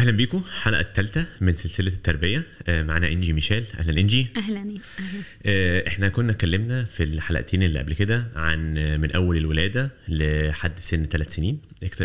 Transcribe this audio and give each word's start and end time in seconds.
أهلا 0.00 0.10
بيكم 0.10 0.38
الحلقة 0.46 0.80
الثالثه 0.80 1.26
من 1.40 1.54
سلسلة 1.54 1.88
التربية. 1.92 2.42
آه، 2.68 2.82
معانا 2.82 3.08
إنجي 3.08 3.32
ميشيل. 3.32 3.64
أهلا 3.78 4.00
إنجي. 4.00 4.26
أهلا 4.36 4.60
أهلا 4.60 4.80
آه، 5.46 5.88
إحنا 5.88 6.08
كنا 6.08 6.32
اتكلمنا 6.32 6.84
في 6.84 7.02
الحلقتين 7.02 7.62
اللي 7.62 7.78
قبل 7.78 7.94
كده 7.94 8.26
عن 8.36 8.78
آه، 8.78 8.96
من 8.96 9.12
أول 9.12 9.36
الولادة 9.36 9.90
لحد 10.08 10.78
سن 10.78 11.04
ثلاث 11.04 11.34
سنين. 11.34 11.58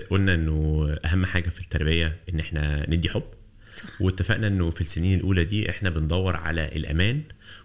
قلنا 0.09 0.33
إنه 0.33 0.89
أهم 1.05 1.25
حاجة 1.25 1.49
في 1.49 1.61
التربية 1.61 2.15
إن 2.33 2.39
إحنا 2.39 2.89
ندي 2.89 3.09
حب. 3.09 3.23
واتفقنا 3.99 4.47
إنه 4.47 4.69
في 4.69 4.81
السنين 4.81 5.19
الأولى 5.19 5.43
دي 5.43 5.69
إحنا 5.69 5.89
بندور 5.89 6.35
على 6.35 6.65
الأمان 6.75 7.21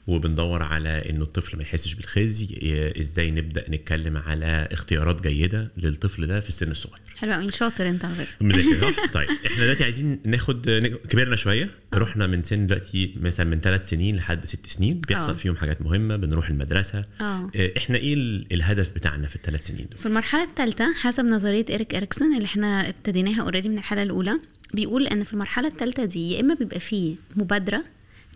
وبندور 0.06 0.62
على 0.62 0.88
إنه 1.10 1.22
الطفل 1.22 1.56
ما 1.56 1.62
يحسش 1.62 1.94
بالخزي 1.94 2.46
ي- 2.46 3.00
إزاي 3.00 3.30
نبدأ 3.30 3.70
نتكلم 3.70 4.16
على 4.16 4.68
اختيارات 4.72 5.26
جيدة 5.28 5.70
للطفل 5.76 6.26
ده 6.26 6.40
في 6.40 6.48
السن 6.48 6.70
الصغير. 6.70 7.00
حلو 7.20 7.32
قوي 7.32 7.50
شاطر 7.52 7.88
أنت 7.88 8.04
على 8.04 8.14
فكرة. 8.14 8.26
مذاكر؟ 8.40 8.92
طيب 9.14 9.28
إحنا 9.46 9.62
دلوقتي 9.64 9.84
عايزين 9.84 10.20
ناخد 10.24 10.66
كبرنا 11.08 11.36
شوية. 11.36 11.70
رحنا 11.94 12.26
من 12.26 12.42
سن 12.42 12.66
دلوقتي 12.66 13.14
مثلا 13.20 13.46
من 13.46 13.60
ثلاث 13.60 13.88
سنين 13.88 14.16
لحد 14.16 14.46
ست 14.46 14.66
سنين. 14.66 15.00
بيحصل 15.08 15.30
آه. 15.32 15.34
فيهم 15.36 15.56
حاجات 15.56 15.82
مهمة 15.82 16.16
بنروح 16.16 16.48
المدرسة. 16.48 17.04
آه. 17.20 17.50
آه، 17.56 17.70
إحنا 17.76 17.96
إيه 17.96 18.14
ال- 18.14 18.46
الهدف 18.52 18.90
بتاعنا 18.94 19.28
في 19.28 19.36
الثلاث 19.36 19.66
سنين 19.66 19.86
دول؟ 19.90 19.96
في 19.96 20.06
المرحلة 20.06 20.44
الثالثه 20.44 20.92
حسب 20.94 21.24
نظرية 21.24 21.64
إيريك 21.70 21.94
إريكسون 21.94 22.34
اللي 22.34 22.44
إحنا 22.44 22.88
ابتديناها 22.88 23.42
already 23.42 23.68
من 23.68 23.78
الحلقة 23.78 24.02
الأولى 24.02 24.40
بيقول 24.74 25.06
إن 25.06 25.24
في 25.24 25.32
المرحلة 25.32 25.68
الثالثه 25.68 26.04
دي 26.04 26.32
يا 26.32 26.40
إما 26.40 26.54
بيبقى 26.54 26.80
فيه 26.80 27.14
مبادرة 27.36 27.84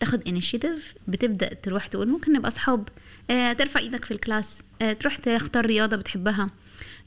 تاخد 0.00 0.28
initiative 0.28 0.94
بتبدأ 1.08 1.54
تروح 1.54 1.86
تقول 1.86 2.08
ممكن 2.08 2.32
نبقى 2.32 2.48
أصحاب. 2.48 2.88
آه، 3.30 3.52
ترفع 3.52 3.80
إيدك 3.80 4.04
في 4.04 4.10
ال 4.10 4.17
class. 4.17 4.62
آه، 4.82 4.92
تروح 4.92 5.16
تختار 5.16 5.66
رياضة 5.66 5.96
بتحبها. 5.96 6.50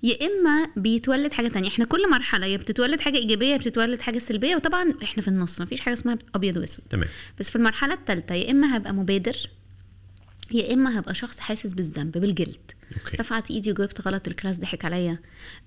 يا 0.04 0.18
إما 0.28 0.70
بيتولد 0.76 1.34
حاجة 1.34 1.48
تانية. 1.48 1.68
إحنا 1.68 1.86
كل 1.86 2.10
مرحلة 2.10 2.46
يا 2.46 2.58
بتتولد 2.58 3.00
حاجة 3.00 3.18
إيجابية 3.18 3.48
يا 3.54 3.58
بتتولد 3.58 4.00
حاجة 4.02 4.18
سلبية 4.20 4.56
وطبعا 4.56 4.94
إحنا 5.04 5.22
في 5.24 5.28
النص 5.28 5.62
مفيش 5.62 5.80
حاجة 5.80 5.94
اسمها 5.94 6.18
أبيض 6.36 6.58
وأسود. 6.58 6.86
تمام. 6.90 7.08
بس 7.40 7.50
في 7.50 7.56
المرحلة 7.56 7.94
الثالثه 7.94 8.36
يا 8.36 8.52
إما 8.52 8.78
هبقى 8.78 8.94
مبادر 8.94 9.38
يا 10.52 10.74
إما 10.74 11.00
هبقى 11.00 11.16
شخص 11.16 11.40
حاسس 11.40 11.74
بالذنب 11.74 12.18
بالجلد. 12.18 12.72
okay. 12.94 13.18
رفعت 13.18 13.52
إيدي 13.52 13.72
وجاوبت 13.72 14.02
غلط 14.02 14.28
ال 14.28 14.33
class 14.33 14.60
ضحك 14.60 14.86
عليا. 14.86 15.18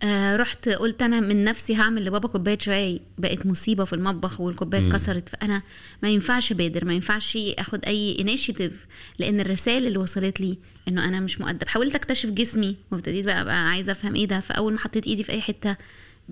آه 0.02 0.36
رحت 0.36 0.68
قلت 0.68 1.02
أنا 1.02 1.20
من 1.20 1.44
نفسي 1.44 1.77
هعمل 1.77 2.04
لبابا 2.04 2.28
كوباية 2.28 2.58
شاي. 2.58 3.00
بقت 3.18 3.46
مصيبة 3.46 3.84
في 3.84 3.92
المطبخ 3.92 4.40
والكوباية. 4.40 4.88
اتكسرت 4.88 5.28
فأنا 5.28 5.62
ما 6.02 6.08
ينفعش 6.08 6.52
بادر 6.52 6.84
ما 6.84 6.94
ينفعش 6.94 7.38
آخد 7.58 7.84
أي 7.84 8.16
initiative 8.20 8.86
لأن 9.18 9.40
الرسائل 9.40 9.86
اللي 9.86 9.98
وصلت 9.98 10.40
لي 10.40 10.58
إنه 10.88 11.04
أنا 11.04 11.20
مش 11.20 11.40
مؤدب 11.40 11.68
حاولت 11.68 11.94
أكتشف 11.94 12.28
جسمي 12.30 12.77
وابتديت 12.90 13.24
بقى, 13.24 13.44
بقى 13.44 13.68
عايزة 13.68 13.92
أفهم 13.92 14.14
إيه 14.14 14.27
ده 14.27 14.40
فأول 14.40 14.72
ما 14.72 14.78
حطيت 14.78 15.06
إيدي 15.06 15.24
في 15.24 15.32
أي 15.32 15.40
حتة 15.40 15.77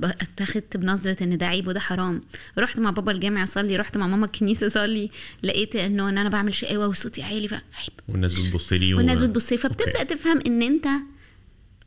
اتخذت 0.04 0.76
بنظرة 0.76 1.22
إن 1.22 1.38
ده 1.38 1.46
عيب 1.46 1.68
وده 1.68 1.80
حرام. 1.80 2.20
رحت 2.58 2.78
مع 2.78 2.90
بابا 2.90 3.12
الجامع 3.12 3.44
أصلي 3.44 3.76
رحت 3.76 3.96
مع 3.96 4.06
ماما 4.06 4.26
الكنيسة 4.26 4.66
أصلي 4.66 5.10
لقيت 5.42 5.76
إنه 5.76 6.08
إن 6.08 6.18
أنا 6.18 6.28
بعمل 6.28 6.54
شقاوة 6.54 6.88
وصوتي 6.88 7.22
عالي 7.22 7.48
فعيب 7.48 7.62
والناس 8.08 8.38
بتبص 8.38 8.72
لي 8.72 8.94
والناس 8.94 9.20
بتبص 9.20 9.52
لي 9.52 9.58
فبتبدأ 9.58 10.00
أوكي. 10.00 10.14
تفهم 10.14 10.40
إن 10.46 10.62
أنت 10.62 10.86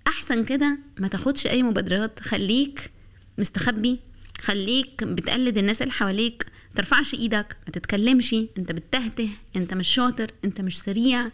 أحسن 0.08 0.46
كده 0.46 0.80
ما 1.00 1.08
تاخدش 1.08 1.48
أي 1.48 1.64
مبادرات 1.64 2.20
خليك 2.20 2.92
مستخبي 3.38 4.00
خليك 4.42 5.04
بتقلد 5.04 5.58
الناس 5.58 5.82
اللي 5.82 5.94
حواليك 5.94 6.46
ترفعش 6.76 7.14
إيدك 7.14 7.58
ما 7.68 7.72
تتكلمش 7.74 8.34
أنت 8.34 8.72
بتتهته 8.72 9.30
أنت 9.56 9.74
مش 9.74 9.88
شاطر 9.88 10.32
أنت 10.46 10.62
مش 10.62 10.80
سريع. 10.80 11.32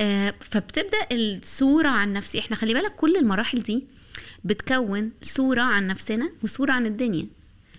آه 0.00 0.34
فبتبدأ 0.40 0.98
الصورة 1.12 1.88
عن 1.88 2.12
نفسي. 2.12 2.38
إحنا 2.38 2.56
خلي 2.56 2.74
بالك 2.74 2.94
كل 2.94 3.16
المراحل 3.16 3.62
دي 3.62 3.84
بتكون 4.44 5.10
صورة 5.22 5.60
عن 5.62 5.86
نفسنا 5.86 6.30
وصورة 6.42 6.72
عن 6.72 6.86
الدنيا 6.86 7.26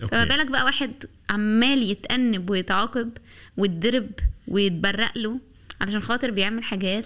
أوكي. 0.02 0.12
فما 0.16 0.24
بالك 0.26 0.48
بقى 0.48 0.66
واحد 0.66 0.92
عمال 1.30 1.84
يتأنب 1.92 2.50
ويتعاقب 2.50 3.10
ويتضرب 3.58 4.11
ويتبرق 4.48 5.17
له 5.17 5.39
علشان 5.82 6.00
خاطر 6.02 6.32
بيعمل 6.32 6.64
حاجات 6.64 7.06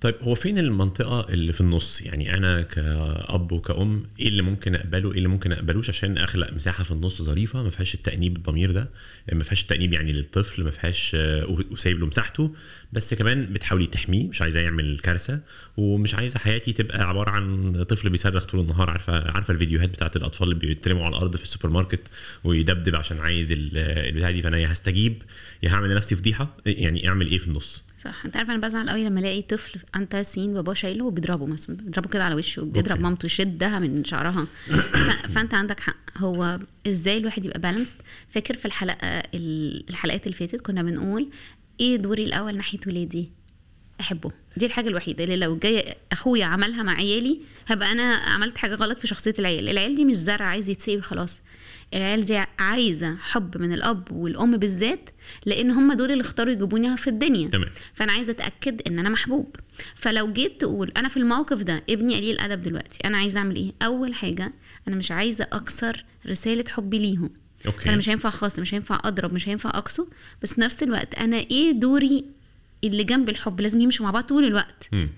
طيب 0.00 0.14
هو 0.22 0.34
فين 0.34 0.58
المنطقة 0.58 1.26
اللي 1.28 1.52
في 1.52 1.60
النص؟ 1.60 2.02
يعني 2.02 2.34
أنا 2.34 2.62
كأب 2.62 3.52
وكأم 3.52 4.04
إيه 4.20 4.28
اللي 4.28 4.42
ممكن 4.42 4.74
أقبله 4.74 5.10
إيه 5.12 5.16
اللي 5.18 5.28
ممكن 5.28 5.52
أقبلوش 5.52 5.88
عشان 5.88 6.18
أخلق 6.18 6.52
مساحة 6.52 6.84
في 6.84 6.90
النص 6.90 7.22
ظريفة 7.22 7.62
ما 7.62 7.70
فيهاش 7.70 7.94
التأنيب 7.94 8.36
الضمير 8.36 8.70
ده 8.72 8.88
ما 9.32 9.44
فيهاش 9.44 9.62
التأنيب 9.62 9.92
يعني 9.92 10.12
للطفل 10.12 10.64
ما 10.64 10.70
فيهاش 10.70 11.12
آه، 11.14 11.64
وسايب 11.70 11.98
له 12.00 12.06
مساحته 12.06 12.54
بس 12.92 13.14
كمان 13.14 13.46
بتحاولي 13.52 13.86
تحميه 13.86 14.28
مش 14.28 14.42
عايزاه 14.42 14.60
يعمل 14.60 14.98
كارثة 14.98 15.40
ومش 15.76 16.14
عايزة 16.14 16.38
حياتي 16.38 16.72
تبقى 16.72 17.08
عبارة 17.08 17.30
عن 17.30 17.82
طفل 17.84 18.10
بيصرخ 18.10 18.44
طول 18.44 18.60
النهار 18.60 18.90
عارفة 18.90 19.30
عارفة 19.30 19.54
الفيديوهات 19.54 19.88
بتاعت 19.88 20.16
الأطفال 20.16 20.48
اللي 20.52 20.66
بيترموا 20.66 21.04
على 21.04 21.16
الأرض 21.16 21.36
في 21.36 21.42
السوبر 21.42 21.70
ماركت 21.70 22.00
ويدبدب 22.44 22.96
عشان 22.96 23.18
عايز 23.18 23.52
ال- 23.52 23.70
البتاع 23.78 24.30
دي 24.30 24.42
فأنا 24.42 24.58
يا 24.58 24.72
هستجيب 24.72 25.22
يا 25.62 25.70
هعمل 25.70 25.90
لنفسي 25.90 26.16
فضيحة 26.16 26.56
يعني 26.66 27.08
أعمل 27.08 27.26
إيه 27.26 27.38
في 27.38 27.48
النص؟ 27.48 27.85
صح. 27.98 28.22
انت 28.24 28.36
عارف 28.36 28.50
أنا 28.50 28.58
بزعل 28.66 28.90
قوي 28.90 29.04
لما 29.04 29.20
الاقي 29.20 29.42
طفل 29.42 29.80
عنده 29.94 30.08
ثلاث 30.10 30.32
سنين 30.32 30.54
باباه 30.54 30.74
شايله 30.74 31.04
وبيضربه 31.04 31.46
مثلا 31.46 31.76
بيضربه 31.76 32.08
كده 32.08 32.24
على 32.24 32.34
وشه 32.34 32.62
بيضرب. 32.62 33.00
مامته 33.00 33.26
يشدها 33.26 33.78
من 33.78 34.04
شعرها. 34.04 34.46
فانت 35.34 35.54
عندك 35.54 35.80
حق. 35.80 35.96
هو 36.16 36.58
إزاي 36.86 37.18
الواحد 37.18 37.46
يبقى 37.46 37.60
بالانسد 37.60 37.96
فاكر 38.28 38.54
في 38.54 38.66
الحلقة 38.66 39.06
ال- 39.34 39.84
الحلقات 39.90 40.24
اللي 40.26 40.34
فاتت 40.36 40.60
كنا 40.60 40.82
بنقول 40.82 41.28
إيه 41.80 41.96
دوري 41.96 42.24
الأول 42.24 42.56
ناحية 42.56 42.78
ولادي؟ 42.86 43.30
أحبه. 44.00 44.30
دي 44.56 44.66
الحاجة 44.66 44.88
الوحيدة 44.88 45.24
اللي 45.24 45.36
لو 45.36 45.56
جاي 45.56 45.94
أخويا 46.12 46.44
عملها 46.44 46.82
مع 46.82 46.92
عيالي 46.92 47.40
هبقى 47.66 47.92
أنا 47.92 48.14
عملت 48.14 48.58
حاجة 48.58 48.74
غلط 48.74 48.98
في 48.98 49.06
شخصية 49.06 49.34
العيال. 49.38 49.68
العيال 49.68 49.94
دي 49.94 50.04
مش 50.04 50.16
زرع 50.16 50.46
عايز 50.46 50.68
يتسقي 50.68 51.00
خلاص. 51.00 51.40
العيال 51.94 52.24
دي 52.24 52.44
عايزة 52.58 53.16
حب 53.20 53.60
من 53.62 53.72
الأب 53.72 54.12
والأم 54.12 54.56
بالذات 54.56 55.10
لأن 55.46 55.70
هم 55.70 55.92
دول 55.92 56.10
اللي 56.12 56.20
اختاروا 56.20 56.52
يجيبوني 56.52 56.96
في 56.96 57.08
الدنيا. 57.10 57.48
تمام. 57.48 57.68
فأنا 57.94 58.12
عايزة 58.12 58.30
أتأكد 58.30 58.82
إن 58.88 58.98
أنا 58.98 59.08
محبوب. 59.08 59.56
فلو 59.94 60.32
جيت 60.32 60.60
تقول 60.60 60.92
أنا 60.96 61.08
في 61.08 61.16
الموقف 61.16 61.62
ده 61.62 61.82
ابني 61.90 62.16
قليل 62.16 62.38
ادب 62.38 62.62
دلوقتي. 62.62 62.98
أنا 63.04 63.18
عايزة 63.18 63.38
أعمل 63.38 63.56
إيه؟ 63.56 63.72
أول 63.82 64.14
حاجة 64.14 64.52
أنا 64.88 64.96
مش 64.96 65.10
عايزة 65.10 65.46
أكسر 65.52 66.04
رسالة 66.26 66.64
حبي 66.68 66.98
ليهم. 66.98 67.30
okay. 67.66 67.84
فأنا 67.84 67.96
مش 67.96 68.08
هينفع 68.08 68.30
خالص 68.30 68.58
مش 68.58 68.74
هينفع 68.74 69.00
أضرب 69.04 69.32
مش 69.34 69.48
هينفع 69.48 69.70
اقسو 69.70 70.06
بس 70.42 70.54
في 70.54 70.60
نفس 70.60 70.82
الوقت 70.82 71.14
أنا 71.14 71.36
إيه 71.36 71.72
دوري 71.72 72.24
اللي 72.84 73.04
جنب 73.04 73.28
الحب 73.28 73.60
لازم 73.60 73.80
يمشوا 73.80 74.04
مع 74.06 74.10
بعض 74.10 74.24
طول 74.24 74.44
الوقت 74.44 74.88
مم. 74.92 75.08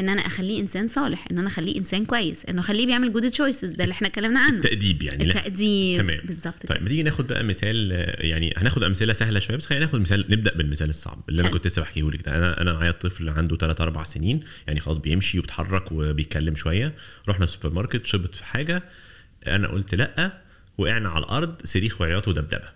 إن 0.00 0.08
أنا 0.08 0.20
أخليه 0.26 0.60
إنسان 0.60 0.86
صالح 0.86 1.26
إن 1.30 1.38
أنا 1.38 1.48
أخليه 1.48 1.78
إنسان 1.78 2.04
كويس 2.06 2.44
إنه 2.46 2.60
أخليه 2.60 2.86
بيعمل 2.86 3.12
good 3.12 3.30
choices 3.30 3.72
ده 3.74 3.84
اللي 3.84 3.92
إحنا 3.92 4.08
اتكلمنا 4.08 4.40
عنه 4.40 4.60
تأديب 4.60 5.02
يعني 5.02 5.24
لا. 5.24 5.34
التقدير 5.38 6.00
تمام 6.02 6.20
بالظبط 6.24 6.66
طيب 6.66 6.82
ما 6.82 6.88
تيجي 6.88 7.02
ناخد 7.02 7.26
بقى 7.26 7.44
مثال 7.44 7.90
يعني 8.18 8.54
هناخد 8.56 8.84
أمثلة 8.84 9.12
سهلة 9.12 9.38
شوية 9.40 9.56
بس 9.56 9.66
خلينا 9.66 9.84
ناخد 9.84 10.00
مثال 10.00 10.24
نبدأ 10.30 10.54
بالمثال 10.54 10.88
الصعب 10.90 11.20
اللي 11.28 11.42
أنا. 11.42 11.50
كنت 11.50 11.66
لسه 11.66 11.82
بحكيه 11.82 12.10
لك 12.10 12.28
أنا 12.28 12.60
أنا 12.62 12.72
معايا 12.72 12.90
طفل 12.90 13.28
عنده 13.28 13.56
3 13.56 13.84
4 13.84 14.04
سنين 14.04 14.40
يعني 14.66 14.80
خلاص 14.80 14.98
بيمشي 14.98 15.38
وبيتحرك 15.38 15.92
وبيتكلم 15.92 16.54
شوية 16.54 16.94
رحنا 17.28 17.44
السوبر 17.44 17.70
ماركت 17.74 18.06
شبطت 18.06 18.34
في 18.34 18.44
حاجة 18.44 18.82
أنا 19.46 19.68
قلت 19.68 19.94
لأ 19.94 20.42
وقعنا 20.78 21.08
على 21.08 21.24
الأرض 21.24 21.54
صريخ 21.64 22.00
وعياط 22.00 22.28
ودبدبة 22.28 22.68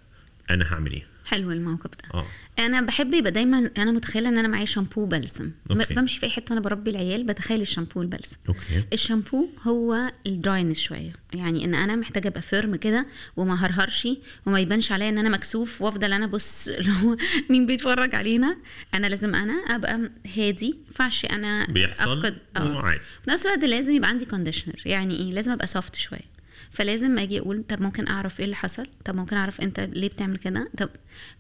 أنا 0.51 0.73
هعمل 0.73 0.93
إيه؟ 0.93 1.12
حلو 1.33 1.53
الموقف 1.53 1.91
ده. 1.91 2.19
آه. 2.21 2.27
أنا 2.59 2.81
بحب 2.81 3.15
يبقى 3.15 3.33
دايما 3.33 3.71
أنا 3.79 3.93
متخيلة 3.93 4.29
إن 4.29 4.39
أنا 4.39 4.49
معايا 4.49 4.65
شامبو 4.65 5.01
وبلسم 5.03 5.51
okay. 5.71 5.95
بمشي 5.95 6.21
في 6.21 6.27
أي 6.27 6.31
حتة 6.31 6.53
وأنا 6.55 6.61
بربي 6.65 6.91
العيال 6.91 7.25
بتخيل 7.25 7.61
الشامبو 7.61 8.01
والبلسم. 8.01 8.37
okay. 8.49 8.85
الشامبو 8.93 9.49
هو 9.63 10.13
ال 10.27 10.33
dryness 10.33 10.79
شوية. 10.79 11.13
يعني 11.35 11.65
إن 11.65 11.75
أنا 11.75 11.97
محتاجة 11.97 12.29
أبقى 12.29 12.41
firm 12.43 12.77
كده 12.77 13.07
وما 13.37 13.55
هرهرش 13.67 14.09
وما 14.47 14.61
يبانش 14.61 14.93
عليا 14.93 15.09
إن 15.09 15.19
أنا 15.19 15.29
مكسوف 15.29 15.83
وأفضل 15.83 16.13
أنا 16.13 16.27
بص 16.27 16.69
مين 17.51 17.67
بيتفرج 17.67 18.15
علينا. 18.15 18.57
أنا 18.95 19.07
لازم 19.07 19.35
أنا 19.35 19.53
أبقى 19.53 20.11
هادي 20.37 20.71
ما 20.71 20.79
ينفعش 20.89 21.25
أنا 21.25 21.67
بيحصل؟ 21.67 22.19
أفقد. 22.19 22.37
آه. 22.57 23.01
نفس 23.29 23.47
الوقت 23.47 23.65
لازم 23.65 23.93
يبقى 23.93 24.09
عندي 24.09 24.25
conditioner 24.25 24.83
يعني 24.87 25.17
إيه؟ 25.17 25.33
لازم 25.33 25.53
أبقى 25.53 25.67
soft 25.67 25.97
شوية. 25.97 26.32
فلازم 26.73 27.19
أجي 27.19 27.39
أقول 27.41 27.65
طب 27.69 27.83
ممكن 27.83 28.09
أعرف 28.09 28.39
إيه 28.41 28.45
اللي 28.45 28.57
حصل؟ 28.57 28.87
طب 29.05 29.17
ممكن 29.17 29.37
أعرف 29.37 29.61
أنت 29.61 29.81
ليه 29.81 30.09
بتعمل 30.09 30.37
كده؟ 30.37 30.71
طب 30.79 30.89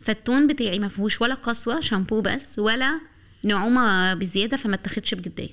فال 0.00 0.15
tone 0.15 0.46
بتاعي 0.46 0.78
ما 0.78 0.88
فيهوش 0.88 1.20
ولا 1.20 1.34
قسوة 1.34 1.80
شامبو 1.80 2.20
بس 2.20 2.58
ولا 2.58 3.00
نعومة 3.42 4.14
بزيادة 4.14 4.56
فما 4.56 4.74
اتاخدش 4.74 5.14
بجدية. 5.14 5.48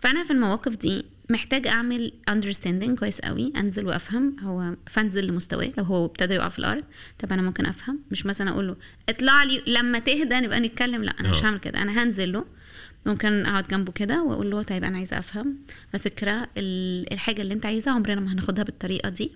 فأنا 0.00 0.24
في 0.24 0.30
المواقف 0.30 0.76
دي 0.76 1.04
محتاج 1.30 1.66
أعمل 1.66 2.12
understanding 2.30 2.90
كويس 2.98 3.20
قوي 3.20 3.52
أنزل 3.56 3.86
وأفهم. 3.86 4.36
هو 4.40 4.74
فانزل 4.86 5.26
لمستواه 5.26 5.72
لو 5.78 5.84
هو 5.84 6.04
ابتدى 6.04 6.34
يقع 6.34 6.48
في 6.48 6.58
الأرض 6.58 6.84
طب 7.18 7.32
أنا 7.32 7.42
ممكن 7.42 7.66
أفهم. 7.66 7.98
مش 8.10 8.26
مثلا 8.26 8.50
أقول 8.50 8.66
له 8.68 8.76
اطلع 9.08 9.42
لي 9.42 9.62
لما 9.66 9.98
تهدى 9.98 10.34
نبقى 10.40 10.60
نتكلم. 10.60 11.04
لا 11.04 11.14
أنا 11.20 11.28
مش 11.30 11.42
آه. 11.42 11.46
هعمل 11.46 11.58
كده. 11.58 11.82
أنا 11.82 12.02
هنزل 12.02 12.32
له. 12.32 12.44
ممكن 13.06 13.46
أقعد 13.46 13.68
جنبه 13.68 13.92
كده 13.92 14.22
وأقول 14.22 14.50
له 14.50 14.62
طيب 14.62 14.84
أنا 14.84 14.96
عايزة 14.96 15.18
أفهم. 15.18 15.56
على 15.94 16.02
فكرة 16.02 16.48
ال- 16.56 17.12
الحاجة 17.12 17.42
اللي 17.42 17.54
أنت 17.54 17.66
عايزها 17.66 17.92
عمرنا 17.92 18.20
ما 18.20 18.32
هناخدها 18.32 18.64
بالطريقة 18.64 19.08
دي. 19.08 19.30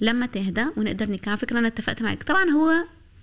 لما 0.00 0.26
تهدى 0.26 0.64
ونقدر 0.76 1.04
نتكلم. 1.10 1.28
على 1.30 1.36
فكرة 1.36 1.58
أنا 1.58 1.66
اتفقت 1.68 2.02
معاك. 2.02 2.22
طبعا 2.22 2.50
هو 2.50 2.72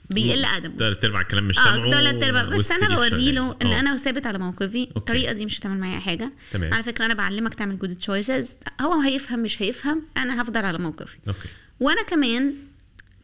بيقل 0.09 0.45
أدبه. 0.45 0.77
تلات 0.77 1.05
ارباع 1.05 1.21
الكلام 1.21 1.47
مش 1.47 1.59
آه 1.59 1.63
سامعه 1.63 1.91
تلات 1.91 2.23
ارباع 2.23 2.43
بس 2.43 2.71
أنا 2.71 2.95
بوري 2.95 3.31
له. 3.31 3.55
إن 3.61 3.67
آه. 3.67 3.79
أنا 3.79 3.97
ثابت 3.97 4.25
على 4.25 4.37
موقفي. 4.37 4.87
الطريقة 4.97 5.33
دي 5.33 5.45
مش 5.45 5.59
هتعمل 5.59 5.77
معايا 5.79 5.99
حاجة. 5.99 6.31
تمام. 6.51 6.73
على 6.73 6.83
فكرة 6.83 7.05
أنا 7.05 7.13
بعلمك 7.13 7.53
تعمل 7.53 7.79
good 7.79 7.95
choices 7.95 8.57
هو 8.81 9.01
هيفهم 9.01 9.39
مش 9.39 9.61
هيفهم. 9.61 10.01
أنا 10.17 10.41
هفضل 10.41 10.65
على 10.65 10.77
موقفي. 10.77 11.17
okay. 11.27 11.49
وأنا 11.79 12.03
كمان 12.03 12.53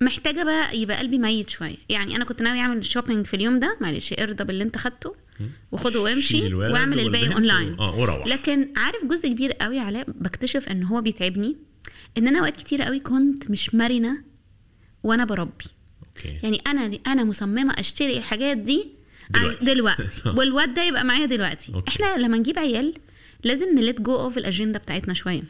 محتاجة 0.02 0.44
بقى 0.44 0.78
يبقى 0.80 0.98
قلبي 0.98 1.18
ميت 1.18 1.50
شوية. 1.50 1.76
يعني 1.90 2.16
أنا 2.16 2.26
كنت 2.26 2.42
ناوي 2.42 2.60
أعمل 2.60 2.86
shopping 2.86 3.26
في 3.26 3.34
اليوم 3.34 3.60
ده. 3.60 3.78
معلش 3.82 4.14
ارضى 4.14 4.44
باللي 4.44 4.64
أنت 4.64 4.78
خدته؟ 4.78 5.16
وخده 5.72 6.02
وامشي 6.02 6.54
واعمل 6.54 7.00
الباقي 7.00 7.34
اونلاين 7.34 7.80
آه 7.80 7.96
وروح. 8.00 8.28
لكن 8.28 8.68
عارف 8.76 9.06
جزء 9.06 9.30
كبير 9.30 9.52
قوي 9.52 9.80
علاء 9.80 10.06
بكتشف 10.12 10.70
إن 10.70 10.84
هو 10.84 11.02
بيتعبني؟ 11.02 11.56
إن 12.18 12.28
أنا 12.28 12.40
أوقات 12.40 12.58
كتير 12.58 12.82
قوي 12.82 13.00
كنت 13.00 13.52
مش 13.52 13.76
مرنة 13.76 14.24
وأنا 15.04 15.26
بربي. 15.26 15.66
okay. 16.08 16.40
يعني 16.44 16.62
أنا 16.68 17.00
أنا 17.08 17.24
مصممة 17.24 17.74
أشتري 17.80 18.18
الحاجات 18.18 18.58
دي 18.58 18.88
دلوقتي. 19.30 19.66
دلوقتي. 19.66 20.30
والواد 20.38 20.74
ده 20.74 20.84
يبقى 20.84 21.04
معايا 21.04 21.26
دلوقتي. 21.26 21.74
okay. 21.74 21.90
إحنا 21.90 22.18
لما 22.18 22.38
نجيب 22.38 22.60
عيال 22.60 22.94
لازم 23.44 23.80
ن 23.80 23.85
let 23.85 24.02
go 24.02 24.16
of 24.16 24.38
الاجنده 24.38 24.80
بتاعتنا 24.80 25.14
شوية. 25.14 25.44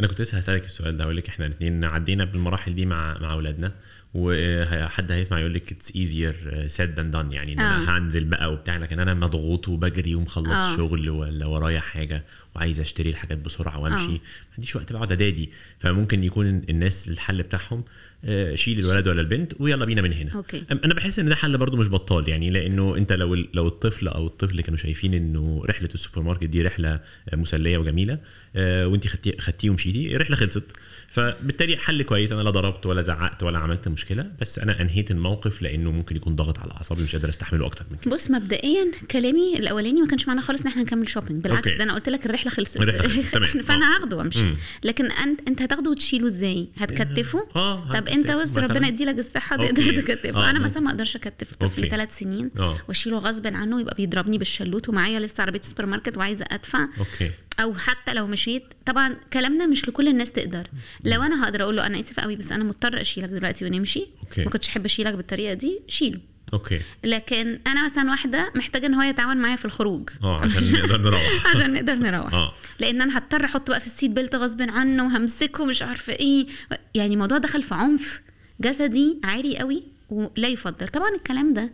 أنا 0.00 0.06
كنت 0.06 0.20
لسه 0.20 0.38
هسألك 0.38 0.64
السؤال 0.64 0.96
ده 0.96 1.04
أقول 1.04 1.16
لك 1.16 1.28
إحنا 1.28 1.46
الاثنين 1.46 1.84
عدينا 1.84 2.24
بالمراحل 2.24 2.74
دي 2.74 2.86
مع 2.86 3.18
مع 3.20 3.32
أولادنا. 3.32 3.72
وحد 4.16 5.12
هيسمع 5.12 5.38
يقول 5.38 5.54
لك 5.54 5.72
it's 5.72 5.96
easier 5.96 6.64
said 6.66 6.94
than 6.96 7.10
done 7.10 7.32
يعني 7.32 7.52
إن 7.52 7.60
آه. 7.60 7.76
أنا 7.76 7.98
هنزل 7.98 8.24
بقى 8.24 8.52
وبتاع 8.52 8.76
لكن 8.76 9.00
أنا 9.00 9.14
مضغوط 9.14 9.68
وبجري 9.68 10.14
ومخلص 10.14 10.48
آه. 10.48 10.76
شغل 10.76 11.10
ولا 11.10 11.46
ورايا 11.46 11.80
حاجة 11.80 12.24
وعايز 12.56 12.80
اشتري 12.80 13.10
الحاجات 13.10 13.38
بسرعة 13.38 13.80
وامشي. 13.80 14.04
آه. 14.04 14.08
ما 14.08 14.18
عنديش 14.58 14.76
وقت 14.76 14.92
بقعد 14.92 15.12
أدادي. 15.12 15.50
فممكن 15.78 16.24
يكون 16.24 16.62
الناس 16.68 17.08
الحل 17.08 17.42
بتاعهم 17.42 17.84
آه، 18.24 18.54
شيل 18.54 18.78
الولد 18.78 19.08
ولا 19.08 19.20
البنت 19.20 19.52
ويلا 19.60 19.84
بينا 19.84 20.02
من 20.02 20.12
هنا. 20.12 20.32
okay. 20.34 20.64
أنا 20.84 20.94
بحس 20.94 21.18
إن 21.18 21.28
ده 21.28 21.34
حل 21.34 21.58
برضو 21.58 21.76
مش 21.76 21.88
بطال 21.88 22.28
يعني 22.28 22.50
لأنه 22.50 22.96
أنت 22.96 23.12
لو 23.12 23.34
لو 23.34 23.66
الطفل 23.68 24.08
أو 24.08 24.26
الطفل 24.26 24.60
كانوا 24.60 24.78
شايفين 24.78 25.14
إنه 25.14 25.62
رحلة 25.66 25.88
السوبر 25.94 26.22
ماركت 26.22 26.44
دي 26.44 26.62
رحلة 26.62 26.88
آه، 27.28 27.36
مسلية 27.36 27.78
وجميلة 27.78 28.18
وانت 28.56 29.06
خدتي 29.06 29.38
خدتيه 29.38 29.70
ومشيتي 29.70 30.16
الرحلة 30.16 30.36
خلصت. 30.36 30.64
فبالتالي 31.08 31.76
حل 31.76 32.02
كويس. 32.02 32.32
أنا 32.32 32.42
لا 32.42 32.50
ضربت 32.50 32.86
ولا 32.86 33.02
زعقت 33.02 33.42
ولا 33.42 33.58
عملت 33.58 33.88
مشكلة 33.88 34.26
بس 34.40 34.58
أنا 34.58 34.80
أنهيت 34.80 35.10
الموقف 35.10 35.62
لأنه 35.62 35.90
ممكن 35.90 36.16
يكون 36.16 36.36
ضغط 36.36 36.58
على 36.58 36.70
أعصابي 36.72 37.02
مش 37.02 37.16
قادر 37.16 37.28
أستحمله 37.28 37.66
أكتر 37.66 37.84
من 37.90 37.96
كده. 37.96 38.14
بص 38.14 38.30
مبدئيا 38.30 38.92
كلامي 39.10 39.58
الأولاني 39.58 40.00
ما 40.00 40.06
كانش 40.06 40.26
معانا 40.26 40.40
خالص 40.40 40.60
إن 40.60 40.66
إحنا 40.66 40.82
نكمل 40.82 41.08
shopping 41.08 41.42
بالعكس 41.42 41.66
okay. 41.68 41.78
ده 41.78 41.84
أنا 41.84 41.94
قلت 41.94 42.08
لك 42.08 42.26
الرحلة 42.26 42.45
خلصت 42.50 42.80
الرحلة 42.80 43.08
خلصت، 43.08 43.32
تمام. 43.34 43.62
فأنا 43.62 43.86
آه. 43.86 43.96
هاخده 43.98 44.16
وأمشي. 44.16 44.54
لكن 44.84 45.04
انت 45.10 45.40
أنت 45.48 45.62
هتاخده 45.62 45.90
وتشيله 45.90 46.26
إزاي 46.26 46.68
هتكتفه 46.76 47.48
آه 47.56 47.92
طب 47.92 48.08
أنت 48.08 48.30
بس. 48.30 48.56
ربنا 48.56 48.88
يديلك 48.88 49.18
الصحة 49.18 49.56
okay. 49.56 49.72
تقدر 49.72 50.00
تكتفه 50.00 50.46
آه، 50.46 50.50
أنا. 50.50 50.58
مثلا 50.58 50.82
ما 50.82 50.90
أقدرش 50.90 51.16
أكتف 51.16 51.54
طفل. 51.54 51.88
ثلاث 51.90 52.18
سنين 52.18 52.50
وأشيله 52.88 53.18
غصب 53.18 53.46
عنه 53.46 53.80
يبقى 53.80 53.94
بيضربني 53.94 54.38
بالشلوت 54.38 54.88
ومعايا 54.88 55.20
لسه 55.20 55.42
عربية 55.42 55.60
سوبر 55.60 55.86
ماركت 55.86 56.16
وعايزة 56.16 56.44
أدفع 56.50 56.88
okay 56.98 57.30
أو 57.60 57.74
حتى 57.74 58.14
لو 58.14 58.26
مشيت 58.26 58.62
طبعا 58.86 59.16
كلامنا 59.32 59.66
مش 59.66 59.88
لكل 59.88 60.08
الناس 60.08 60.32
تقدر 60.32 60.66
لو 61.04 61.22
أنا 61.22 61.44
هقدر 61.44 61.62
أقول 61.62 61.76
له 61.76 61.86
أنا 61.86 62.00
اسف 62.00 62.20
قوي 62.20 62.36
بس 62.36 62.52
أنا 62.52 62.64
مضطر 62.64 63.00
أشيلك 63.00 63.28
دلوقتي 63.28 63.64
ونمشي 63.64 64.06
okay. 64.22 64.44
ما 64.44 64.50
كنتش 64.50 64.68
أحب 64.68 64.84
أشيلك 64.84 65.14
بالطريقة 65.14 65.54
دي 65.54 65.80
شيله 65.88 66.20
okay. 66.52 66.80
لكن 67.04 67.60
أنا 67.66 67.84
مثلا 67.84 68.10
واحدة 68.10 68.52
محتاجة 68.54 68.86
إن 68.86 68.94
هو 68.94 69.02
يتعاون 69.02 69.36
معايا 69.36 69.56
في 69.56 69.64
الخروج. 69.64 70.10
آه 70.22 70.40
عشان 70.40 70.72
نقدر 70.72 70.98
نروح. 71.00 71.22
عشان 71.54 71.72
نقدر 71.74 71.94
نروح. 71.94 72.34
آه. 72.34 72.52
لأن 72.78 73.02
أنا 73.02 73.18
هضطر 73.18 73.44
احطه 73.44 73.70
بقى 73.70 73.80
في 73.80 73.86
ال 73.86 73.91
seat 73.91 74.10
belt 74.10 74.34
غصب 74.34 74.62
عنه 74.62 75.04
وهمسكه 75.04 75.64
مش 75.64 75.82
عارفة 75.82 76.12
إيه. 76.12 76.46
يعني 76.94 77.14
الموضوع 77.14 77.38
دخل 77.38 77.62
في 77.62 77.74
عنف 77.74 78.20
جسدي 78.60 79.16
عالي 79.24 79.58
قوي 79.58 79.82
ولا 80.10 80.48
يفضل. 80.48 80.88
طبعا 80.88 81.14
الكلام 81.16 81.54
ده 81.54 81.72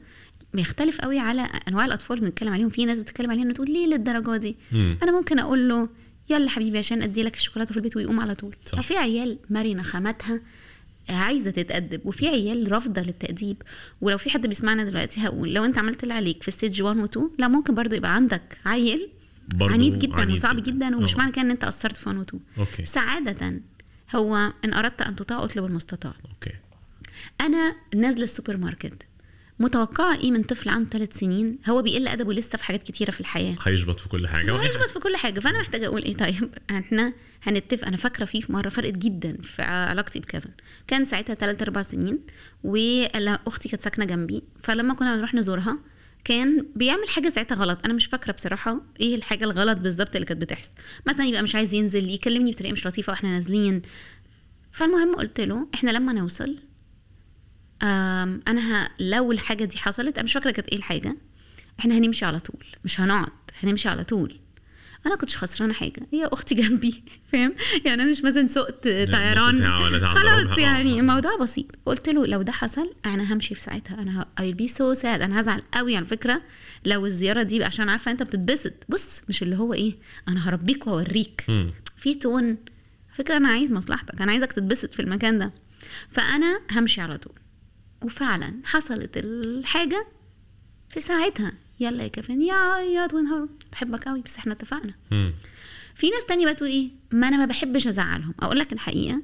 بيختلف 0.55 1.01
قوي 1.01 1.19
على 1.19 1.43
أنواع 1.69 1.85
الأطفال 1.85 2.17
اللي 2.17 2.29
بنتكلم 2.29 2.53
عليهم. 2.53 2.69
في 2.69 2.85
ناس 2.85 2.99
بتتكلم 2.99 3.31
عليهم 3.31 3.53
تقول 3.53 3.71
ليه 3.71 3.87
للدرجة 3.87 4.37
دي؟ 4.37 4.57
مم. 4.73 4.99
أنا 5.03 5.13
ممكن 5.13 5.39
أقول 5.39 5.69
له 5.69 5.89
يلا 6.31 6.51
حبيبي 6.51 6.79
عشان 6.79 7.03
ادي 7.03 7.23
لك 7.23 7.37
الشوكولاتة 7.37 7.71
في 7.71 7.77
البيت 7.77 7.97
ويقوم 7.97 8.21
على 8.21 8.35
طول. 8.35 8.57
صح. 8.67 8.81
ففي 8.81 8.97
عيال 8.97 9.39
مرنة 9.51 9.83
خاماتها 9.83 10.41
عايزة 11.09 11.51
تتأدب 11.51 12.01
وفي 12.07 12.29
عيال 12.29 12.73
رافضة 12.73 13.03
للتأديب. 13.03 13.63
ولو 14.01 14.19
في 14.19 14.31
حد 14.31 14.47
بيسمعنا 14.47 14.85
دلوقتي 14.85 15.21
هقول 15.21 15.55
لو 15.55 15.65
انت 15.65 15.79
عملت 15.79 16.03
اللي 16.03 16.15
عليك 16.15 16.43
في 16.43 16.51
stage 16.51 16.83
1 16.83 16.97
و 16.99 17.05
2 17.05 17.31
لا 17.39 17.49
ممكن 17.49 17.75
برضو 17.75 17.95
يبقى 17.95 18.15
عندك 18.15 18.59
عيل 18.65 19.09
برضو 19.55 19.73
عنيد 19.75 19.99
جدا 19.99 20.15
عنيد 20.15 20.35
وصعب 20.37 20.57
جداً. 20.57 20.71
جدا, 20.71 20.97
ومش 20.97 21.15
آه. 21.15 21.19
معنى 21.19 21.33
كده 21.33 21.43
ان 21.43 21.51
انت 21.51 21.65
قصرت 21.65 21.97
في 21.97 22.09
1 22.09 22.19
و 22.19 22.23
2 22.23 22.43
okay. 22.59 22.85
سعادة 22.85 23.61
هو 24.15 24.53
إن 24.65 24.75
أردت 24.75 25.03
أن 25.03 25.17
تطاع 25.17 25.45
أطلب 25.45 25.65
المستطاع. 25.65 26.15
okay. 26.31 26.55
أنا 27.41 27.75
نازلة 27.95 28.25
السوبر 28.25 28.57
ماركت. 28.57 29.03
متوقعة 29.63 30.17
إيه 30.17 30.31
من 30.31 30.43
طفل 30.43 30.69
عنده 30.69 30.91
ثلاث 30.91 31.19
سنين؟ 31.19 31.59
هو 31.69 31.83
بيقل 31.83 32.09
أدبه 32.09 32.33
لسه 32.33 32.59
في 32.59 32.65
حاجات 32.65 32.83
كتيرة 32.83 33.11
في 33.11 33.21
الحياة. 33.21 33.57
هيشبط 33.63 34.01
في 34.01 34.09
كل 34.09 34.29
حاجة. 34.29 34.57
هيشبط 34.57 34.89
في 34.91 34.99
كل 34.99 35.17
حاجة. 35.17 35.41
فأنا 35.41 35.61
محتاجة 35.61 35.87
أقول 35.87 36.03
إيه؟ 36.03 36.17
طيب 36.17 36.51
إحنا 36.71 37.13
هنتفق. 37.43 37.87
أنا 37.87 37.97
فاكرة 37.97 38.25
فيه 38.25 38.41
في 38.41 38.53
مرة 38.53 38.69
فرقت 38.69 38.95
جدا 38.99 39.37
في 39.43 39.63
علاقتي 39.63 40.21
بكيفن. 40.21 40.51
كان 40.87 41.05
ساعتها 41.05 41.35
ثلاث 41.35 41.63
أربع 41.63 41.83
سنين 41.83 42.19
وأختي 42.65 43.69
كانت 43.69 43.83
ساكنة 43.83 44.05
جنبي. 44.05 44.43
فلما 44.63 44.95
كنا 44.95 45.15
بنروح 45.15 45.35
نزورها 45.35 45.79
كان 46.25 46.67
بيعمل 46.77 47.09
حاجة 47.09 47.29
ساعتها 47.29 47.55
غلط. 47.55 47.79
أنا 47.85 47.95
مش 47.95 48.07
فاكرة 48.07 48.33
بصراحة 48.33 48.81
إيه 49.01 49.15
الحاجة 49.15 49.45
الغلط 49.45 49.79
بالظبط 49.79 50.15
اللي 50.15 50.27
كانت 50.27 50.43
بتحصل. 50.43 50.73
مثلا 51.07 51.27
يبقى 51.27 51.43
مش 51.43 51.55
عايز 51.55 51.75
ينزل 51.75 52.11
يكلمني 52.11 52.53
بطريقة 52.53 52.73
مش 52.73 52.87
لطيفة 52.87 53.11
وإحنا 53.11 53.31
نازلين. 53.31 53.83
فالمهم 54.73 55.15
قلت 55.15 55.41
له 55.41 55.67
إحنا 55.75 55.91
لما 55.91 56.13
نوصل 56.13 56.57
أنا 57.83 58.85
ه... 58.87 58.91
لو 59.01 59.33
الحاجة 59.33 59.65
دي 59.65 59.79
حصلت 59.79 60.15
أنا 60.17 60.25
مش 60.25 60.33
فاكرة 60.33 60.51
كانت 60.51 60.69
إيه 60.69 60.79
الحاجة. 60.79 61.17
إحنا 61.81 61.99
هنمشي 61.99 62.25
على 62.25 62.41
طول 62.41 62.65
مش 62.85 63.01
هنقعد 63.01 63.29
هنمشي 63.63 63.89
على 63.89 64.05
طول. 64.05 64.39
أنا 65.07 65.17
كنتش 65.17 65.37
خسرانة 65.37 65.73
حاجة 65.75 66.07
هي 66.13 66.27
أختي 66.27 66.55
جنبي 66.63 67.03
فاهم؟ 67.33 67.55
يعني 67.85 68.03
أنا 68.03 68.11
مش 68.11 68.23
مثلا 68.25 68.47
سقت 68.47 68.83
طيران. 68.85 69.53
خلاص 70.01 70.47
ضربها. 70.47 70.59
يعني 70.61 70.93
آه. 70.97 71.01
الموضوع 71.01 71.37
بسيط. 71.37 71.67
قلت 71.87 72.09
له 72.09 72.27
لو 72.27 72.43
ده 72.43 72.53
حصل 72.53 72.95
أنا 73.07 73.33
همشي 73.33 73.55
في 73.55 73.61
ساعتها. 73.61 74.03
أنا 74.03 74.27
I'll 74.41 74.63
be 74.65 74.69
so 74.73 75.01
sad. 75.03 75.05
أنا 75.05 75.41
هزعل 75.41 75.63
قوي 75.75 75.97
على 75.97 76.07
فكرة. 76.07 76.43
لو 76.85 77.07
الزيارة 77.07 77.43
دي 77.43 77.65
عشان 77.65 77.89
عارفة 77.89 78.11
أنت 78.11 78.23
بتتبسط. 78.23 78.73
بص 78.89 79.23
مش 79.29 79.43
اللي 79.43 79.57
هو 79.57 79.75
إيه 79.75 79.97
أنا 80.29 80.49
هربيك 80.49 80.87
وأوريك. 80.87 81.45
في 81.97 82.15
تون 82.15 82.57
فكرة 83.17 83.37
أنا 83.37 83.49
عايز 83.49 83.73
مصلحتك. 83.73 84.21
أنا 84.21 84.33
عايزك 84.33 84.53
تتبسط 84.53 84.95
في 84.95 85.03
المكان 85.03 85.39
ده. 85.39 85.53
فأنا 86.11 86.61
همشي 86.71 87.01
على 87.01 87.19
طول. 87.19 87.35
وفعلا 88.05 88.55
حصلت 88.65 89.17
الحاجة 89.17 90.07
في 90.91 91.01
ساعتها. 91.01 91.53
يلا 91.81 92.03
يا 92.03 92.09
كافين 92.09 92.43
يا 92.43 92.55
عيط 92.55 93.15
ونهار 93.15 93.49
بحبك 93.73 94.05
قوي 94.05 94.21
بس 94.23 94.37
إحنا 94.37 94.53
اتفقنا. 94.53 94.95
في 95.95 96.11
ناس 96.11 96.27
تانية 96.29 96.45
بقى 96.45 96.55
تقول 96.55 96.69
إيه؟ 96.69 96.89
ما 97.13 97.29
أنا 97.29 97.37
ما 97.37 97.45
بحبش 97.47 97.87
أزعلهم. 97.87 98.35
أقول 98.41 98.59
لك 98.59 98.73
الحقيقة 98.73 99.23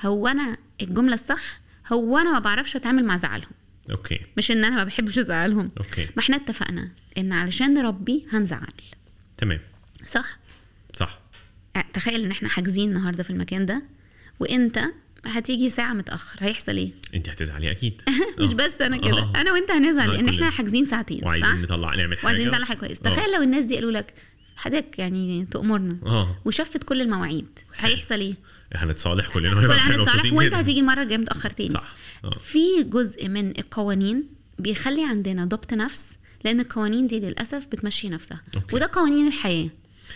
هو 0.00 0.28
أنا 0.28 0.56
الجملة 0.82 1.14
الصح 1.14 1.60
هو 1.92 2.18
أنا 2.18 2.32
ما 2.32 2.38
بعرفش 2.38 2.76
أتعامل 2.76 3.04
مع 3.04 3.16
زعلهم. 3.16 3.50
okay. 3.90 4.20
مش 4.36 4.50
إن 4.50 4.64
أنا 4.64 4.76
ما 4.76 4.84
بحبش 4.84 5.18
أزعلهم. 5.18 5.70
أوكي. 5.78 6.04
ما 6.16 6.18
إحنا 6.22 6.36
اتفقنا 6.36 6.88
إن 7.18 7.32
علشان 7.32 7.74
نربي 7.74 8.26
هنزعل. 8.32 8.72
تمام. 9.36 9.60
صح؟ 10.06 10.38
صح. 10.96 11.18
تخيل 11.92 12.24
إن 12.24 12.30
إحنا 12.30 12.48
حاجزين 12.48 12.88
النهارده 12.88 13.22
في 13.22 13.30
المكان 13.30 13.66
ده 13.66 13.82
وإنت 14.40 14.84
هتيجي 15.26 15.68
ساعة 15.68 15.92
متأخر 15.92 16.36
هيحصل 16.40 16.76
إيه؟ 16.76 16.90
انت 17.14 17.28
هتزعلي 17.28 17.70
أكيد 17.70 18.02
مش 18.38 18.50
آه. 18.50 18.54
بس 18.54 18.80
أنا 18.82 18.96
كده 18.96 19.18
آه. 19.18 19.32
أنا 19.36 19.52
وأنت 19.52 19.70
هنزعل 19.70 20.10
لأن 20.10 20.28
إحنا. 20.28 20.50
حاجزين 20.50 20.84
ساعتين؟ 20.84 21.20
وعايزين 21.24 21.62
نطلع 21.62 21.94
نعمل 21.94 22.18
حاجة 22.18 22.24
وعايزين 22.26 22.48
نطلع 22.48 22.64
حاجة 22.64 22.78
كويس 22.78 22.98
آه. 23.06 23.10
تخيل 23.14 23.34
لو 23.36 23.42
الناس 23.42 23.64
دي 23.64 23.74
قالوا 23.74 23.92
لك 23.92 24.14
حضرتك 24.56 24.98
يعني 24.98 25.46
تأمرنا 25.50 25.98
آه 26.06 26.36
وشفت 26.44 26.84
كل 26.84 27.00
المواعيد 27.00 27.46
هيحصل 27.78 28.20
إيه؟ 28.20 28.34
هنتصالح 28.74 29.28
كلنا 29.28 29.54
كلنا 29.54 29.74
هنتصالح 29.96 30.32
وأنت. 30.32 30.54
هتيجي 30.54 30.80
المرة 30.80 31.02
الجاية 31.02 31.18
متأخر 31.18 31.50
تاني 31.50 31.68
صح 31.68 31.94
في 32.38 32.82
جزء 32.82 33.28
من 33.28 33.50
القوانين 33.58 34.24
بيخلي 34.58 35.04
عندنا 35.04 35.44
ضبط 35.44 35.72
نفس 35.72 36.08
لأن 36.44 36.60
القوانين 36.60 37.06
دي 37.06 37.20
للأسف 37.20 37.66
بتمشي 37.66 38.08
نفسها 38.08 38.40
أوكي. 38.56 38.76
وده 38.76 38.90
قوانين 38.92 39.26
الحياة 39.26 39.68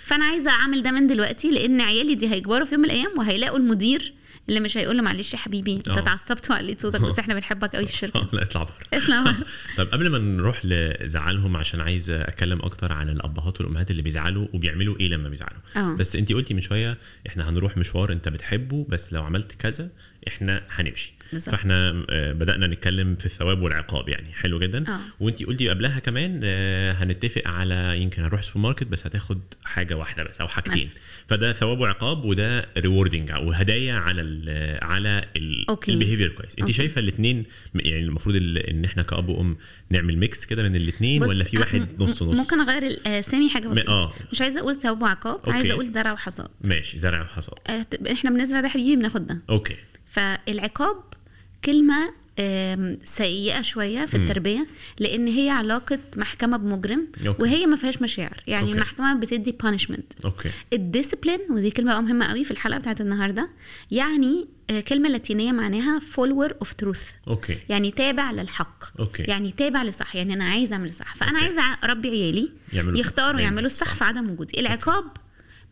فأنا 0.05 0.25
عايزة 0.25 0.51
أعمل 0.51 0.83
ده 0.83 0.91
من 0.91 1.07
دلوقتي 1.07 1.51
لأن 1.51 1.81
عيالي 1.81 2.15
دي 2.15 2.29
هيكبروا 2.31 2.65
في 2.65 2.75
يوم 2.75 2.83
من 2.83 2.91
الأيام 2.91 3.19
وهيلاقوا 3.19 3.59
المدير 3.59 4.15
اللي 4.49 4.61
مش 4.61 4.77
هيقول 4.77 4.97
له 4.97 5.03
معلش 5.03 5.33
يا 5.33 5.39
حبيبي 5.39 5.75
انت 5.75 5.89
آه. 5.89 5.99
اتعصبت 5.99 6.51
وعليت 6.51 6.81
صوتك 6.81 7.01
بس 7.01 7.19
إحنا 7.19 7.35
بنحبك 7.35 7.77
قوي 7.77 7.87
في 7.87 7.93
الشركة 7.95 8.29
لا 8.33 8.43
اطلع 8.43 8.63
بره 8.63 8.75
اطلع 8.95 9.23
بره. 9.23 9.37
طب 9.79 9.87
قبل 9.87 10.11
ما 10.11 10.19
نروح 10.19 10.61
لزعلهم 10.65 11.57
عشان 11.57 11.81
عايز 11.81 12.11
اتكلم 12.11 12.63
أكتر 12.63 12.93
عن 12.93 13.09
الابهات 13.09 13.61
والامهات 13.61 13.91
اللي 13.91 14.03
بيزعلوا 14.03 14.49
وبيعملوا 14.53 14.97
إيه 15.01 15.09
لما 15.09 15.29
بيزعلوا 15.29 15.61
آه. 15.77 15.95
بس 15.95 16.17
انت 16.17 16.33
قلتي 16.33 16.55
من 16.55 16.61
شوية 16.61 16.99
إحنا 17.29 17.49
هنروح 17.49 17.77
مشوار 17.77 18.13
انت 18.13 18.29
بتحبه 18.29 18.87
بس 18.89 19.13
لو 19.13 19.23
عملت 19.25 19.53
كذا 19.53 19.91
إحنا 20.29 20.63
هنمشي 20.71 21.15
بالظبط. 21.33 21.51
فاحنا 21.55 22.05
آه، 22.11 22.33
بدأنا 22.33 22.67
نتكلم 22.67 23.17
في 23.17 23.27
الثواب 23.27 23.63
والعقاب 23.63 24.09
يعني 24.09 24.33
حلو 24.33 24.59
جدا 24.59 24.85
آه. 24.89 25.01
وانت 25.21 25.43
قلتي 25.43 25.69
قبلها 25.69 25.99
كمان 25.99 26.41
آه، 26.45 26.93
هنتفق 26.93 27.43
على 27.49 28.03
يمكن 28.03 28.23
هنروح 28.23 28.43
سوبر 28.43 28.59
ماركت 28.61 28.87
بس 28.87 29.07
هتاخد 29.07 29.41
حاجة 29.65 29.95
واحدة 29.97 30.23
بس 30.25 30.41
أو 30.41 30.49
حاجتين. 30.49 30.89
فده 31.29 31.53
ثواب 31.53 31.81
وعقاب 31.81 32.25
وده 32.25 32.67
rewarding 32.79 33.31
أو 33.31 33.53
هدايا 33.53 33.95
على 33.95 34.21
ال 34.23 34.79
على. 34.85 35.25
ال 35.89 35.93
behavior 35.93 36.29
كويس 36.29 36.51
انت 36.53 36.61
أوكي. 36.61 36.73
شايفة 36.73 36.99
الاثنين 36.99 37.45
يعني 37.75 38.01
المفروض 38.05 38.35
ال- 38.37 38.59
إن 38.59 38.85
إحنا 38.85 39.03
كأب 39.03 39.29
وأم 39.29 39.57
نعمل 39.91 40.17
mix 40.19 40.45
كده 40.45 40.63
من 40.63 40.77
الاثنين 40.77 41.23
ولا 41.23 41.45
في 41.45 41.57
م- 41.57 41.61
واحد 41.61 41.89
نص 42.03 42.23
نص 42.23 42.39
ممكن 42.39 42.61
أغير 42.61 42.83
الاسامي 42.83 43.51
حاجة 43.51 43.69
بسيطة 43.69 43.93
آه. 43.93 44.13
مش 44.33 44.41
عايزة 44.43 44.61
أقول 44.61 44.81
ثواب 44.81 45.03
وعقاب. 45.03 45.41
عايزة 45.51 45.73
أقول 45.75 45.91
زرع 45.91 46.13
وحصاد 46.13 46.49
ماشي 46.61 46.99
زرع 46.99 47.23
وحصاد 47.23 47.59
آه، 47.71 47.87
إحنا 48.13 48.31
بنزرع 48.31 48.61
ده 48.61 48.69
حبيبي 48.69 48.97
بناخد 48.97 49.27
ده 49.27 49.39
okay 49.51 49.77
فالعقاب 50.11 50.97
كلمة 51.65 52.19
سيئة 53.05 53.61
شوية 53.63 54.07
في. 54.07 54.17
التربية 54.17 54.67
لأن 54.99 55.27
هي 55.29 55.51
علاقة 55.51 55.99
محكمة 56.17 56.57
بمجرم 56.57 57.07
okay. 57.27 57.43
وهي 57.43 57.67
ما 57.67 57.77
فيهاش 57.77 58.03
مشاعر 58.03 58.43
يعني 58.47 58.63
okay. 58.63 58.75
المحكمة 58.75 59.15
بتدي 59.15 59.53
punishment 59.53 60.13
ال 60.73 60.79
discipline 60.79 61.39
ودي 61.51 61.71
كلمة 61.71 61.93
بقى 61.93 62.03
مهمة 62.03 62.27
قوي 62.27 62.45
في 62.45 62.51
الحلقة 62.51 62.79
بتاعت 62.79 63.01
النهارده 63.01 63.49
يعني 63.91 64.47
آه، 64.71 64.81
كلمة 64.81 65.09
لاتينية 65.09 65.53
معناها 65.53 65.99
follower 65.99 66.55
of 66.61 66.73
truth 66.73 67.11
okay 67.29 67.59
يعني 67.69 67.91
تابع 67.91 68.31
للحق 68.31 68.85
okay. 69.01 69.23
يعني 69.23 69.51
تابع 69.57 69.83
للصح 69.83 70.17
يعني 70.17 70.35
أنا 70.35 70.45
عايزه 70.45 70.73
أعمل 70.77 70.87
الصح 70.89 71.15
فأنا 71.15 71.31
okay. 71.33 71.45
عايزة 71.45 71.63
اربي 71.85 72.09
عيالي 72.09 72.53
يعملوا 72.73 72.99
يختاروا 72.99 73.41
يعملوا 73.41 73.67
الصح 73.67 73.87
الصح. 73.87 73.97
في 73.99 74.05
عدم 74.05 74.31
وجودي 74.31 74.61
العقاب 74.61 75.05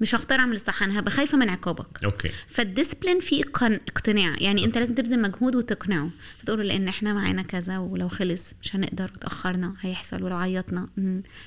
مش 0.00 0.14
هختار 0.14 0.38
اعمل 0.38 0.54
الصح 0.54 0.82
أنا 0.82 0.98
هبقى 0.98 1.10
خايفة 1.10 1.38
من 1.38 1.48
عقابك. 1.48 2.04
okay. 2.04 2.30
فال 2.48 2.60
discipline 2.60 3.20
فيه 3.20 3.44
اقتناع 3.88 4.36
يعني 4.38 4.64
انت 4.64 4.78
لازم 4.78 4.94
تبذل 4.94 5.22
مجهود 5.22 5.56
وتقنعه. 5.56 6.10
فتقول 6.38 6.58
له 6.58 6.64
لأن 6.64 6.88
إحنا 6.88 7.12
معانا 7.12 7.42
كذا 7.42 7.78
ولو 7.78 8.08
خلص 8.08 8.54
مش 8.62 8.76
هنقدر 8.76 9.10
وتاخرنا 9.14 9.74
هيحصل 9.80 10.22
ولو 10.22 10.36
عيطنا. 10.36 10.86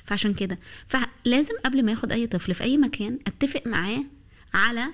فعشان 0.04 0.34
كده. 0.34 0.58
فلازم 0.88 1.54
قبل 1.64 1.84
ما 1.84 1.90
ياخد 1.90 2.12
أي 2.12 2.26
طفل 2.26 2.54
في 2.54 2.64
أي 2.64 2.76
مكان 2.78 3.18
أتفق 3.26 3.62
معاه 3.66 4.04
على 4.54 4.84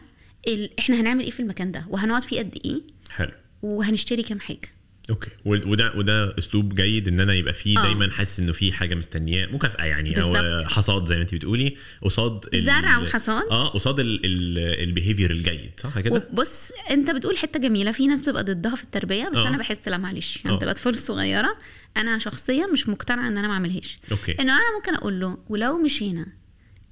ال... 0.49 0.71
إحنا 0.79 1.01
هنعمل 1.01 1.25
إيه 1.25 1.31
في 1.31 1.41
المكان 1.41 1.73
ده؟ 1.73 1.87
وهنقعد 1.89 2.23
فيه 2.23 2.39
قد 2.39 2.59
إيه؟ 2.65 2.81
حلو. 3.11 3.33
وهنشتري 3.63 4.23
كام 4.23 4.41
حاجة؟ 4.41 4.76
okay 5.11 5.31
وده 5.45 5.93
وده 5.97 6.39
أسلوب 6.39 6.75
جيد 6.75 7.09
إن 7.09 7.21
أنا 7.21 7.35
يبقى 7.35 7.55
فيه 7.55 7.79
آه. 7.79 7.83
دايما 7.83 8.11
حاسس 8.11 8.41
إنه 8.41 8.53
في 8.53 8.73
حاجة 8.73 8.95
مستنياه 8.95 9.47
مكافأة 9.47 9.85
يعني 9.85 10.23
أو 10.23 10.33
بالظبط. 10.33 10.73
حصاد 10.73 11.07
زي 11.07 11.17
ما 11.17 11.23
انت 11.23 11.35
بتقولي 11.35 11.77
قصاد 12.03 12.57
زرع 12.57 12.99
وحصاد. 12.99 13.43
آه 13.51 13.69
قصاد 13.69 13.97
ال 14.01 14.15
behavior 14.15 15.31
الجيد 15.31 15.71
صح 15.77 16.01
كده؟ 16.01 16.27
وبص 16.33 16.71
أنت 16.91 17.11
بتقول 17.11 17.39
حتة 17.39 17.61
جميلة 17.61 17.93
في 17.93 18.07
ناس 18.07 18.21
بتبقى 18.21 18.45
ضدها 18.45 18.75
في 18.75 18.85
التربية 18.85 19.29
بس 19.29 19.39
آه. 19.39 19.49
أنا 19.49 19.59
بحس 19.59 19.89
لا 19.89 19.97
معلش 19.97 20.45
يعني 20.45 20.57
آه. 20.57 20.63
الاطفال 20.63 20.95
الصغيره 20.95 21.59
أنا 21.97 22.19
شخصيا 22.19 22.67
مش 22.67 22.89
مقتنعة 22.89 23.29
إن 23.29 23.39
أنا 23.39 23.49
ما 23.49 23.55
أعملهاش 23.55 23.99
okay 24.13 24.33
إنه 24.33 24.53
أنا 24.53 24.77
ممكن 24.77 24.95
أقول 24.95 25.21
له 25.21 25.39
ولو 25.49 25.79
مشينا 25.83 26.27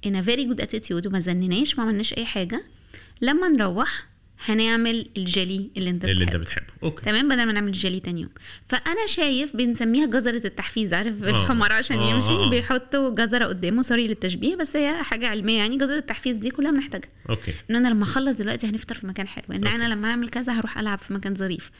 a 0.05 0.07
very 0.07 0.45
good 0.49 0.61
attitude 0.65 1.07
وما 1.07 1.19
زنناش 1.19 1.77
ما 1.77 1.83
عملناش 1.83 2.13
أي 2.13 2.25
حاجة 2.25 2.63
لما 3.21 3.47
نروح 3.47 4.07
هنعمل 4.45 5.07
الجيلي 5.17 5.69
اللي 5.77 5.89
انت 5.89 6.05
اللي 6.05 6.23
انت 6.23 6.35
بتحبه. 6.35 6.65
okay. 6.83 7.05
تمام؟ 7.05 7.27
بدل 7.29 7.45
ما 7.45 7.51
نعمل 7.51 7.71
جيلي 7.71 7.99
تاني 7.99 8.21
يوم. 8.21 8.29
فأنا 8.67 9.07
شايف 9.07 9.55
بنسميها 9.55 10.05
جزرة 10.05 10.41
التحفيز. 10.47 10.93
عارف 10.93 11.23
آه. 11.23 11.29
الحمار؟ 11.29 11.71
عشان 11.71 11.97
آه، 11.99 12.09
يمشي 12.13 12.27
آه، 12.27 12.45
آه. 12.45 12.49
بيحطوا 12.49 13.09
جزرة 13.15 13.45
قدامه. 13.45 13.81
sorry 13.81 14.07
للتشبيه 14.07 14.55
بس 14.55 14.75
هي 14.75 15.03
حاجة 15.03 15.27
علمية 15.27 15.57
يعني. 15.57 15.77
جزرة 15.77 15.97
التحفيز 15.97 16.37
دي 16.37 16.49
كلها 16.49 16.71
بنحتاجها. 16.71 17.09
okay. 17.29 17.53
إن 17.69 17.75
أنا 17.75 17.87
لما 17.87 18.03
أخلص 18.03 18.37
دلوقتي 18.37 18.67
هنفطر 18.67 18.95
في 18.95 19.07
مكان 19.07 19.27
حلو. 19.27 19.45
إن 19.51 19.55
okay. 19.67 19.75
أنا 19.75 19.93
لما 19.93 20.09
أعمل 20.09 20.29
كذا 20.29 20.53
هروح 20.53 20.77
ألعب 20.77 20.99
في 20.99 21.13
مكان 21.13 21.35
ظريف. 21.35 21.71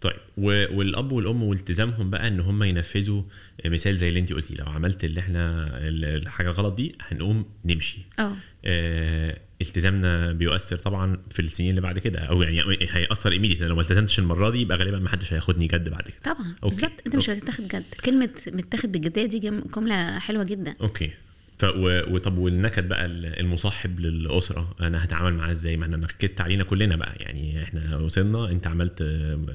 طيب. 0.00 0.16
و- 0.36 0.76
والأب 0.78 1.12
والأم 1.12 1.42
والتزامهم 1.42 2.10
بقى 2.10 2.28
إن 2.28 2.40
هم 2.40 2.62
ينفذوا 2.62 3.22
مثال 3.66 3.96
زي 3.96 4.08
اللي 4.08 4.20
انت 4.20 4.32
قلتي 4.32 4.54
لو 4.54 4.66
عملت 4.66 5.04
اللي 5.04 5.20
إحنا 5.20 5.68
ال- 5.88 6.04
الحاجة 6.04 6.48
غلط 6.50 6.74
دي 6.74 6.92
هنقوم 7.00 7.44
نمشي. 7.64 7.98
آه. 8.18 8.32
آه، 8.64 9.38
التزامنا 9.62 10.32
بيؤثر 10.32 10.78
طبعا 10.78 11.16
في 11.30 11.42
السنين 11.42 11.70
اللي 11.70 11.80
بعد 11.80 11.98
كده 11.98 12.18
أو 12.20 12.42
يعني 12.42 12.78
هيأثر 12.90 13.32
immediate 13.32 13.60
لو 13.62 13.74
ما 13.74 13.82
التزمتش 13.82 14.18
المرة 14.18 14.50
دي 14.50 14.60
يبقى 14.60 14.78
غالبا 14.78 14.98
ما 14.98 15.08
حدش 15.08 15.32
هياخدني 15.32 15.66
جد 15.66 15.88
بعد 15.88 16.02
كده. 16.02 16.16
طبعا. 16.24 16.54
بالظبط. 16.62 16.90
أنت 17.06 17.16
مش 17.16 17.30
هتتاخد 17.30 17.68
جد. 17.68 17.84
كلمة 18.04 18.30
متاخد 18.46 18.92
بجديه 18.92 19.26
دي 19.26 19.38
جم- 19.38 19.62
جملة 19.76 20.18
حلوة 20.18 20.44
جدا. 20.44 20.74
okay. 20.80 21.10
ف 21.58 21.64
وطب 21.74 22.38
والنكد 22.38 22.88
بقى 22.88 23.06
ال- 23.06 23.40
المصاحب 23.40 24.00
للأسرة 24.00 24.74
أنا 24.80 25.04
هتعامل 25.04 25.34
معاه 25.34 25.50
إزاي؟ 25.50 25.76
ما 25.76 25.86
أنا 25.86 25.96
نكدت 25.96 26.40
علينا 26.40 26.64
كلنا 26.64 26.96
بقى. 26.96 27.14
يعني 27.20 27.62
إحنا 27.62 27.96
وصلنا 27.96 28.50
أنت 28.50 28.66
عملت 28.66 29.02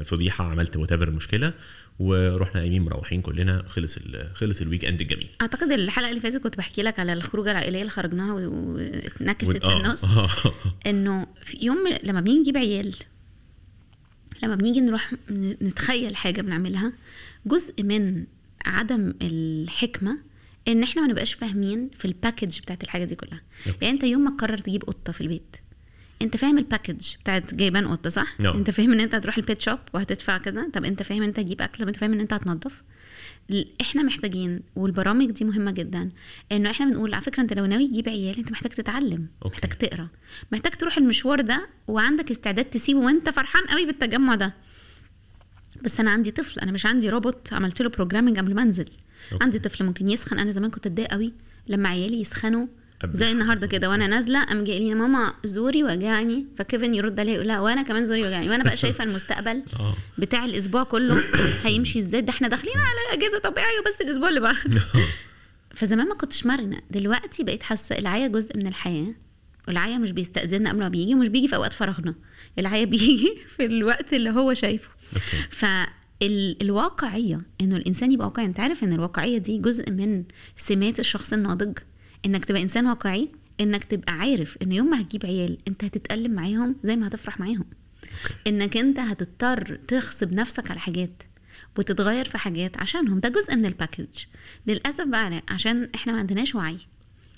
فضيحة 0.05 0.45
عملت 0.51 0.77
وات 0.77 0.91
المشكلة 0.93 1.53
ورحنا 1.99 2.59
قايمين 2.61 2.81
مروحين 2.81 3.21
كلنا 3.21 3.63
خلص 3.67 3.97
ال- 3.97 4.29
خلص 4.35 4.61
ال 4.61 4.85
weekend 4.85 5.01
الجميل 5.01 5.29
أعتقد 5.41 5.71
الحلقة 5.71 6.09
اللي 6.09 6.21
فاتت 6.21 6.37
كنت 6.43 6.57
بحكي 6.57 6.83
لك 6.83 6.99
على 6.99 7.13
الخروجة 7.13 7.51
العائلية 7.51 7.79
اللي 7.79 7.89
خرجناها 7.91 8.33
واتنكدت 8.33 9.57
في 9.57 9.65
آه، 9.71 9.77
النص. 9.77 10.05
إنه 10.87 11.27
في 11.43 11.57
يوم 11.65 11.77
لما 12.03 12.21
بنيجي 12.21 12.39
نجيب 12.39 12.57
عيال 12.57 12.95
لما 14.43 14.55
بنيجي 14.55 14.79
نروح 14.81 15.13
نتخيل 15.61 16.15
حاجة 16.15 16.41
بنعملها 16.41 16.93
جزء 17.45 17.83
من 17.83 18.25
عدم 18.65 19.13
الحكمة 19.21 20.17
إن 20.67 20.83
إحنا 20.83 21.01
ما 21.01 21.07
نبقاش 21.07 21.33
فاهمين 21.33 21.89
في 21.97 22.05
ال 22.05 22.12
package 22.12 22.59
بتاعت 22.59 22.83
الحاجة 22.83 23.03
دي 23.05 23.15
كلها. 23.15 23.41
يعني 23.81 23.89
أنت 23.93 24.03
يوم 24.03 24.21
ما 24.21 24.37
تقرر 24.37 24.57
تجيب 24.57 24.83
قطة 24.83 25.11
في 25.13 25.21
البيت 25.21 25.55
انت 26.21 26.37
فاهم 26.37 26.57
ال 26.57 26.64
package 26.64 27.15
بتاعت 27.21 27.53
جايبان 27.53 27.87
قطه 27.87 28.09
صح 28.09 28.39
نعم. 28.39 28.55
انت 28.55 28.69
فاهم 28.69 28.91
ان 28.91 28.99
انت 28.99 29.15
هتروح 29.15 29.37
ال 29.37 29.43
pet 29.43 29.61
shop 29.61 29.79
وهتدفع 29.93 30.37
كذا 30.37 30.69
طب 30.73 30.85
انت 30.85 31.03
فاهم 31.03 31.21
ان 31.21 31.27
انت 31.27 31.37
تجيب 31.37 31.61
أكل 31.61 31.79
طب 31.79 31.87
انت 31.87 31.97
فاهم 31.97 32.13
ان 32.13 32.19
انت 32.19 32.33
هتنظف 32.33 32.83
إحنا 33.81 34.03
محتاجين 34.03 34.61
والبرامج 34.75 35.31
دي 35.31 35.45
مهمة 35.45 35.71
جدا 35.71 36.09
انه 36.51 36.69
إحنا 36.71 36.85
بنقول 36.85 37.13
على 37.13 37.23
فكرة 37.23 37.41
انت 37.43 37.53
لو 37.53 37.65
ناوي 37.65 37.87
تجيب 37.87 38.09
عيال 38.09 38.37
انت 38.37 38.51
محتاج 38.51 38.71
تتعلم 38.71 39.27
okay. 39.45 39.55
محتاج 39.55 39.71
تقرأ 39.71 40.07
محتاج 40.51 40.73
تروح 40.73 40.97
المشوار 40.97 41.41
ده 41.41 41.67
وعندك 41.87 42.31
استعداد 42.31 42.65
تسيبه 42.65 42.99
وانت 42.99 43.29
فرحان 43.29 43.63
قوي 43.65 43.85
بالتجمع 43.85 44.35
ده 44.35 44.53
بس 45.81 45.99
أنا 45.99 46.11
عندي 46.11 46.31
طفل 46.31 46.59
أنا 46.59 46.71
مش 46.71 46.85
عندي 46.85 47.09
روبوت 47.09 47.53
عملت 47.53 47.81
له 47.81 47.89
programming 47.89 48.37
قبل 48.37 48.55
ما 48.55 48.61
انزل. 48.61 48.89
عندي 49.41 49.59
طفل 49.59 49.83
ممكن 49.85 50.07
يسخن 50.09 50.39
أنا 50.39 50.51
زمان 50.51 50.71
كنت 50.71 50.85
اتضايق 50.85 51.11
قوي 51.11 51.33
لما 51.67 51.89
عيالي 51.89 52.21
يسخنوا 52.21 52.67
زي 53.11 53.31
النهارده 53.31 53.67
كده 53.67 53.89
وأنا 53.89 54.07
نازلة 54.07 54.43
قام 54.43 54.63
جاي 54.63 54.79
لي 54.79 54.93
ماما 54.95 55.33
زوري 55.45 55.83
وجعني. 55.83 56.45
فكيفن 56.57 56.93
يرد 56.93 57.19
عليا 57.19 57.33
يقول 57.33 57.47
لها 57.47 57.59
وأنا 57.59 57.81
كمان 57.81 58.05
زوري 58.05 58.27
وجعني. 58.27 58.49
وأنا 58.49 58.63
بقى 58.63 58.77
شايفة 58.77 59.03
المستقبل 59.03 59.63
آه. 59.79 59.95
بتاع 60.17 60.45
الأسبوع 60.45 60.83
كله 60.83 61.23
هيمشي 61.65 61.99
إزاي؟ 61.99 62.21
ده 62.21 62.29
إحنا 62.29 62.47
داخلين 62.47 62.77
على 62.77 63.17
أجازة 63.19 63.39
طبيعية 63.39 63.79
وبس 63.79 64.01
الأسبوع 64.01 64.29
اللي 64.29 64.39
بعده 64.39 64.81
فزمان 65.75 66.07
ما 66.07 66.15
كنتش 66.15 66.45
مرنة. 66.45 66.81
دلوقتي 66.91 67.43
بقيت 67.43 67.63
حاسة 67.63 67.97
العيا 67.99 68.27
جزء 68.27 68.57
من 68.57 68.67
الحياة. 68.67 69.13
والعيا 69.67 69.97
مش 69.97 70.11
بيستأذننا 70.11 70.69
قبل 70.69 70.79
ما 70.79 70.89
بيجي 70.89 71.15
ومش 71.15 71.27
بيجي 71.27 71.47
في 71.47 71.55
أوقات 71.55 71.73
فراغنا. 71.73 72.15
العيا 72.59 72.85
بيجي 72.93 73.37
في 73.57 73.65
الوقت 73.65 74.13
اللي 74.13 74.29
هو 74.29 74.53
شايفه. 74.53 74.89
okay. 75.13 75.47
فالواقعية 76.21 77.41
إنه 77.61 77.75
الإنسان 77.75 78.11
يبقى 78.11 78.27
واقعي 78.27 78.45
أنت 78.45 78.59
عارف 78.59 78.83
إن 78.83 78.93
الواقعية 78.93 79.37
دي 79.37 79.57
جزء 79.57 79.91
من 79.91 80.23
سمات 80.55 80.99
الشخص 80.99 81.33
الناضج؟ 81.33 81.77
إنك 82.25 82.45
تبقى 82.45 82.61
إنسان 82.61 82.85
واقعي 82.87 83.29
إنك 83.59 83.83
تبقى 83.83 84.13
عارف 84.13 84.57
إن 84.61 84.71
يوم 84.71 84.89
ما 84.89 85.01
هتجيب 85.01 85.25
عيال 85.25 85.57
أنت 85.67 85.83
هتتألم 85.83 86.31
معاهم 86.31 86.75
زي 86.83 86.95
ما 86.95 87.07
هتفرح 87.07 87.39
معاهم. 87.39 87.65
إنك 88.47 88.77
أنت 88.77 88.99
هتضطر 88.99 89.79
تغصب 89.87 90.33
نفسك 90.33 90.71
على 90.71 90.79
حاجات 90.79 91.23
وتتغير 91.77 92.25
في 92.29 92.37
حاجات 92.37 92.77
عشانهم. 92.77 93.19
ده 93.19 93.29
جزء 93.29 93.55
من 93.55 93.65
ال 93.65 93.70
package 93.71 94.07
للأسف 94.67 95.03
بقى 95.05 95.41
عشان 95.49 95.89
إحنا 95.95 96.13
ما 96.13 96.19
عندناش 96.19 96.55
وعي 96.55 96.77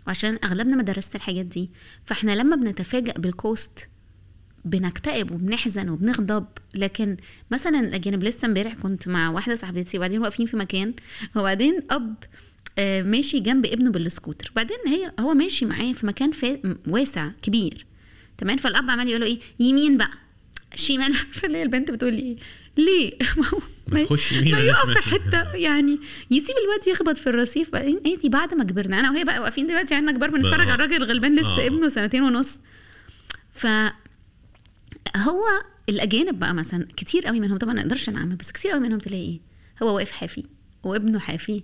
وعشان 0.08 0.38
أغلبنا 0.44 0.76
ما 0.76 0.84
درست 0.84 1.16
الحاجات 1.16 1.46
دي 1.46 1.70
فإحنا 2.06 2.36
لما 2.36 2.56
بنتفاجئ 2.56 3.20
بال 3.20 3.42
cost 3.42 3.88
بنكتئب 4.66 5.32
وبنحزن 5.32 5.90
وبنغضب. 5.90 6.46
لكن 6.76 7.18
مثلا 7.52 7.80
الأجانب 7.80 8.24
لسه 8.24 8.46
امبارح 8.46 8.74
كنت 8.74 9.08
مع 9.08 9.30
واحدة 9.30 9.56
صاحبتي 9.56 9.98
وبعدين 9.98 10.22
واقفين 10.22 10.46
في 10.46 10.58
مكان 10.58 10.94
وبعدين 11.36 11.82
أب 11.92 12.16
ماشي 12.80 13.40
جنب 13.40 13.66
ابنه 13.66 13.92
بالسكوتر. 13.92 14.52
بعدين 14.56 14.78
هي 14.88 15.12
هو 15.20 15.34
ماشي 15.34 15.66
معاه 15.66 15.94
في 15.94 16.06
مكان 16.06 16.32
واسع 16.88 17.30
كبير. 17.42 17.86
تمام؟ 18.38 18.58
فالأب 18.58 18.90
عمال 18.90 19.10
يقول 19.10 19.22
له 19.22 19.28
إيه؟ 19.28 19.40
يمين 19.60 19.98
بقى. 19.98 20.12
شمال. 20.76 21.14
فاللي 21.40 21.64
البنت 21.64 21.92
بتقول 21.92 22.14
لي 22.14 22.22
إيه؟ 22.22 22.36
ليه؟ 22.78 23.12
ما 23.38 23.48
هو- 23.48 23.60
ما 23.92 24.00
يقف 24.00 24.90
في. 24.90 25.10
حتة. 25.10 25.52
يعني 25.56 26.00
يسيب 26.32 26.56
الواد 26.64 26.88
يخبط 26.88 27.18
في 27.18 27.28
الرصيف. 27.28 27.72
بعدين 27.72 28.02
إيه؟ 28.06 28.18
دي؟ 28.18 28.30
بعد 28.30 28.54
ما 28.54 28.64
كبرنا. 28.64 29.00
أنا 29.00 29.12
وهي 29.12 29.24
بقى 29.24 29.40
واقفين 29.40 29.68
دلوقتي 29.68 29.96
عندنا 29.96 30.12
كبار 30.12 30.30
بنتفرج 30.30 30.68
آه. 30.68 30.72
على 30.72 30.74
الراجل 30.74 30.96
الغلبان 31.04 31.36
لسه 31.36 31.64
آه. 31.64 31.68
ابنه 31.68 31.90
سنتين 31.90 32.22
ونص. 32.24 32.62
ف 33.52 33.68
هو 35.18 35.44
الأجانب 35.90 36.40
بقى 36.40 36.54
مثلا 36.54 36.88
كتير 36.98 37.26
قوي 37.26 37.40
منهم 37.40 37.58
طبعا 37.58 37.74
ما 37.74 37.82
نقدرش 37.82 38.10
نعمم 38.10 38.36
بس 38.36 38.52
كتير 38.52 38.72
قوي 38.72 38.80
منهم 38.80 39.00
تلاقي 39.00 39.24
إيه؟ 39.24 39.40
هو 39.84 39.96
واقف 39.96 40.12
حافي. 40.12 40.44
وابنه 40.86 41.20
حافي 41.20 41.64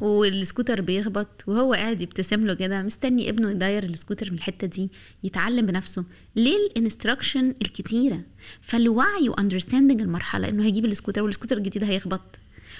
والسكوتر 0.00 0.80
بيخبط 0.80 1.44
وهو 1.46 1.72
قاعد 1.74 2.00
يبتسم 2.00 2.46
له 2.46 2.54
كده 2.54 2.82
مستني 2.82 3.28
ابنه 3.28 3.50
يداير 3.50 3.84
السكوتر 3.84 4.30
من 4.30 4.36
الحتة 4.36 4.66
دي 4.66 4.90
يتعلم 5.24 5.66
بنفسه. 5.66 6.04
ليه 6.36 6.56
ال 6.56 6.64
instructions 6.64 7.54
الكتيرة؟ 7.62 8.20
فالوعي 8.60 9.28
و 9.28 9.33
understanding 9.33 10.00
المرحلة 10.00 10.48
إنه 10.48 10.64
هيجيب 10.64 10.84
السكوتر 10.84 11.22
والسكوتر 11.22 11.56
الجديد 11.56 11.84
هيخبط. 11.84 12.20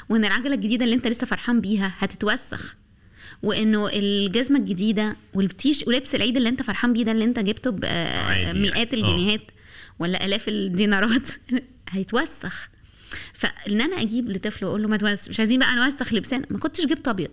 وإن 0.08 0.24
العجلة 0.24 0.54
الجديدة 0.54 0.84
اللي 0.84 0.96
أنت 0.96 1.06
لسه 1.06 1.26
فرحان 1.26 1.60
بيها 1.60 1.94
هتتوسخ. 1.98 2.76
وإنه 3.42 3.88
الجزمة 3.92 4.58
الجديدة 4.58 5.16
والتيش 5.34 5.84
ولبس 5.86 6.14
العيد 6.14 6.36
اللي 6.36 6.48
أنت 6.48 6.62
فرحان 6.62 6.92
بيه 6.92 7.04
ده 7.04 7.12
اللي 7.12 7.24
أنت 7.24 7.38
جبته 7.38 7.70
بمئات 7.70 7.92
يعني. 7.92 8.70
آه. 8.70 8.82
الجنيهات 8.94 9.40
ولا 9.98 10.24
آلاف 10.24 10.48
الدينارات 10.48 11.28
هيتوسخ. 11.90 12.68
فإن 13.32 13.80
أنا 13.80 14.00
أجيب 14.02 14.30
لطفل 14.30 14.64
وأقول 14.64 14.82
له 14.82 14.88
ما 14.88 14.96
توسخ 14.96 15.28
مش 15.28 15.38
عايزين 15.40 15.58
بقى 15.58 15.76
نوسخ 15.76 16.12
لبسنا 16.14 16.46
ما 16.50 16.58
كنتش 16.58 16.86
جبت 16.86 17.08
أبيض. 17.08 17.30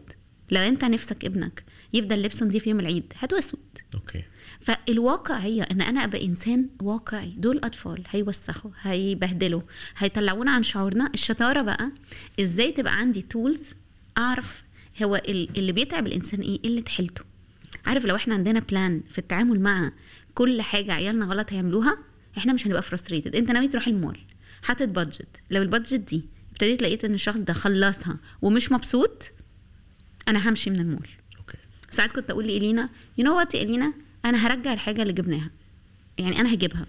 لو 0.52 0.62
أنت 0.62 0.86
نفسك 0.86 1.26
ابنك 1.26 1.64
يفضل 1.94 2.22
لبسه 2.22 2.46
نضيف 2.46 2.68
يوم 2.68 2.80
العيد 2.80 3.14
هاتوا 3.20 3.38
اسود 3.40 3.60
أوكي. 3.96 4.24
فالواقعيه 4.62 5.64
إن 5.64 5.82
أنا 5.82 6.04
أبقى 6.04 6.26
إنسان 6.26 6.68
واقعي. 6.82 7.34
دول 7.38 7.58
أطفال 7.64 8.04
هيوسخوا 8.10 8.72
هيبهدلوا 8.82 9.62
هيطلعونا 9.98 10.52
عن 10.52 10.64
شعورنا. 10.64 11.10
الشطارة 11.14 11.62
بقى 11.62 11.92
إزاي 12.40 12.72
تبقى 12.72 12.98
عندي 13.00 13.22
tools 13.22 13.74
أعرف 14.18 14.64
هو 15.04 15.16
ال- 15.16 15.50
اللي 15.58 15.72
بيتعب 15.72 16.08
الإنسان 16.08 16.40
إيه؟ 16.42 16.62
قله 16.62 16.84
حيلته 16.88 17.24
عارف 17.86 18.06
لو 18.06 18.16
إحنا 18.16 18.34
عندنا 18.34 18.60
plan 18.60 19.02
في 19.10 19.18
التعامل 19.18 19.60
مع 19.60 19.92
كل 20.36 20.62
حاجة 20.62 20.94
عيالنا 20.94 21.26
غلط 21.26 21.54
هيعملوها 21.54 21.98
إحنا 22.38 22.54
مش 22.54 22.68
هنبقى 22.68 22.82
frustrated 22.82 23.36
أنت 23.36 23.52
ناوي 23.52 23.68
تروح 23.68 23.88
المول. 23.88 24.18
حاطط 24.64 24.88
budget 24.88 25.28
لو 25.52 25.62
ال 25.62 25.67
budget 25.67 26.00
دي 26.00 26.24
ابتديت 26.52 26.82
لقيت 26.82 27.06
إن 27.06 27.14
الشخص 27.14 27.40
ده 27.40 27.54
خلصها 27.54 28.18
ومش 28.42 28.72
مبسوط 28.72 29.32
أنا 30.28 30.50
همشي 30.50 30.70
من 30.70 30.80
المول. 30.80 31.08
okay. 31.38 31.58
ساعات 31.92 32.12
كنت 32.12 32.32
أقول 32.32 32.48
لإلينا 32.48 32.90
you 33.18 33.26
know 33.26 33.38
what 33.38 33.56
إلينا؟ 33.56 33.94
أنا 34.26 34.48
هرجع 34.48 34.74
الحاجة 34.74 35.02
اللي 35.02 35.14
جبناها. 35.14 35.50
يعني 36.18 36.40
أنا 36.40 36.54
هجيبها. 36.54 36.86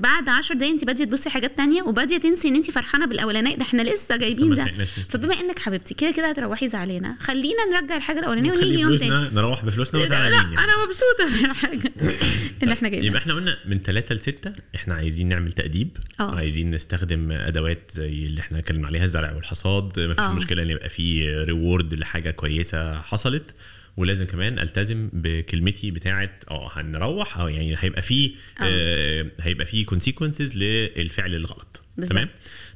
بعد 0.00 0.28
10 0.28 0.54
دقايق 0.54 0.72
انت 0.72 0.84
باديه 0.84 1.04
تبصي 1.04 1.30
حاجات 1.30 1.56
تانية 1.56 1.82
وباديه 1.82 2.18
تنسي 2.18 2.48
ان 2.48 2.56
انت 2.56 2.70
فرحانة 2.70 3.06
بالأولانية 3.06 3.56
ده 3.56 3.62
إحنا 3.62 3.82
لسه 3.82 4.16
جايبين 4.16 4.54
ده. 4.54 4.72
فبما 5.10 5.34
انك 5.34 5.58
حبيبتي 5.58 5.94
كده 5.94 6.10
كده 6.10 6.30
هتروحي 6.30 6.68
زعلانة 6.68 7.16
خلينا 7.20 7.64
نرجع 7.72 7.96
الحاجة 7.96 8.18
الأولانية 8.18 8.52
ونيجي 8.52 8.80
يوم 8.80 8.96
تاني 8.96 9.28
نروح 9.32 9.64
بفلوسنا 9.64 9.98
لا 9.98 10.04
وزعلانين 10.04 10.52
يعني. 10.52 10.58
أنا 10.58 10.72
مبسوطة 10.84 11.42
بالحاجة 11.42 11.92
اللي 12.62 12.74
إحنا 12.74 12.88
يبقى 12.88 13.00
جايبينها 13.00 13.18
إحنا 13.18 13.34
قلنا 13.34 13.58
من 13.64 13.78
ثلاثة 13.78 14.14
لستة 14.14 14.52
إحنا 14.74 14.94
عايزين 14.94 15.28
نعمل 15.28 15.52
تأديب 15.52 15.96
آه. 16.20 16.34
عايزين 16.34 16.70
نستخدم 16.70 17.32
أدوات 17.32 17.90
زي 17.90 18.26
اللي 18.26 18.40
إحنا 18.40 18.58
اتكلمنا 18.58 18.86
عليها 18.86 19.04
الزرع 19.04 19.32
والحصاد 19.32 20.00
مفيش 20.00 20.24
آه. 20.24 20.32
مشكلة 20.32 20.62
إن 20.62 20.70
يبقى 20.70 20.88
في 20.88 21.34
ريورد 21.44 21.94
لحاجة 21.94 22.30
كويسة 22.30 23.00
حصلت 23.00 23.54
ولازم 23.96 24.26
كمان 24.26 24.58
ألتزم 24.58 25.08
بكلمتي 25.12 25.90
بتاعه 25.90 26.30
آه 26.50 26.70
هنروح 26.72 27.38
آه 27.38 27.50
يعني 27.50 27.76
هيبقى 27.78 28.02
في 28.02 28.34
آه 28.62 29.26
هيبقى 29.40 29.66
في 29.66 29.84
كونسيكونسز 29.84 30.56
للفعل 30.56 31.34
الغلط. 31.34 31.82
تمام 32.08 32.28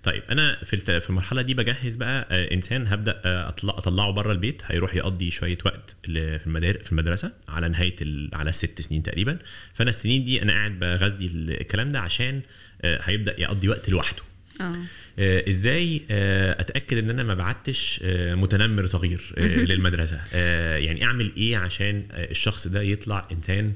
طيب 0.03 0.23
أنا 0.31 0.57
في 0.65 1.01
في 1.01 1.11
المرحلة 1.11 1.43
دي 1.43 1.55
بجهز 1.55 1.97
بقى 1.97 2.29
آه، 2.31 2.55
إنسان 2.55 2.87
هبدأ 2.87 3.21
آه، 3.25 3.49
اطلع 3.49 3.79
أطلعه 3.79 4.11
بره 4.11 4.33
البيت 4.33 4.63
هيروح 4.67 4.95
يقضي 4.97 5.31
شوية 5.31 5.59
وقت 5.65 5.97
في 6.05 6.41
المدار 6.47 6.79
في 6.83 6.93
المدرسة 6.93 7.33
على 7.49 7.69
نهاية. 7.69 7.97
على 8.33 8.53
ست 8.53 8.81
سنين 8.81 9.03
تقريبا 9.03 9.39
فأنا 9.75 9.91
السنين 9.91 10.25
دي 10.25 10.43
أنا 10.43 10.53
قاعد 10.53 10.79
بغذي 10.79 11.27
الكلام 11.27 11.89
ده 11.89 12.01
عشان 12.01 12.41
آه، 12.83 13.01
هيبدأ 13.03 13.41
يقضي 13.41 13.69
وقت 13.69 13.89
لوحده 13.91 14.23
آه. 14.61 14.77
آه، 15.19 15.49
إزاي 15.49 16.03
آه، 16.11 16.61
أتأكد 16.61 16.99
إن 16.99 17.11
أنا 17.11 17.23
ما 17.23 17.35
بعتش 17.35 18.01
آه، 18.05 18.35
متنمر 18.35 18.87
صغير 18.87 19.35
آه، 19.39 19.43
للمدرسة؟ 19.65 20.21
آه، 20.33 20.77
يعني 20.77 21.05
أعمل 21.05 21.33
إيه 21.37 21.57
عشان 21.57 22.03
آه، 22.13 22.31
الشخص 22.31 22.69
ده 22.69 22.83
يطلع 22.83 23.29
إنسان 23.33 23.73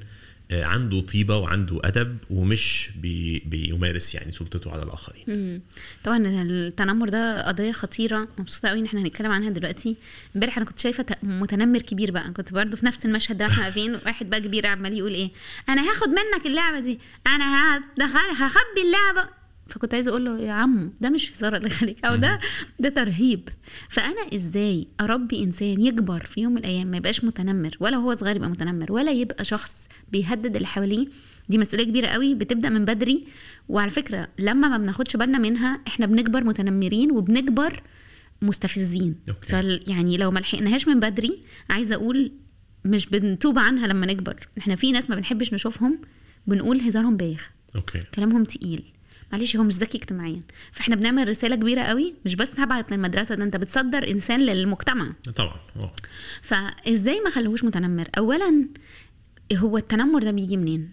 آه، 0.50 0.64
عنده 0.64 1.00
طيبة 1.00 1.36
وعنده 1.36 1.80
أدب 1.84 2.18
ومش 2.30 2.90
بي 2.96 3.38
بيمارس 3.46 4.14
يعني 4.14 4.32
سلطته 4.32 4.72
على 4.72 4.82
الآخرين؟ 4.82 5.22
مم. 5.26 5.60
طبعا 6.04 6.18
التنمر 6.26 7.08
ده 7.08 7.48
قضية 7.48 7.72
خطيرة 7.72 8.28
مبسوطة 8.38 8.68
قوي 8.68 8.78
إن 8.80 8.84
إحنا 8.84 9.00
هنتكلم 9.00 9.30
عنها 9.32 9.50
دلوقتي. 9.50 9.96
امبارح 10.36 10.56
أنا 10.56 10.66
كنت 10.66 10.78
شايفة 10.78 11.06
متنمر 11.22 11.78
كبير 11.82 12.10
بقى. 12.10 12.30
كنت 12.32 12.52
برضو 12.52 12.76
في 12.76 12.86
نفس 12.86 13.06
المشهد 13.06 13.38
ده 13.38 13.44
وإحنا 13.44 13.64
واقفين 13.64 13.94
واحد 14.06 14.30
بقى 14.30 14.40
كبير 14.40 14.66
عمال 14.66 14.98
يقول 14.98 15.14
إيه 15.14 15.30
أنا 15.68 15.90
هاخد 15.90 16.08
منك 16.08 16.46
اللعبة 16.46 16.80
دي 16.80 16.98
أنا 17.26 17.76
هدخل 17.76 18.42
هخبي 18.42 18.82
اللعبة 18.86 19.30
فكنت 19.68 19.94
عايزة 19.94 20.10
أقول 20.10 20.24
له 20.24 20.38
يا 20.40 20.52
عمو 20.52 20.92
ده 21.00 21.10
مش 21.10 21.32
هزار 21.32 21.56
الله 21.56 21.66
يخليك 21.66 22.04
أو 22.04 22.16
ده 22.16 22.40
ده 22.80 22.88
ترهيب. 22.88 23.48
فأنا 23.88 24.34
إزاي 24.34 24.88
أربي 25.00 25.42
إنسان 25.44 25.80
يكبر 25.80 26.22
في 26.22 26.40
يوم 26.40 26.52
من 26.52 26.58
الأيام 26.58 26.86
ما 26.86 26.96
يبقاش 26.96 27.24
متنمر 27.24 27.76
ولا 27.80 27.96
هو 27.96 28.14
صغير 28.14 28.36
يبقى 28.36 28.50
متنمر 28.50 28.92
ولا 28.92 29.12
يبقى 29.12 29.44
شخص 29.44 29.88
بيهدد 30.12 30.56
اللي 30.56 30.66
حواليه؟ 30.66 31.06
دي 31.48 31.58
مسؤولية 31.58 31.84
كبيرة 31.84 32.06
قوي 32.06 32.34
بتبدأ 32.34 32.68
من 32.68 32.84
بدري. 32.84 33.24
وعلى 33.68 33.90
فكرة 33.90 34.28
لما 34.38 34.68
ما 34.68 34.78
بناخدش 34.78 35.16
بالنا 35.16 35.38
منها 35.38 35.80
إحنا 35.86 36.06
بنكبر 36.06 36.44
متنمرين 36.44 37.12
وبنكبر 37.12 37.82
مستفزين. 38.42 39.14
okay. 39.28 39.46
فال 39.46 39.80
يعني 39.86 40.16
لو 40.16 40.30
ما 40.30 40.38
لحقناهاش 40.40 40.88
من 40.88 41.00
بدري 41.00 41.38
عايزة 41.70 41.94
أقول 41.94 42.32
مش 42.84 43.06
بنتوب 43.06 43.58
عنها 43.58 43.86
لما 43.86 44.06
نكبر. 44.06 44.48
إحنا 44.58 44.76
في 44.76 44.92
ناس 44.92 45.10
ما 45.10 45.16
بنحبش 45.16 45.52
نشوفهم 45.54 45.98
بنقول 46.46 46.80
هزارهم 46.80 47.16
بايخ. 47.16 47.50
okay. 47.76 48.00
كلامهم 48.14 48.44
تقيل. 48.44 48.82
معلش 49.32 49.56
هو 49.56 49.62
مش 49.62 49.74
ذكي 49.74 49.98
اجتماعيا. 49.98 50.40
فإحنا 50.72 50.96
بنعمل 50.96 51.28
رسالة 51.28 51.56
كبيرة 51.56 51.82
قوي 51.82 52.14
مش 52.24 52.34
بس 52.34 52.60
هبعت 52.60 52.92
للمدرسة 52.92 53.34
ده 53.34 53.44
أنت 53.44 53.56
بتصدر 53.56 54.10
إنسان 54.10 54.40
للمجتمع. 54.40 55.12
طبعا 55.36 55.56
آه 55.76 55.92
فإزاي 56.42 57.20
ما 57.20 57.30
خلوهوش 57.30 57.64
متنمر؟ 57.64 58.08
اولا 58.18 58.68
هو 59.54 59.76
التنمر 59.76 60.22
ده 60.22 60.30
بيجي 60.30 60.56
منين؟ 60.56 60.90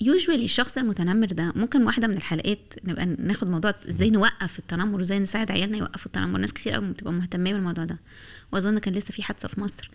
يوجوالي 0.00 0.44
الشخص 0.44 0.78
المتنمر 0.78 1.26
ده 1.26 1.52
ممكن 1.56 1.82
واحدة 1.82 2.06
من 2.06 2.16
الحلقات 2.16 2.74
نبقى 2.84 3.06
ناخد 3.06 3.48
موضوع 3.48 3.74
إزاي 3.88 4.10
نوقف 4.10 4.58
التنمر 4.58 4.98
وإزاي 4.98 5.18
نساعد 5.18 5.50
عيالنا 5.50 5.78
يوقفوا 5.78 6.06
التنمر. 6.06 6.38
ناس 6.38 6.52
كتير 6.52 6.72
قوي 6.72 6.90
بتبقى 6.90 7.12
مهتمه 7.12 7.52
بالموضوع 7.52 7.84
ده. 7.84 7.98
وأظن 8.52 8.78
كان 8.78 8.94
لسه 8.94 9.12
في 9.12 9.22
حادثة 9.22 9.48
في 9.48 9.60
مصر. 9.60 9.90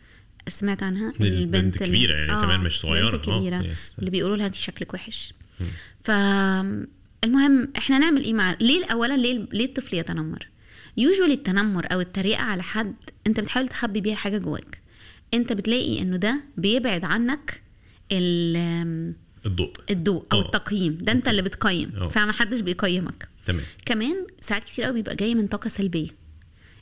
سمعت 0.47 0.83
عنها؟ 0.83 1.13
البنت 1.21 1.77
كبيرة 1.83 2.13
يعني 2.13 2.31
كمان 2.31 2.59
مش 2.59 2.79
صغيرة. 2.79 3.17
بنت 3.17 3.27
آه، 3.27 3.39
كبيرة. 3.39 3.61
يس. 3.61 3.95
اللي 3.99 4.09
بيقولوا 4.09 4.37
لها 4.37 4.47
انت 4.47 4.55
شكلك 4.55 4.93
وحش. 4.93 5.33
ف 6.03 6.11
المهم 7.23 7.67
إحنا 7.77 7.97
نعمل 7.97 8.23
إيه 8.23 8.33
مع 8.33 8.55
ليه 8.61 8.85
اولا 8.85 9.17
ليه 9.17 9.45
ليه 9.53 9.65
الطفل 9.65 9.95
يتنمر؟ 9.97 10.47
يوجوالي 10.97 11.33
التنمر 11.33 11.87
أو 11.93 12.01
التريقة 12.01 12.41
على 12.43 12.63
حد 12.63 12.95
أنت 13.27 13.39
بتحاول 13.39 13.67
تخبي 13.67 14.01
بيها 14.01 14.15
حاجة 14.15 14.37
جواك. 14.37 14.81
أنت 15.33 15.53
بتلاقي 15.53 16.01
إنه 16.01 16.17
ده 16.17 16.43
بيبعد 16.57 17.03
عنك 17.05 17.61
ال- 18.11 19.13
الضوء. 19.45 19.71
الضوء 19.89 20.25
أو 20.33 20.41
آه. 20.41 20.45
التقييم. 20.45 20.97
ده 21.01 21.11
أنت 21.11 21.27
اللي 21.27 21.41
بتقيم. 21.41 21.91
آه. 21.97 22.07
فما 22.07 22.31
حدش 22.31 22.59
بيقيمك. 22.59 23.27
تمام. 23.45 23.63
كمان 23.85 24.15
ساعات 24.41 24.63
كتير 24.63 24.85
قوي 24.85 24.93
بيبقى 24.93 25.15
جاي 25.15 25.35
من 25.35 25.47
طاقة 25.47 25.67
سلبية. 25.67 26.07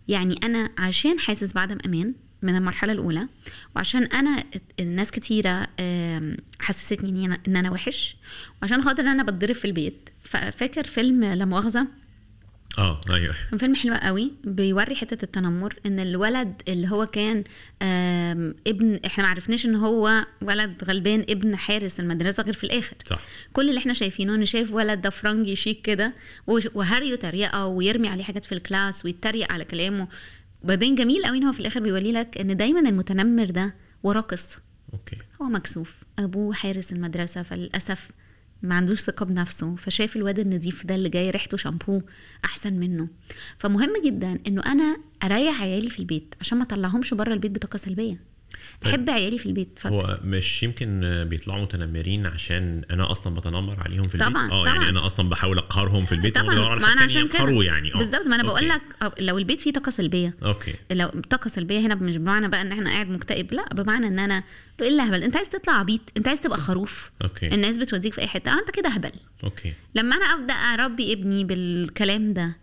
يعني 0.07 0.39
أنا 0.43 0.69
عشان 0.77 1.19
حاسس 1.19 1.53
بعدم 1.53 1.77
أمان 1.85 2.13
من 2.41 2.55
المرحلة 2.55 2.93
الأولى 2.93 3.27
وعشان 3.75 4.03
أنا 4.03 4.43
الناس 4.79 5.11
كتيرة 5.11 5.67
حسستني 6.59 7.25
إن 7.47 7.55
أنا 7.55 7.71
وحش 7.71 8.15
وعشان 8.61 8.83
خاطر 8.83 9.03
أنا 9.03 9.23
بتضرب 9.23 9.51
في 9.55 9.65
البيت 9.65 10.09
فاكر 10.31 10.83
فيلم 10.83 11.23
لا 11.23 11.45
مؤاخذة؟ 11.45 11.87
آه 12.77 13.01
أيوه. 13.09 13.35
كان 13.49 13.59
فيلم 13.59 13.75
حلو 13.75 13.95
قوي 13.95 14.31
بيوري 14.43 14.95
حتة 14.95 15.23
التنمر 15.23 15.75
إن 15.85 15.99
الولد 15.99 16.61
اللي 16.67 16.87
هو 16.91 17.05
كان 17.05 17.43
ابن 18.67 18.99
إحنا 19.05 19.23
ما 19.23 19.29
عرفناش 19.29 19.65
إن 19.65 19.75
هو 19.75 20.25
ولد 20.41 20.83
غلبان 20.83 21.25
ابن 21.29 21.55
حارس 21.55 21.99
المدرسة 21.99 22.43
غير 22.43 22.53
في 22.53 22.63
الآخر. 22.63 22.95
صح. 23.05 23.19
كل 23.53 23.69
اللي 23.69 23.79
إحنا 23.79 23.93
شايفينه 23.93 24.35
ان 24.35 24.45
شايف 24.45 24.73
ولد 24.73 25.01
ده 25.01 25.09
فرنجي 25.09 25.55
شيك 25.55 25.81
كده 25.81 26.13
وهريه 26.47 27.15
تريقه 27.15 27.65
ويرمي 27.65 28.07
عليه 28.07 28.23
حاجات 28.23 28.45
في 28.45 28.51
ال 28.51 28.60
class 28.60 29.05
ويتريق 29.05 29.51
على 29.51 29.65
كلامه. 29.65 30.07
بعدين 30.63 30.95
جميل 30.95 31.25
قوي 31.25 31.37
إن 31.37 31.43
هو 31.43 31.53
في 31.53 31.59
الآخر 31.59 31.79
بيوري 31.79 32.11
لك 32.11 32.37
إن 32.37 32.57
دايما 32.57 32.89
المتنمر 32.89 33.45
ده 33.45 33.75
وراه 34.03 34.21
قصة. 34.21 34.57
okay. 34.93 35.15
هو 35.41 35.45
مكسوف 35.45 36.03
أبوه 36.19 36.53
حارس 36.53 36.91
المدرسة 36.93 37.43
فللأسف 37.43 38.09
ما 38.63 38.75
عندوش 38.75 38.99
ثقة 39.01 39.25
بنفسه 39.25 39.75
فشايف 39.75 40.15
الواد 40.15 40.39
النظيف 40.39 40.85
ده 40.85 40.95
اللي 40.95 41.09
جاي 41.09 41.29
ريحته 41.29 41.57
شامبو 41.57 42.01
أحسن 42.45 42.73
منه. 42.73 43.07
فمهم 43.57 43.93
جدا 44.05 44.39
إنه 44.47 44.61
أنا 44.65 44.97
أريح 45.23 45.61
عيالي 45.61 45.89
في 45.89 45.99
البيت 45.99 46.35
عشان 46.41 46.57
ما 46.57 46.63
أطلعهمش 46.63 47.13
بره 47.13 47.33
البيت 47.33 47.51
بطاقة 47.51 47.77
سلبية. 47.77 48.30
طيب. 48.81 48.93
احب 48.93 49.09
عيالي 49.09 49.37
في 49.37 49.45
البيت 49.45 49.69
ف... 49.79 49.87
هو 49.87 50.19
مش 50.23 50.63
يمكن 50.63 51.01
بيطلعوا 51.29 51.61
متنمرين 51.61 52.25
عشان 52.25 52.81
أنا 52.91 53.11
أصلا 53.11 53.35
بتنمر 53.35 53.79
عليهم 53.79 54.07
في 54.07 54.15
البيت؟ 54.15 54.27
طبعاً، 54.29 54.51
آه. 54.51 54.65
يعني 54.67 54.89
أنا 54.89 55.05
أصلا 55.05 55.29
بحاول 55.29 55.57
أقهرهم 55.57 56.05
في 56.05 56.11
البيت 56.11 56.35
طبعا 56.35 56.75
ما 56.75 56.93
أنا 56.93 57.01
عشان 57.01 57.27
كده. 57.27 57.63
يعني. 57.63 57.93
آه 57.93 57.97
بالظبط 57.97 58.27
ما 58.27 58.35
أنا 58.35 58.43
بقول 58.43 58.71
okay. 58.71 58.73
لك 58.75 58.81
آه، 59.01 59.13
لو 59.19 59.37
البيت 59.37 59.61
فيه 59.61 59.73
طاقة 59.73 59.89
سلبية. 59.89 60.33
okay. 60.43 60.73
لو 60.91 61.07
طاقة 61.07 61.47
سلبية 61.47 61.79
هنا 61.79 61.95
مش 61.95 62.17
بمعنى 62.17 62.47
بقى 62.47 62.61
إن 62.61 62.71
إحنا 62.71 62.89
قاعد 62.89 63.09
مكتئب 63.09 63.53
لا 63.53 63.65
بمعنى 63.73 64.07
إن 64.07 64.19
أنا 64.19 64.43
إيه 64.81 64.87
الهبل؟ 64.87 65.23
أنت 65.23 65.35
عايز 65.35 65.49
تطلع 65.49 65.73
عبيط 65.73 66.01
أنت 66.17 66.27
عايز 66.27 66.41
تبقى 66.41 66.57
خروف. 66.57 67.11
okay. 67.23 67.47
الناس 67.55 67.77
بتوديك 67.77 68.13
في 68.13 68.21
أي 68.21 68.27
حتة. 68.27 68.51
آه 68.51 68.59
أنت 68.59 68.71
كده 68.71 68.89
هبل. 68.89 69.11
okay. 69.43 69.73
لما 69.95 70.15
أنا 70.15 70.25
أبدأ 70.25 70.53
أربي 70.53 71.13
ابني 71.13 71.43
بالكلام 71.43 72.33
ده 72.33 72.55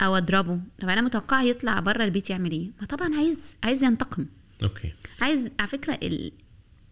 أو 0.00 0.16
أضربه 0.16 0.60
طب 0.80 0.88
أنا 0.88 1.00
متوقعة 1.00 1.42
يطلع 1.42 1.80
بره 1.80 2.04
البيت 2.04 2.30
يعمل 2.30 2.50
إيه؟ 2.50 2.70
ما 2.80 2.86
طبعا 2.86 3.16
عايز 3.16 3.56
عايز 3.64 3.84
ينتقم. 3.84 4.26
okay. 4.62 4.92
عايز 5.20 5.48
على 5.58 5.68
فكرة 5.68 5.98
ال- 6.02 6.32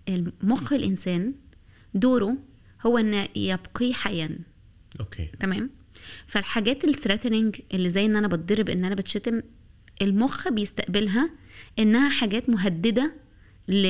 المخ 0.09 0.73
الإنسان 0.73 1.35
دوره 1.95 2.37
هو 2.87 2.99
إن 2.99 3.27
يبقي 3.37 3.95
حيا. 3.95 4.39
okay. 5.01 5.31
تمام؟ 5.41 5.71
فالحاجات 6.27 6.85
ال 6.85 6.91
threatening 6.91 7.57
اللي 7.75 7.91
زي 7.91 8.05
إن 8.07 8.17
أنا 8.17 8.29
بتضرب 8.29 8.69
إن 8.71 8.85
أنا 8.85 8.95
بتشتم 8.95 9.43
المخ 10.03 10.49
بيستقبلها 10.49 11.31
إنها 11.79 12.09
حاجات 12.11 12.49
مهددة 12.51 13.15
ل... 13.69 13.83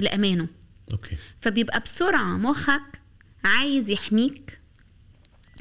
لأمانه. 0.00 0.48
okay. 0.92 1.16
فبيبقى 1.40 1.80
بسرعة 1.80 2.36
مخك 2.38 3.00
عايز 3.44 3.90
يحميك 3.90 4.60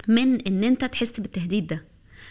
من 0.08 0.42
إن 0.42 0.64
أنت 0.64 0.86
تحس 0.86 1.20
بالتهديد 1.20 1.68
ده. 1.68 1.86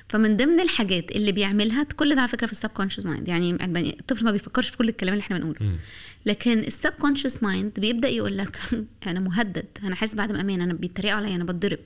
فمن 0.09 0.37
ضمن 0.37 0.61
الحاجات 0.61 1.11
اللي 1.11 1.33
بيعملها 1.33 1.83
كل 1.83 2.15
ده 2.15 2.21
على 2.21 2.29
فكرة 2.29 2.47
في 2.47 2.53
ال 2.53 2.69
subconscious 2.71 3.07
mind 3.07 3.29
يعني 3.29 3.59
الطفل 4.01 4.25
ما 4.25 4.31
بيفكرش 4.31 4.69
في 4.69 4.77
كل 4.77 4.89
الكلام 4.89 5.15
اللي 5.15 5.23
إحنا 5.23 5.39
بنقوله. 5.39 5.79
لكن 6.27 6.59
ال 6.59 6.93
subconscious 6.93 7.43
mind 7.43 7.81
بيبدأ 7.81 8.09
يقول 8.09 8.39
لك 8.39 8.59
أنا 9.07 9.21
مهدد 9.21 9.67
أنا 9.85 9.95
حاسس 9.95 10.15
بعدم 10.15 10.37
أمان 10.37 10.61
أنا 10.61 10.73
بيتريقوا 10.75 11.17
عليا 11.17 11.37
أنا 11.37 11.45
بتضرب. 11.45 11.79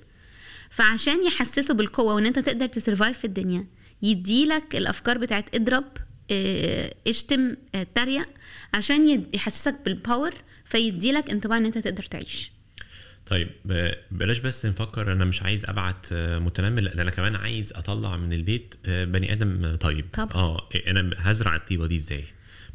فعشان 0.71 1.25
يحسسه 1.25 1.75
بالقوة 1.75 2.15
وإن 2.15 2.27
أنت 2.27 2.39
تقدر 2.39 2.67
ت 2.67 2.73
survive 2.73 3.19
في 3.19 3.25
الدنيا 3.25 3.67
يديلك 4.03 4.77
الأفكار 4.77 5.19
بتاعت 5.19 5.55
اضرب 5.55 5.85
آه، 6.31 6.95
اشتم 7.09 7.57
آه، 7.75 7.83
اتريق 7.83 8.29
عشان 8.75 9.25
يحسسك 9.35 9.77
بال 9.85 9.99
power 9.99 10.35
فيديلك 10.65 11.31
انطباع 11.31 11.59
إن 11.59 11.65
أنت 11.65 11.79
تقدر 11.79 12.03
تعيش. 12.03 12.53
طيب 13.31 13.49
بلاش 14.11 14.39
بس 14.39 14.67
نفكر 14.67 15.13
أنا 15.13 15.25
مش 15.25 15.43
عايز 15.43 15.65
أبعت 15.65 16.07
آه، 16.13 16.39
متنمر 16.39 16.81
لا 16.81 17.03
أنا 17.03 17.11
كمان 17.11 17.35
عايز 17.37 17.73
أطلع 17.73 18.17
من 18.17 18.33
البيت 18.33 18.75
آه، 18.87 19.05
بني 19.05 19.33
آدم 19.33 19.77
طيب 19.77 20.05
طبعا. 20.13 20.33
آه 20.35 20.69
أنا 20.87 21.11
هزرع 21.19 21.57
الطيبة 21.57 21.87
دي 21.87 21.97
إزاي 21.97 22.25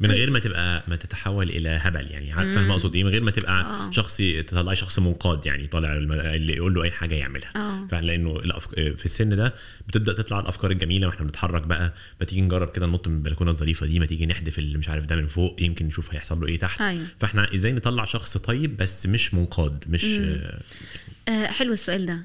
من 0.00 0.08
طيب. 0.08 0.16
غير 0.18 0.30
ما 0.30 0.38
تبقى 0.38 0.82
ما 0.88 0.96
تتحول 0.96 1.50
إلى 1.50 1.68
هبل 1.68 2.10
يعني 2.10 2.32
عارف 2.32 2.54
فاهم 2.54 2.70
أقصد 2.70 2.94
إيه 2.94 3.04
من 3.04 3.10
غير 3.10 3.22
ما 3.22 3.30
تبقى 3.30 3.60
آه. 3.60 3.90
شخص 3.90 4.16
تطلعي 4.46 4.76
شخص 4.76 4.98
منقاد 4.98 5.46
يعني 5.46 5.66
طالع 5.66 5.92
اللي 5.92 6.52
يقول 6.52 6.74
له 6.74 6.82
أي 6.82 6.90
حاجة 6.90 7.14
يعملها 7.14 7.50
آه. 7.56 7.86
فعلا 7.90 8.06
لأنه. 8.06 8.38
في 8.76 9.04
السن 9.04 9.36
ده 9.36 9.54
بتبدأ 9.88 10.12
تطلع 10.12 10.40
الأفكار 10.40 10.70
الجميلة 10.70 11.06
وإحنا 11.06 11.24
بنتحرك 11.24 11.62
بقى 11.62 11.94
ما 12.20 12.26
تيجي 12.26 12.40
نجرب 12.40 12.72
كده 12.72 12.86
ننط 12.86 13.08
من 13.08 13.14
البلكونة 13.14 13.50
الظريفة 13.50 13.86
دي 13.86 14.00
ما 14.00 14.06
تيجي 14.06 14.26
نحدف 14.26 14.58
اللي 14.58 14.78
مش 14.78 14.88
عارف 14.88 15.06
ده 15.06 15.16
من 15.16 15.26
فوق 15.26 15.62
يمكن 15.62 15.86
نشوف 15.86 16.14
هيحصل 16.14 16.40
له 16.40 16.46
إيه 16.46 16.58
تحت 16.58 16.80
أيوة. 16.80 17.06
فإحنا 17.20 17.54
إزاي 17.54 17.72
نطلع 17.72 18.04
شخص 18.04 18.36
طيب 18.36 18.76
بس 18.76 19.06
مش 19.06 19.34
منقاد 19.34 19.84
مش 19.88 20.04
آه، 20.04 20.60
آه 21.28 21.46
حلو 21.46 21.72
السؤال 21.72 22.06
ده 22.06 22.20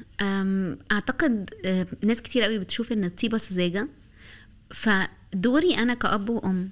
أعتقد 0.91 1.49
آه 1.65 1.87
ناس 2.03 2.21
كتير 2.21 2.43
قوي 2.43 2.59
بتشوف 2.59 2.91
إن 2.91 3.03
الطيبة 3.03 3.37
سذاجة 3.37 3.87
فدوري 4.71 5.75
أنا 5.77 5.93
كأب 5.93 6.29
وأم 6.29 6.69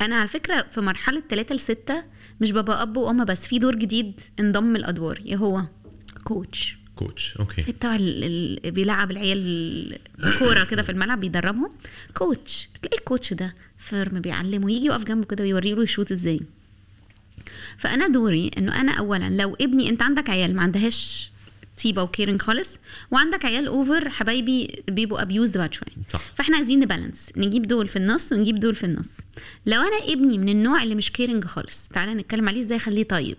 أنا 0.00 0.16
على 0.16 0.28
فكرة 0.28 0.62
في 0.62 0.80
مرحلة 0.80 1.22
3 1.28 1.54
ل 1.54 1.60
6 1.60 2.04
مش 2.40 2.52
ببقى 2.52 2.82
أب 2.82 2.96
وام 2.96 3.24
بس 3.24 3.46
في 3.46 3.58
دور 3.58 3.74
جديد 3.74 4.20
انضم 4.40 4.76
الادوار 4.76 5.20
إيه 5.26 5.36
هو 5.36 5.62
coach 6.24 6.76
coach 6.96 7.36
okay. 7.36 7.62
زي 7.62 7.72
بتاع 7.72 7.96
ال- 7.96 8.24
ال- 8.64 8.70
بيلعب 8.70 9.10
العيال 9.10 9.98
كورة 10.38 10.64
كده 10.64 10.82
في 10.82 10.92
الملعب 10.92 11.20
بيدربهم. 11.20 11.70
coach 12.14 12.68
تلاقي 12.82 12.98
ال 12.98 13.04
coach 13.04 13.32
ده 13.34 13.54
firm 13.78 14.20
بيعلمه 14.20 14.72
يجي 14.72 14.86
يقف 14.86 15.04
جنبه 15.04 15.26
كده 15.26 15.44
ويوري 15.44 15.72
له 15.72 15.82
يشوط 15.82 16.12
إزاي. 16.12 16.40
فأنا 17.76 18.06
دوري 18.08 18.50
إنه 18.58 18.80
أنا 18.80 18.92
اولا 18.92 19.30
لو 19.30 19.56
ابني 19.60 19.90
أنت 19.90 20.02
عندك 20.02 20.30
عيال 20.30 20.56
ما 20.56 20.62
عندهاش 20.62 21.30
طيبه 21.82 22.02
و 22.02 22.08
caring 22.08 22.42
خالص. 22.42 22.78
وعندك 23.10 23.44
عيال 23.44 23.66
over 23.66 24.08
حبايبي 24.08 24.82
بيبقوا 24.88 25.22
abused 25.22 25.58
بعد 25.58 25.74
شوية. 25.74 25.92
صح. 26.08 26.20
فاحنا 26.34 26.56
عايزين 26.56 26.80
ن 26.80 26.86
balance. 26.86 27.30
نجيب 27.36 27.62
دول 27.66 27.88
في 27.88 27.96
النص 27.96 28.32
ونجيب 28.32 28.60
دول 28.60 28.74
في 28.74 28.84
النص. 28.84 29.10
لو 29.66 29.80
أنا 29.80 30.12
ابني 30.12 30.38
من 30.38 30.48
النوع 30.48 30.82
اللي 30.82 30.94
مش 30.94 31.12
caring 31.12 31.44
خالص 31.44 31.88
تعالى 31.88 32.14
نتكلم 32.14 32.48
عليه 32.48 32.60
إزاي 32.60 32.76
أخليه 32.76 33.04
طيب. 33.04 33.36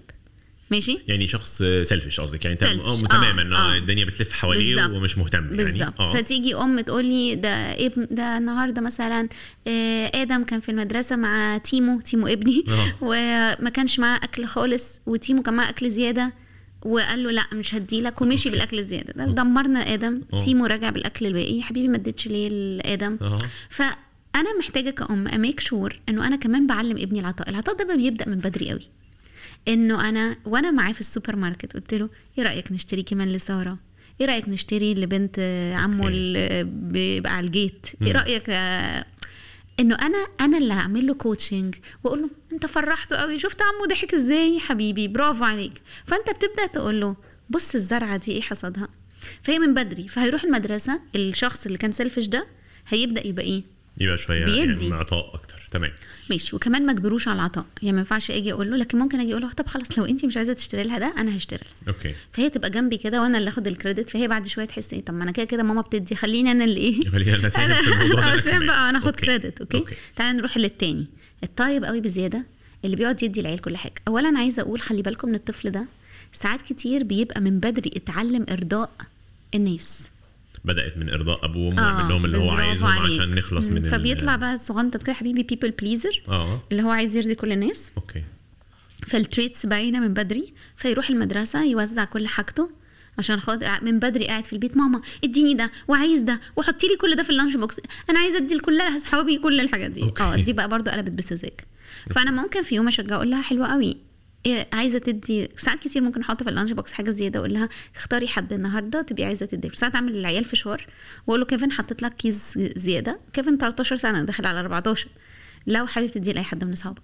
ماشي؟ 0.72 1.00
يعني 1.08 1.28
شخص 1.28 1.58
selfish 1.58 2.20
قصدك. 2.20 2.46
يعني 2.46 2.58
Selfish. 2.58 2.64
آه 2.64 2.96
تماما 2.96 3.56
آه، 3.56 3.60
آه. 3.60 3.74
آه. 3.74 3.78
الدنيا 3.78 4.06
بتلف 4.06 4.34
حواليه 4.34 4.76
بالظبط. 4.76 4.98
ومش 4.98 5.18
مهتم. 5.18 5.44
يعني؟ 5.44 5.58
بالظبط. 5.58 6.02
آه. 6.02 6.14
فتيجي 6.14 6.56
أم 6.56 6.80
تقول 6.80 7.06
لي 7.06 7.36
ده 7.36 7.50
ابن 7.86 8.08
ده 8.12 8.38
النهارده 8.38 8.82
مثلا 8.82 9.30
آه، 9.68 10.12
آدم 10.16 10.44
كان 10.44 10.60
في 10.60 10.70
المدرسة 10.70 11.16
مع 11.16 11.58
تيمو 11.58 12.02
تيمو 12.02 12.28
ابني. 12.28 12.64
آه. 12.68 12.94
وما 13.02 13.70
كانش 13.70 14.00
معاه 14.00 14.20
أكل 14.24 14.46
خالص 14.46 15.02
وتيمو 15.06 15.42
كان 15.42 15.54
معاه 15.54 15.70
أكل 15.70 15.90
زيادة. 15.90 16.34
وقال 16.82 17.24
له 17.24 17.32
لا 17.32 17.44
مش 17.54 17.76
هديلك 17.76 18.22
ومشي 18.22 18.50
بالأكل 18.50 18.80
الزيادة. 18.80 19.14
ده 19.26 19.26
دمرنا 19.26 19.80
آدم. 19.94 20.22
آه. 20.34 20.40
تيمو 20.46 20.66
رجع 20.66 20.90
بالأكل 20.90 21.26
الباقي. 21.26 21.58
يا 21.58 21.64
حبيبي 21.64 21.88
ما 21.88 21.98
اديتش 21.98 22.28
ليه 22.28 22.50
لآدم. 22.50 23.18
أه. 23.22 23.40
فأنا 23.70 24.58
محتاجة 24.60 24.90
كأم 24.90 25.28
a 25.28 25.34
make 25.34 25.60
sure 25.60 26.00
إنه 26.10 26.28
أنا 26.28 26.36
كمان 26.36 26.68
بعلم 26.68 26.98
ابني 26.98 27.20
العطاء. 27.20 27.50
العطاء 27.50 27.76
ده 27.76 27.96
بيبدأ 27.96 28.30
من 28.30 28.38
بدري 28.38 28.70
قوي. 28.70 28.90
إنه 29.68 30.10
أنا 30.10 30.36
وأنا 30.46 30.72
معاه 30.72 30.92
في 30.92 31.00
السوبر 31.00 31.36
ماركت 31.36 31.74
قلت 31.74 31.94
له 31.94 32.10
إيه 32.38 32.44
رأيك 32.44 32.72
نشتري 32.72 33.04
كمان 33.04 33.32
لسارة؟ 33.32 33.78
إيه 34.22 34.28
رأيك 34.28 34.50
نشتري 34.50 34.94
لبنت 34.94 35.40
عمه. 35.76 36.08
اللي 36.08 36.64
بيبقى 36.64 37.36
على 37.36 37.46
ال 37.46 37.53
gate؟ 37.53 37.88
إيه. 38.02 38.12
رأيك 38.12 38.50
إنه 39.80 39.96
أنا 39.96 40.18
أنا 40.42 40.58
اللي 40.58 40.74
هعمل 40.74 41.08
له 41.08 41.14
coaching 41.14 41.76
وأقول 42.04 42.22
له 42.22 42.30
أنت 42.52 42.66
فرحته 42.66 43.16
قوي 43.16 43.40
شفت 43.40 43.62
عمو 43.62 43.86
ضحك 43.86 44.14
إزاي 44.14 44.54
يا 44.56 44.60
حبيبي؟ 44.60 45.08
برافو 45.08 45.44
عليك. 45.44 45.82
فأنت 46.06 46.30
بتبدأ 46.30 46.66
تقول 46.68 47.02
له 47.02 47.16
بص 47.50 47.76
الزرعة 47.76 48.18
دي 48.18 48.32
إيه 48.32 48.42
حصدها 48.42 48.88
فهي 49.44 49.60
من 49.60 49.74
بدري 49.74 50.08
فهيروح 50.08 50.44
المدرسة 50.44 51.02
الشخص 51.16 51.66
اللي 51.66 51.78
كان 51.78 51.92
selfish 51.92 52.26
ده 52.26 52.48
هيبدأ 52.88 53.28
يبقى 53.28 53.46
إيه؟ 53.46 53.64
يبقى 53.98 54.18
شوية 54.18 54.46
بيدي. 54.46 54.84
يعني 54.84 54.96
عطاء 54.96 55.36
أكتر. 55.36 55.68
تمام. 55.72 55.92
ماشي. 56.30 56.56
وكمان 56.56 56.86
ما 56.86 56.92
اجبروش 56.92 57.28
على 57.28 57.36
العطاء. 57.36 57.66
يعني 57.82 57.94
ما 57.94 58.00
ينفعش 58.00 58.32
أجي 58.32 58.54
أقول 58.54 58.72
له 58.72 58.78
لكن 58.78 58.98
ممكن 59.00 59.20
أجي 59.20 59.32
أقول 59.32 59.42
له 59.42 59.50
طب 59.52 59.68
خلاص 59.68 60.00
لو 60.00 60.06
انت 60.06 60.26
مش 60.26 60.38
عايزة 60.38 60.54
تشتري 60.54 60.84
لها 60.84 61.00
ده 61.00 61.14
أنا 61.18 61.38
هشتري 61.38 61.60
لها. 61.64 61.94
okay. 61.94 62.16
فهي 62.34 62.50
تبقى 62.50 62.70
جنبي 62.70 62.98
كده 62.98 63.22
وأنا 63.22 63.38
اللي 63.38 63.50
آخد 63.50 63.68
ال 63.68 63.73
credit. 63.73 64.10
فهي 64.10 64.28
بعد 64.28 64.48
شوية 64.48 64.66
تحس 64.66 64.94
إيه 64.94 65.06
طب 65.06 65.14
ما 65.14 65.24
أنا 65.24 65.32
كده 65.32 65.46
كده 65.46 65.64
ماما 65.64 65.82
بتدي 65.82 66.16
خليني 66.16 66.52
أنا 66.52 66.64
اللي 66.66 66.80
إيه؟ 66.80 67.02
في 67.10 67.18
الموضوع 67.92 68.20
ده. 68.22 68.36
أساهم 68.36 68.56
كمان. 68.56 68.68
بقى 68.68 68.90
أنا 68.90 68.98
آخد. 68.98 69.16
credit 69.16 69.62
okay؟, 69.62 69.78
okay. 69.78 69.78
okay 69.78 70.02
تعالى 70.16 70.38
نروح 70.38 70.58
للتاني. 70.58 71.06
الطيب 71.44 71.84
قوي 71.86 72.02
بزيادة 72.02 72.44
اللي 72.86 72.96
بيقعد 72.96 73.24
يدي 73.24 73.42
العيال 73.42 73.62
كل 73.62 73.78
حاجة. 73.78 73.94
اولا 74.08 74.38
عايزة 74.40 74.62
أقول 74.62 74.82
خلي 74.82 75.02
بالكم 75.02 75.30
من 75.30 75.36
الطفل 75.36 75.72
ده 75.72 75.86
ساعات 76.34 76.62
كتير 76.62 77.04
بيبقى 77.04 77.42
من 77.42 77.60
بدري 77.60 77.92
اتعلم 77.96 78.46
إرضاء 78.52 78.90
الناس. 79.56 80.10
بدأت 80.66 80.98
من 80.98 81.10
إرضاء 81.10 81.46
أبوه 81.46 81.68
وأمه 81.68 81.82
يعمل 81.82 82.10
لهم 82.10 82.26
اللي 82.26 82.38
هو 82.38 82.50
عايزهم 82.50 82.90
عليك. 82.90 83.22
عشان 83.22 83.36
نخلص 83.36 83.68
من 83.68 83.78
ال- 83.86 83.90
فبيطلع 83.92 84.36
بقى 84.36 84.54
الصغنطه 84.54 85.00
كده 85.00 85.14
حبيبي 85.14 85.44
people 85.44 85.72
pleaser 85.72 86.22
آه. 86.30 86.62
اللي 86.72 86.84
هو 86.84 86.90
عايز 86.90 87.16
يرضي 87.16 87.36
كل 87.36 87.52
الناس. 87.52 87.92
okay. 87.98 88.24
فال 89.08 89.22
traits 89.22 89.66
باينه 89.66 90.00
من 90.00 90.14
بدري 90.14 90.54
فيروح 90.78 91.10
المدرسة 91.10 91.64
يوزع 91.66 92.04
كل 92.06 92.28
حاجته 92.28 92.72
عشان 93.18 93.40
خاطر 93.40 93.84
من 93.84 94.00
بدري 94.00 94.28
قاعد 94.28 94.46
في 94.46 94.54
البيت 94.54 94.78
ماما 94.78 95.02
اديني 95.24 95.54
ده 95.54 95.72
وعايز 95.88 96.22
ده 96.22 96.40
وحطي 96.56 96.88
لي 96.88 96.96
كل 96.96 97.16
ده 97.16 97.24
في 97.24 97.30
ال 97.30 97.34
lunch 97.34 97.56
box 97.56 97.82
أنا 98.10 98.20
عايزة 98.20 98.38
أدي 98.38 98.56
لكل 98.56 98.82
اصحابي 98.82 99.38
كل 99.38 99.60
الحاجات 99.60 99.92
دي. 99.92 100.12
آه 100.22 100.36
دي 100.36 100.54
بقى 100.54 100.70
برضو 100.70 100.92
قلبت 100.92 101.12
بسذاجة. 101.12 101.58
فأنا 102.10 102.32
ممكن 102.32 102.62
في 102.64 102.76
يوم 102.76 102.88
اشجع 102.88 103.16
أقول 103.16 103.30
لها 103.32 103.42
حلوة 103.42 103.68
قوي. 103.68 103.98
إيه 104.46 104.68
عايزة 104.74 104.98
تدي 104.98 105.50
ساعات 105.58 105.80
كتير 105.80 106.02
ممكن 106.02 106.22
أحط 106.22 106.44
في 106.44 106.50
ال 106.50 106.53
lunch 106.53 106.72
box 106.72 106.94
حاجة 106.94 107.12
زيادة 107.12 107.40
أقول 107.40 107.54
لها 107.54 107.70
اختاري 107.96 108.28
حد 108.28 108.54
النهارده 108.54 109.02
تبقي 109.02 109.24
عايزة 109.24 109.46
تدي 109.46 109.70
ساعات 109.74 109.96
أعمل 109.96 110.14
للعيال 110.14 110.46
فشار 110.46 110.88
وأقول 111.28 111.40
له 111.40 111.46
كيفن 111.46 111.72
حطيت 111.72 112.02
لك 112.02 112.16
كيس 112.16 112.58
زيادة 112.58 113.20
كيفن 113.34 113.58
13 113.58 113.96
سنة 113.96 114.24
داخل 114.24 114.46
على 114.46 114.60
14 114.60 115.08
لو 115.68 115.86
حابب 115.88 116.08
تديه 116.08 116.32
لأي 116.32 116.44
حد 116.44 116.64
من 116.64 116.72
أصحابك 116.72 117.02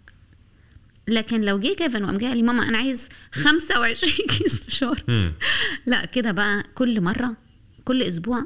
لكن 1.07 1.41
لو 1.41 1.59
جه 1.59 1.73
كيفن 1.73 2.03
وقام 2.03 2.17
جاي 2.17 2.35
لي 2.35 2.43
ماما 2.43 2.69
أنا 2.69 2.77
عايز 2.77 3.09
25 3.31 4.11
كيس 4.27 4.59
فشار. 4.59 5.03
لا 5.85 6.05
كده 6.05 6.31
بقى 6.31 6.63
كل 6.75 7.01
مرة 7.01 7.37
كل 7.85 8.03
أسبوع 8.03 8.45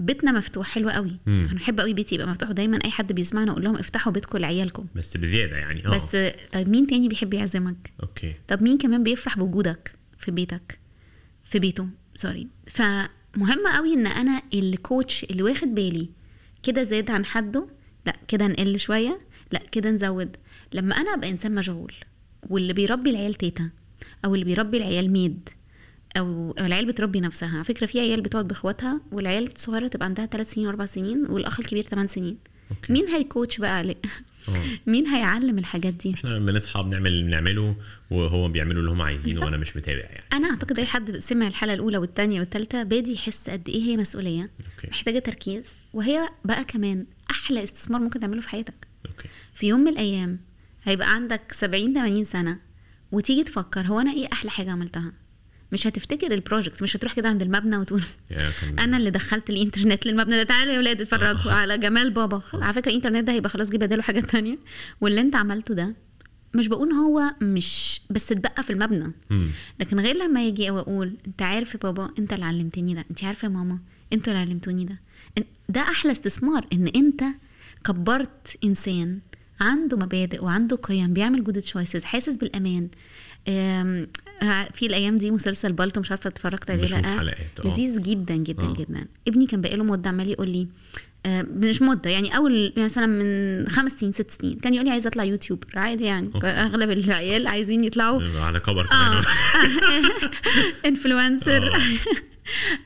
بيتنا 0.00 0.32
مفتوح 0.32 0.66
حلو 0.68 0.90
قوي. 0.90 1.16
مم. 1.26 1.46
أنا 1.50 1.58
بحب 1.58 1.80
قوي 1.80 1.94
بيتي 1.94 2.14
يبقى 2.14 2.26
مفتوح. 2.28 2.50
ودايما 2.50 2.78
أي 2.84 2.90
حد 2.90 3.12
بيسمعنا 3.12 3.52
أقول 3.52 3.64
لهم 3.64 3.76
افتحوا 3.76 4.12
بيتكم 4.12 4.38
لعيالكم. 4.38 4.86
بس 4.94 5.16
بزيادة 5.16 5.56
يعني 5.56 5.86
آه. 5.86 5.90
بس 5.90 6.16
طيب 6.52 6.68
مين 6.68 6.86
تاني 6.86 7.08
بيحب 7.08 7.34
يعزمك؟ 7.34 7.92
okay. 8.02 8.34
طب 8.48 8.62
مين 8.62 8.78
كمان 8.78 9.02
بيفرح 9.02 9.38
بوجودك 9.38 9.94
في 10.18 10.30
بيتك؟ 10.30 10.78
في 11.44 11.58
بيته 11.58 11.88
sorry 12.14 12.46
فمهم 12.66 13.66
قوي 13.76 13.94
إن 13.94 14.06
أنا 14.06 14.42
ال 14.54 14.66
coach 14.66 15.24
اللي 15.24 15.42
واخد 15.42 15.74
بالي. 15.74 16.08
كده 16.62 16.82
زاد 16.82 17.10
عن 17.10 17.24
حده 17.24 17.66
لأ 18.06 18.16
كده 18.28 18.46
نقل 18.46 18.78
شوية 18.78 19.18
لأ 19.52 19.62
كده 19.72 19.90
نزود. 19.90 20.36
لما 20.72 20.94
أنا 20.96 21.14
أبقى 21.14 21.30
إنسان 21.30 21.54
مشغول 21.54 21.94
واللي 22.50 22.72
بيربي 22.72 23.10
العيال 23.10 23.34
تيتا 23.34 23.70
أو 24.24 24.34
اللي 24.34 24.44
بيربي 24.44 24.76
العيال 24.76 25.10
maid 25.10 25.48
أو 26.16 26.54
أو 26.60 26.66
العيال 26.66 26.86
بتربي 26.86 27.20
نفسها. 27.20 27.54
على 27.54 27.64
فكرة 27.64 27.86
في 27.86 28.00
عيال 28.00 28.20
بتقعد 28.20 28.48
بإخواتها 28.48 29.00
والعيال 29.12 29.52
الصغيرة 29.52 29.88
تبقى 29.88 30.06
عندها 30.06 30.26
3 30.26 30.50
سنين 30.50 30.76
و4 30.76 30.84
سنين 30.84 31.26
والأخ 31.28 31.60
الكبير 31.60 31.84
8 31.84 32.08
سنين. 32.08 32.38
okay. 32.70 32.92
مين 32.92 33.08
هي 33.08 33.22
coach 33.22 33.58
بقى 33.58 33.78
عليه؟ 33.78 33.96
آه. 34.48 34.52
مين 34.90 35.06
هيعلم 35.06 35.58
الحاجات 35.58 35.94
دي؟ 35.94 36.14
إحنا 36.14 36.30
لما 36.30 36.52
نصحى 36.52 36.82
بنعمل 36.82 37.06
اللي 37.06 37.22
بنعمله 37.22 37.76
وهو 38.10 38.48
بيعملوا 38.48 38.80
اللي 38.80 38.90
هم 38.90 39.02
عايزينه. 39.02 39.44
وأنا 39.44 39.56
مش 39.56 39.76
متابع 39.76 40.00
يعني. 40.00 40.24
أنا 40.32 40.50
أعتقد 40.50 40.78
أي 40.78 40.86
حد 40.86 41.16
سمع 41.18 41.46
الحلقة 41.46 41.74
الأولى 41.74 41.98
والثانيه 41.98 42.40
والثالثه 42.40 42.82
بادي 42.82 43.12
يحس 43.14 43.50
قد 43.50 43.68
إيه 43.68 43.82
هي 43.82 43.96
مسؤولية 43.96 44.42
okay. 44.42 44.88
محتاجة 44.90 45.18
تركيز 45.18 45.78
وهي 45.92 46.28
بقى 46.44 46.64
كمان 46.64 47.06
أحلى 47.30 47.62
استثمار 47.64 48.00
ممكن 48.00 48.20
تعمله 48.20 48.40
في 48.40 48.48
حياتك. 48.48 48.86
okay. 49.06 49.28
في 49.54 49.66
يوم 49.66 49.80
من 49.80 49.88
الأيام 49.88 50.38
هيبقى 50.84 51.14
عندك 51.14 51.52
70 51.52 51.94
80 51.94 52.24
سنة 52.24 52.58
وتيجي 53.12 53.44
تفكر 53.44 53.80
هو 53.80 54.00
أنا 54.00 54.12
إيه 54.12 54.26
أحلى 54.32 54.50
حاجة 54.50 54.70
عملتها؟ 54.70 55.12
مش 55.72 55.86
هتفتكر 55.86 56.34
ال 56.34 56.40
project 56.40 56.82
مش 56.82 56.96
هتروح 56.96 57.12
كده 57.12 57.28
عند 57.28 57.42
المبنى 57.42 57.76
وتقول 57.76 58.02
أنا 58.78 58.96
اللي 58.96 59.10
دخلت 59.10 59.50
الإنترنت 59.50 60.06
للمبنى 60.06 60.36
ده. 60.36 60.42
تعالوا 60.42 60.72
يا 60.72 60.78
ولاد 60.78 61.00
اتفرجوا 61.00 61.52
على 61.52 61.78
جمال 61.78 62.10
بابا. 62.10 62.42
على 62.54 62.72
فكرة 62.72 62.90
الإنترنت 62.90 63.24
ده 63.26 63.32
هيبقى 63.32 63.50
خلاص 63.50 63.70
جه 63.70 63.76
بداله 63.76 64.02
حاجات 64.02 64.26
تانية. 64.30 64.58
واللي 65.00 65.20
أنت 65.20 65.36
عملته 65.36 65.74
ده 65.74 65.94
مش 66.54 66.68
بقول 66.68 66.92
هو 66.92 67.22
مش 67.42 68.00
بس 68.10 68.32
اتبقى 68.32 68.62
في 68.62 68.70
المبنى. 68.70 69.12
لكن 69.80 70.00
غير 70.00 70.16
لما 70.16 70.44
يجي 70.46 70.70
وأقول 70.70 71.12
أنت 71.26 71.42
عارف 71.42 71.74
يا 71.74 71.78
بابا 71.78 72.10
أنت 72.18 72.32
اللي 72.32 72.44
علمتني 72.44 72.94
ده. 72.94 73.04
أنت 73.10 73.24
عارفه 73.24 73.46
يا 73.46 73.52
ماما 73.52 73.78
أنتوا 74.12 74.32
اللي 74.32 74.42
علمتوني 74.44 74.84
ده. 74.84 74.98
ده 75.68 75.80
أحلى 75.80 76.12
استثمار 76.12 76.66
إن 76.72 76.88
أنت 76.88 77.24
كبرت 77.84 78.56
إنسان 78.64 79.18
عنده 79.60 79.96
مبادئ 79.96 80.44
وعنده 80.44 80.76
قيم 80.76 81.12
بيعمل 81.12 81.44
good 81.44 81.60
choices 81.60 82.04
حاسس 82.04 82.36
بالأمان. 82.36 82.88
في 84.72 84.86
الأيام 84.86 85.16
دي 85.16 85.30
مسلسل 85.30 85.72
بالطو 85.72 86.00
مش 86.00 86.10
عارفة 86.10 86.28
اتفرجت 86.28 86.70
عليه 86.70 86.84
لأ. 86.86 87.20
آه. 87.20 87.34
لذيذ 87.64 88.02
جدا 88.02 88.36
جدا 88.36 88.62
آه. 88.64 88.72
جدا. 88.72 89.06
ابني 89.28 89.46
كان 89.46 89.60
بقاله 89.60 89.84
مدة 89.84 90.08
عمال 90.10 90.28
يقول 90.28 90.48
لي 90.48 90.68
آه، 91.26 91.42
مش 91.42 91.82
مدة 91.82 92.10
يعني 92.10 92.36
أول 92.36 92.72
مثلا 92.76 93.06
من 93.06 93.68
خمس 93.68 93.92
سنين 93.92 94.12
ست 94.12 94.30
سنين 94.30 94.58
كان 94.58 94.74
يقول 94.74 94.86
لي 94.86 94.90
عايز 94.92 95.06
أطلع 95.06 95.24
YouTuber 95.24 95.66
عادي 95.74 96.04
يعني 96.04 96.30
okay. 96.34 96.46
أغلب 96.46 96.90
العيال 96.90 97.46
عايزين 97.46 97.84
يطلعوا. 97.84 98.22
على 98.40 98.60
كبر 98.60 98.80
آه. 98.92 99.22
كمان. 99.22 99.24
influencer 100.86 101.74
آه. 101.74 101.80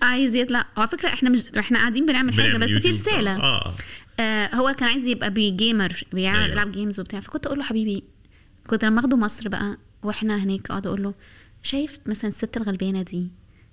عايز 0.07 0.35
يطلع. 0.35 0.67
على 0.77 0.89
فكرة 0.89 1.09
إحنا 1.09 1.31
مش 1.31 1.43
إحنا 1.59 1.79
قاعدين 1.79 2.07
بنعمل 2.07 2.35
حاجة 2.35 2.57
بس 2.57 2.71
في. 2.71 2.91
رسالة. 2.91 3.37
آه. 3.37 3.75
آه 4.21 4.55
هو 4.55 4.75
كان 4.79 4.89
عايز 4.89 5.07
يبقى 5.07 5.31
بي 5.31 5.52
gamer 5.52 6.05
بيلعب 6.13 6.73
games 6.73 7.01
وبتاع. 7.01 7.21
فكنت 7.21 7.47
أقول 7.47 7.59
له 7.59 7.65
حبيبي 7.65 8.05
كنت 8.67 8.85
لما 8.85 9.01
أخده 9.01 9.17
مصر 9.17 9.49
بقى 9.49 9.77
وإحنا 10.03 10.37
هناك 10.37 10.71
أقعد 10.71 10.87
أقول 10.87 11.03
له 11.03 11.15
شايف 11.63 11.99
مثلا 12.07 12.29
الست 12.29 12.57
الغلبانة 12.57 13.03
دي 13.03 13.29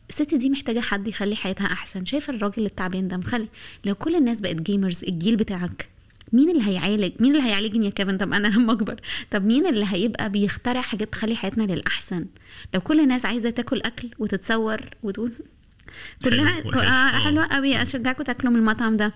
الست 0.09 0.33
دي 0.33 0.49
محتاجة 0.49 0.79
حد 0.79 1.07
يخلي 1.07 1.35
حياتها 1.35 1.65
أحسن 1.65 2.05
شايف 2.05 2.29
الراجل 2.29 2.65
التعبان 2.65 3.07
ده 3.07 3.17
مخلي 3.17 3.47
لو 3.85 3.95
كل 3.95 4.15
الناس 4.15 4.41
بقت 4.41 4.55
gamers 4.55 5.03
الجيل 5.03 5.35
بتاعك 5.35 5.89
مين 6.33 6.49
اللي 6.49 6.67
هيعالج 6.67 7.11
مين 7.19 7.35
اللي 7.35 7.47
هيعالجني 7.47 7.85
يا 7.85 7.91
كيفن 7.91 8.17
طب 8.17 8.33
أنا 8.33 8.47
لما 8.57 8.73
أكبر 8.73 8.99
طب 9.31 9.45
مين 9.45 9.65
اللي 9.65 9.85
هيبقى 9.89 10.29
بيخترع 10.29 10.81
حاجات 10.81 11.11
تخلي 11.11 11.35
حياتنا 11.35 11.63
للأحسن 11.63 12.25
لو 12.73 12.81
كل 12.81 12.99
الناس 12.99 13.25
عايزة 13.25 13.49
تاكل 13.49 13.81
أكل 13.81 14.09
وتتصور 14.19 14.81
وتقول 15.03 15.31
كلنا 16.23 16.59
آه. 16.59 16.79
آه. 16.79 17.19
حلوة 17.19 17.45
قوي 17.47 17.81
اشجعكم 17.81 18.23
تاكلوا 18.23 18.53
من 18.53 18.59
المطعم 18.59 18.97
ده 18.97 19.13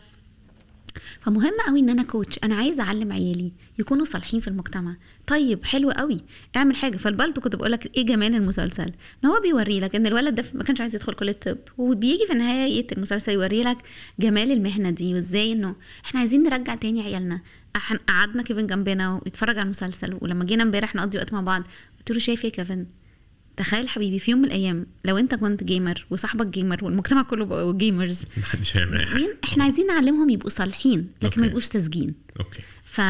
فمهم 1.20 1.52
قوي 1.68 1.80
إن 1.80 1.90
أنا 1.90 2.04
coach 2.04 2.40
أنا 2.44 2.56
عايزة 2.56 2.84
أعلم 2.84 3.12
عيالي 3.12 3.52
يكونوا 3.80 4.06
صالحين 4.06 4.40
في 4.40 4.48
المجتمع. 4.48 4.96
طيب 5.28 5.66
حلو 5.66 5.92
قوي. 5.92 6.18
اعمل 6.56 6.76
حاجة. 6.76 6.98
فالبلطو 6.98 7.42
كنت 7.42 7.56
بقول 7.56 7.72
لك 7.72 7.98
إيه 7.98 8.06
جمال 8.06 8.36
المسلسل؟ 8.36 8.92
إن 9.24 9.30
هو 9.30 9.40
بيوري 9.42 9.80
لك 9.80 9.96
إن 9.96 10.08
الولد 10.08 10.36
ده 10.36 10.46
ما 10.54 10.64
كانش 10.64 10.82
عايز 10.82 10.96
يدخل 10.96 11.14
كلية 11.14 11.32
الطب 11.32 11.58
وبيجي 11.78 12.28
في 12.28 12.34
نهاية 12.34 12.88
المسلسل 12.92 13.32
يوري 13.32 13.64
لك 13.64 13.78
جمال 14.20 14.52
المهنة 14.52 14.90
دي 14.90 15.14
وإزاي 15.14 15.52
إنه 15.52 15.76
إحنا 16.06 16.20
عايزين 16.20 16.44
نرجع 16.44 16.76
تاني 16.76 17.02
عيالنا. 17.02 17.42
قعدنا 18.08 18.44
كيفن 18.44 18.68
جنبنا 18.68 19.14
ويتفرج 19.14 19.58
على 19.58 19.66
المسلسل. 19.66 20.18
ولما 20.22 20.46
جينا 20.46 20.64
امبارح 20.64 20.96
نقضي 20.96 21.18
وقت 21.18 21.34
مع 21.34 21.42
بعض. 21.42 21.64
قلت 22.00 22.12
له 22.12 22.20
شايف 22.20 22.46
إيه 22.46 22.52
يا 22.52 22.56
كيفن؟ 22.56 22.86
تخيل 23.58 23.90
حبيبي 23.90 24.20
في 24.20 24.32
يوم 24.32 24.40
من 24.40 24.46
الأيام 24.46 24.86
لو 25.06 25.18
أنت 25.18 25.36
كنت 25.36 25.64
gamer 25.64 26.06
وصاحبك 26.10 26.48
gamer 26.48 26.86
والمجتمع 26.86 27.22
كله 27.24 27.74
gamers 27.74 28.24
محدش 28.38 28.78
هيعمل 28.78 29.16
مين؟ 29.16 29.30
إحنا 29.44 29.64
عايزين 29.64 29.88
نعلمهم 29.88 30.30
يبقوا 30.30 30.50
صالحين 30.50 31.08
لكن. 31.22 31.42
ما 31.42 31.48
يبقوش 31.48 31.64
ساذجين. 31.66 32.14
okay. 32.40 32.60
ف... 32.86 33.02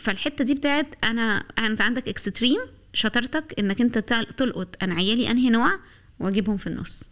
فالحتة 0.00 0.44
دي 0.44 0.54
بتاعت 0.54 0.86
أنا 1.04 1.44
أنت 1.58 1.80
عندك 1.80 2.08
extreme 2.08 2.58
شطارتك 2.92 3.54
إنك 3.58 3.80
أنت 3.80 3.98
تل- 3.98 4.26
تلقط 4.26 4.76
أنا 4.82 4.94
عيالي 4.94 5.30
أنهي 5.30 5.50
نوع 5.50 5.78
وأجيبهم 6.20 6.56
في 6.56 6.66
النص. 6.66 7.02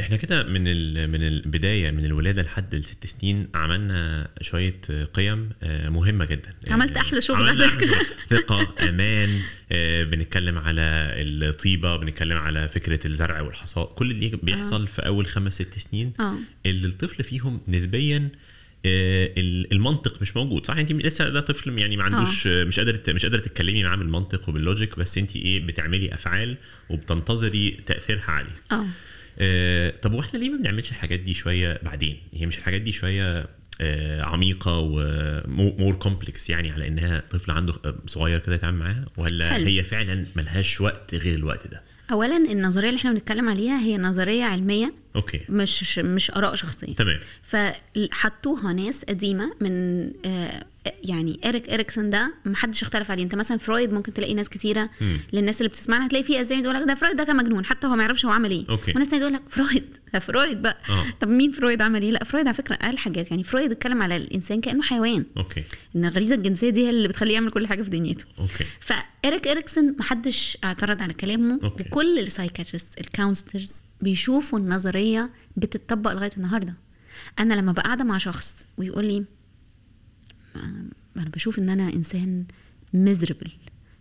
إحنا 0.00 0.16
كده 0.16 0.42
من 0.42 0.68
ال- 0.68 1.10
من 1.10 1.22
البداية 1.22 1.90
من 1.90 2.04
الولادة 2.04 2.42
لحد 2.42 2.74
الست 2.74 3.06
سنين 3.06 3.48
عملنا 3.54 4.28
شوية 4.40 4.80
قيم 5.14 5.50
آه، 5.62 5.88
مهمة 5.88 6.24
جدا. 6.24 6.54
عملت 6.70 6.96
آه، 6.96 7.00
أحلى 7.00 7.20
شغل. 7.20 7.48
على. 7.48 7.70
ثقة 8.30 8.74
أمان 8.88 9.40
آه، 9.72 10.04
بنتكلم 10.04 10.58
على 10.58 10.80
الطيبة 11.16 11.96
بنتكلم 11.96 12.36
على 12.36 12.68
فكرة 12.68 13.06
الزرع 13.06 13.40
والحصاد. 13.40 13.86
كل 13.86 14.10
اللي 14.10 14.38
بيحصل 14.42 14.86
في 14.86 15.06
أول 15.06 15.26
خمس 15.26 15.54
ست 15.54 15.78
سنين 15.78 16.12
آه. 16.20 16.34
اللي 16.66 16.86
الطفل 16.86 17.24
فيهم 17.24 17.60
نسبيا 17.68 18.28
آه، 18.86 19.30
ال- 19.38 19.72
المنطق 19.72 20.22
مش 20.22 20.36
موجود. 20.36 20.66
صح؟ 20.66 20.76
انت 20.76 20.92
لسه 20.92 21.28
ده 21.28 21.40
طفل 21.40 21.78
يعني 21.78 21.96
ما 21.96 22.02
عندوش 22.04 22.46
آه، 22.46 22.64
مش 22.64 22.78
قادر 22.80 23.14
مش 23.14 23.22
قادره 23.26 23.38
تتكلمي 23.40 23.84
معاه 23.84 23.96
بالمنطق 23.96 24.48
وبال 24.48 24.67
logic 24.67 24.98
بس 24.98 25.18
انت 25.18 25.36
إيه 25.36 25.60
بتعملي 25.66 26.14
أفعال 26.14 26.56
وبتنتظري 26.90 27.70
تأثيرها 27.86 28.30
عليه. 28.30 28.84
آه، 29.38 29.92
طب 30.02 30.12
وإحنا 30.12 30.38
ليه 30.38 30.50
ما 30.50 30.56
بنعملش 30.56 30.90
الحاجات 30.90 31.20
دي 31.20 31.34
شوية 31.34 31.80
بعدين؟ 31.82 32.18
هي 32.34 32.46
مش 32.46 32.58
الحاجات 32.58 32.80
دي 32.80 32.92
شوية 32.92 33.46
آه، 33.80 34.22
عميقة 34.22 34.78
و 34.78 35.01
more 35.01 35.94
complex 35.94 36.50
يعني 36.50 36.70
على 36.70 36.88
إنها 36.88 37.22
طفل 37.30 37.50
عنده 37.50 37.74
صغير 38.06 38.38
كده 38.38 38.54
يتعامل 38.54 38.78
معاها؟ 38.78 39.04
ولا 39.16 39.52
حلو. 39.52 39.66
هي 39.66 39.84
فعلا 39.84 40.24
ملهاش 40.36 40.80
وقت 40.80 41.14
غير 41.14 41.34
الوقت 41.34 41.66
ده؟ 41.66 41.82
اولا 42.12 42.36
النظرية 42.36 42.88
اللي 42.88 42.98
إحنا 42.98 43.12
بنتكلم 43.12 43.48
عليها 43.48 43.80
هي 43.80 43.98
نظرية 43.98 44.44
علمية. 44.44 44.94
okay. 45.16 45.40
مش 45.48 45.98
مش 45.98 46.30
آراء 46.30 46.54
شخصية. 46.54 46.94
تمام. 46.94 47.18
فحطوها 47.42 48.72
ناس 48.72 49.04
قديمة 49.04 49.52
من 49.60 50.06
آه، 50.24 50.64
يعني 51.04 51.40
اريك 51.44 51.70
اريكسون 51.70 52.10
ده 52.10 52.34
محدش 52.44 52.82
اختلف 52.82 53.10
عليه. 53.10 53.22
أنت 53.24 53.34
مثلا 53.34 53.58
فرويد 53.58 53.92
ممكن 53.92 54.12
تلاقي 54.12 54.34
ناس 54.34 54.48
كتيرة 54.48 54.90
مم. 55.00 55.18
للناس 55.32 55.58
اللي 55.60 55.68
بتسمعنا 55.68 56.06
هتلاقي 56.06 56.22
في 56.24 56.40
اسامي 56.40 56.62
تقول 56.62 56.74
لك 56.74 56.82
ده 56.82 56.94
فرويد 56.94 57.16
ده 57.16 57.24
كان 57.24 57.36
مجنون 57.36 57.64
حتى 57.64 57.86
هو 57.86 57.96
ما 57.96 58.02
يعرفش 58.02 58.26
هو 58.26 58.30
عمل 58.30 58.50
إيه. 58.50 58.64
okay. 58.70 58.92
وناس 58.96 59.08
تانية 59.08 59.22
تقول 59.22 59.34
لك 59.34 59.42
فرويد 59.50 59.96
ده 60.12 60.18
فرويد 60.18 60.62
بقى. 60.62 60.78
آه. 60.90 61.04
طب 61.20 61.28
مين 61.28 61.52
فرويد 61.52 61.82
عمل 61.82 62.02
إيه؟ 62.02 62.10
لا 62.10 62.24
فرويد 62.24 62.46
على 62.46 62.54
فكرة 62.54 62.74
قال 62.74 62.98
حاجات. 62.98 63.30
يعني 63.30 63.44
فرويد 63.44 63.70
اتكلم 63.70 64.02
على 64.02 64.16
الإنسان 64.16 64.60
كأنه 64.60 64.82
حيوان. 64.82 65.24
okay. 65.36 65.62
إن 65.96 66.04
الغريزة 66.04 66.34
الجنسية 66.34 66.70
دي 66.70 66.84
هي 66.86 66.90
اللي 66.90 67.08
بتخليه 67.08 67.34
يعمل 67.34 67.50
كل 67.50 67.66
حاجة 67.66 67.82
في 67.82 67.90
دنيته. 67.90 68.24
okay. 68.38 68.64
فإيريك 68.80 69.48
إريكسون 69.48 69.96
محدش 69.98 70.58
اعترض 70.64 71.02
على 71.02 71.12
كلامه 71.12 71.60
أوكي. 71.64 71.82
وكل 71.82 72.18
ال 72.18 72.24
psychiatrist 72.24 73.00
ال 73.00 73.07
counselors 73.07 73.72
بيشوفوا 74.00 74.58
النظرية 74.58 75.30
بتطبق 75.56 76.12
لغاية 76.12 76.30
النهاردة. 76.36 76.74
أنا 77.38 77.54
لما 77.54 77.72
بقى 77.72 77.82
قاعدة 77.82 78.04
مع 78.04 78.18
شخص 78.18 78.56
ويقول 78.76 79.04
لي 79.04 79.24
أنا 81.16 81.28
بشوف 81.30 81.58
إن 81.58 81.68
أنا 81.68 81.92
إنسان 81.92 82.44
ميزربل 82.94 83.50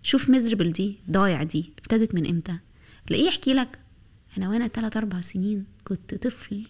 شوف 0.03 0.29
ميزربل 0.29 0.71
دي 0.71 0.95
ضايع 1.11 1.43
دي 1.43 1.71
ابتدت 1.79 2.15
من 2.15 2.27
إمتى؟ 2.27 2.57
تلاقيه 3.07 3.27
يحكي 3.27 3.53
لك؟ 3.53 3.79
أنا 4.37 4.49
وأنا 4.49 4.67
تلات 4.67 4.97
أربع 4.97 5.21
سنين 5.21 5.65
كنت 5.83 6.15
طفل 6.15 6.63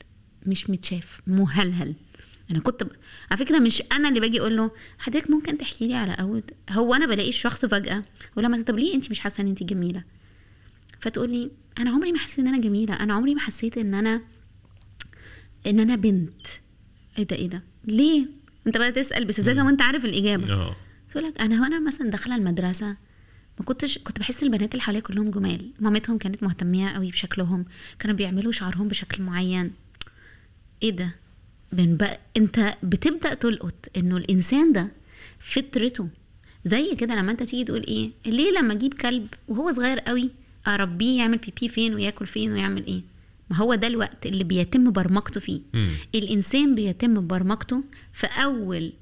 مش 0.46 0.70
متشاف 0.70 1.20
مهلهل. 1.28 1.94
أنا 2.52 2.60
كنت 2.60 2.84
ب... 2.84 2.92
على 3.32 3.38
فكرة 3.46 3.60
مش 3.60 3.84
أنا 3.92 4.10
اللي 4.10 4.20
باجي 4.20 4.40
أقول 4.40 4.58
له 4.58 4.72
حضرتك 4.98 5.30
ممكن 5.30 5.58
تحكي 5.58 5.88
لي 5.88 5.94
على 5.96 6.12
اول 6.12 6.44
هو 6.70 6.94
أنا 6.94 7.06
بلاقي 7.06 7.30
الشخص 7.30 7.66
فجأة 7.66 8.04
ولما 8.36 8.62
طب 8.62 8.80
ليه 8.80 8.96
انت 8.96 9.12
مش 9.12 9.20
حاسة 9.20 9.42
إن 9.42 9.48
انت 9.48 9.64
جميلة؟ 9.64 10.04
فتقول 11.00 11.30
لي 11.30 11.52
أنا 11.78 11.90
عمري 11.90 12.12
ما 12.12 12.18
حسيت 12.20 12.40
إن 12.40 12.48
أنا 12.48 12.58
جميلة 12.58 12.94
أنا 12.94 13.14
عمري 13.14 13.36
ما 13.36 13.42
حسيت 13.42 13.78
إن 13.78 13.94
أنا 13.94 14.22
إن 15.68 15.80
أنا 15.80 15.96
بنت. 15.96 16.48
إيه 17.18 17.24
ده 17.24 17.36
إيه 17.36 17.48
ده؟ 17.50 17.64
ليه؟ 17.86 18.26
انت 18.68 18.78
بقى 18.78 18.92
تسأل 18.92 19.26
بسذاجة 19.26 19.64
وانت 19.66 19.82
عارف 19.82 20.06
الإجابة. 20.06 20.54
آه. 20.54 20.76
تقول 21.12 21.24
لك 21.24 21.42
أنا 21.42 21.62
وأنا 21.62 21.80
مثلا 21.80 22.10
داخلة 22.10 22.36
المدرسة 22.36 22.98
ما 23.60 23.66
كنتش 23.66 23.98
كنت 23.98 24.20
بحس 24.20 24.44
البنات 24.44 24.72
اللي 24.72 24.82
حواليا 24.82 25.02
كلهم 25.02 25.32
جمال. 25.32 25.70
مامتهم 25.80 26.18
كانت 26.18 26.44
مهتمية 26.44 26.88
قوي 26.90 27.12
بشكلهم 27.12 27.66
كانوا 28.00 28.16
بيعملوا 28.16 28.52
شعرهم 28.52 28.88
بشكل 28.88 29.24
معين. 29.24 29.72
إيه 30.84 30.92
ده؟ 30.92 31.16
بنبقى 31.72 32.20
انت 32.38 32.76
بتبدأ 32.84 33.34
تلقط 33.34 33.90
إنه 33.98 34.18
الإنسان 34.18 34.74
ده 34.74 34.88
فطرته. 35.40 36.08
زي 36.66 36.96
كده 36.96 37.16
لما 37.16 37.32
انت 37.32 37.44
تيجي 37.44 37.64
تقول 37.64 37.82
إيه 37.84 38.12
ليه 38.26 38.52
لما 38.52 38.74
أجيب 38.74 38.94
كلب 38.94 39.28
وهو 39.48 39.72
صغير 39.72 40.00
قوي 40.00 40.30
أربيه 40.68 41.18
يعمل 41.18 41.38
بيبي 41.38 41.70
فين 41.70 41.94
وياكل 41.94 42.26
فين 42.28 42.52
ويعمل 42.52 42.86
إيه؟ 42.86 43.02
ما 43.50 43.58
هو 43.58 43.76
ده 43.76 43.88
الوقت 43.88 44.26
اللي 44.26 44.44
بيتم 44.44 44.92
برمجته 44.92 45.40
فيه 45.40 45.62
مم. 45.74 45.90
الإنسان 46.16 46.76
بيتم 46.76 47.28
برمجته 47.28 47.84
في 48.14 48.28
أول 48.28 48.94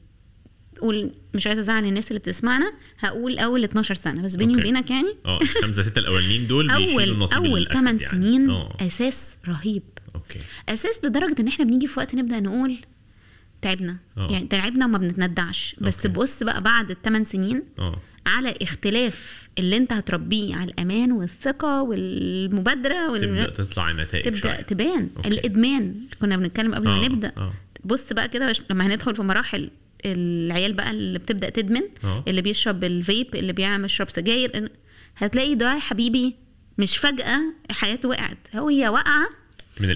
قول 0.82 1.12
مش 1.34 1.48
عايزة 1.48 1.60
أزعل 1.62 1.86
الناس 1.86 2.08
اللي 2.08 2.20
بتسمعنا 2.20 2.74
هقول 3.00 3.38
أول 3.40 3.64
12 3.64 3.96
سنة 3.96 4.22
بس 4.22 4.36
بيني. 4.36 4.56
وبينك 4.56 4.90
يعني 4.92 5.16
آه 5.26 5.40
الخمسة 5.42 5.82
ستة 5.82 6.00
الأولانيين 6.00 6.48
دول 6.48 6.70
أول 6.70 7.28
أول 7.34 7.60
الأسد 7.62 7.74
8 7.74 8.02
يعني. 8.02 8.12
سنين 8.12 8.50
آه 8.50 8.78
أساس 8.82 9.38
رهيب 9.48 9.84
أوكي 10.16 10.40
أساس 10.70 11.06
لدرجة 11.06 11.36
إن 11.42 11.48
إحنا 11.48 11.66
بنيجي 11.66 11.88
في 11.88 12.00
وقت 12.00 12.16
نبدأ 12.16 12.40
نقول 12.40 12.78
تعبنا 13.62 13.98
آه. 14.18 14.32
يعني 14.32 14.48
تعبنا 14.48 14.86
وما 14.86 14.98
بنتندعش 14.98 15.76
بس 15.82 15.96
okay. 16.06 16.08
بص 16.20 16.44
بقى 16.44 16.62
بعد 16.64 16.92
الثمان 16.92 17.24
سنين 17.24 17.64
آه 17.80 18.00
على 18.26 18.54
اختلاف 18.62 19.50
اللي 19.60 19.78
انت 19.78 19.94
هتربيه 19.94 20.56
على 20.56 20.72
الأمان 20.72 21.12
والثقة 21.12 21.82
والمبادرة 21.82 23.18
تبدأ 23.18 23.30
وال... 23.42 23.54
تطلع 23.54 23.90
النتائج 23.92 24.24
تبدأ 24.26 24.40
شوية. 24.40 24.52
تبان 24.62 25.10
okay. 25.18 25.30
الإدمان 25.30 25.96
كنا 26.22 26.38
بنتكلم 26.38 26.76
قبل 26.76 26.86
ما 26.88 26.96
آه، 27.06 27.06
نبدأ 27.08 27.32
آه. 27.38 27.54
بص 27.86 28.14
بقى 28.14 28.28
كده 28.30 28.54
لما 28.70 28.88
هندخل 28.88 29.16
في 29.16 29.22
مراحل 29.22 29.70
العيال 30.06 30.74
بقى 30.74 30.92
اللي 30.92 31.20
بتبدأ 31.20 31.50
تدمن 31.50 31.82
آه. 32.04 32.24
اللي 32.28 32.42
بيشرب 32.42 32.84
الفيب 32.84 33.36
اللي 33.36 33.54
بيعمل 33.54 33.86
يشرب 33.86 34.10
سجاير 34.10 34.70
هتلاقي 35.18 35.56
ده 35.56 35.74
يا 35.74 35.80
حبيبي 35.80 36.36
مش 36.78 36.98
فجأة 36.98 37.40
حياته 37.72 38.10
وقعت 38.10 38.38
هو 38.56 38.70
هي 38.70 38.88
واقعة 38.90 39.30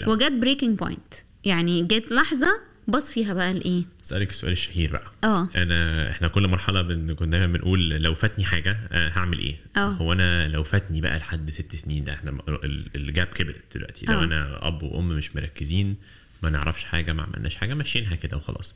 وجت 0.07 0.31
breaking 0.31 0.79
point 0.79 1.13
يعني 1.43 1.83
جت 1.83 2.11
لحظة 2.11 2.59
بص 2.87 3.11
فيها 3.11 3.33
بقى 3.33 3.51
الايه 3.51 3.83
أسألك 4.05 4.29
السؤال 4.29 4.51
الشهير 4.51 4.91
بقى. 4.91 5.11
آه. 5.23 5.49
أنا 5.55 6.09
إحنا 6.11 6.27
كل 6.27 6.47
مرحلة 6.47 6.81
بن... 6.81 7.13
كنا 7.15 7.37
دايما 7.37 7.53
بنقول 7.57 7.89
لو 7.89 8.13
فاتني 8.15 8.45
حاجة 8.45 8.77
آه، 8.91 9.09
هعمل 9.09 9.39
إيه؟ 9.39 9.55
آه. 9.77 9.79
هو 9.89 10.13
أنا 10.13 10.47
لو 10.47 10.63
فاتني 10.63 11.01
بقى 11.01 11.17
لحد 11.17 11.51
ست 11.51 11.75
سنين 11.75 12.03
ده 12.03 12.13
إحنا 12.13 12.31
ال- 12.49 12.89
ال 12.95 13.03
gap 13.03 13.27
كبرت 13.27 13.77
دلوقتي. 13.77 14.05
لو 14.05 14.19
آه. 14.19 14.23
أنا 14.23 14.67
أب 14.67 14.83
وأم 14.83 15.09
مش 15.09 15.35
مركزين 15.35 15.95
ما 16.43 16.49
نعرفش 16.49 16.83
حاجة 16.83 17.13
ما 17.13 17.23
عملناش 17.23 17.55
حاجة 17.55 17.73
ماشيينها 17.73 18.15
كده 18.15 18.37
وخلاص. 18.37 18.75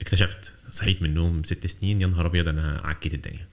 اكتشفت 0.00 0.52
صحيت 0.70 1.02
من 1.02 1.08
النوم 1.08 1.42
ست 1.42 1.66
سنين 1.66 2.00
يا 2.00 2.06
نهار 2.06 2.26
أبيض 2.26 2.48
أنا 2.48 2.80
عكيت 2.84 3.14
الدنيا. 3.14 3.46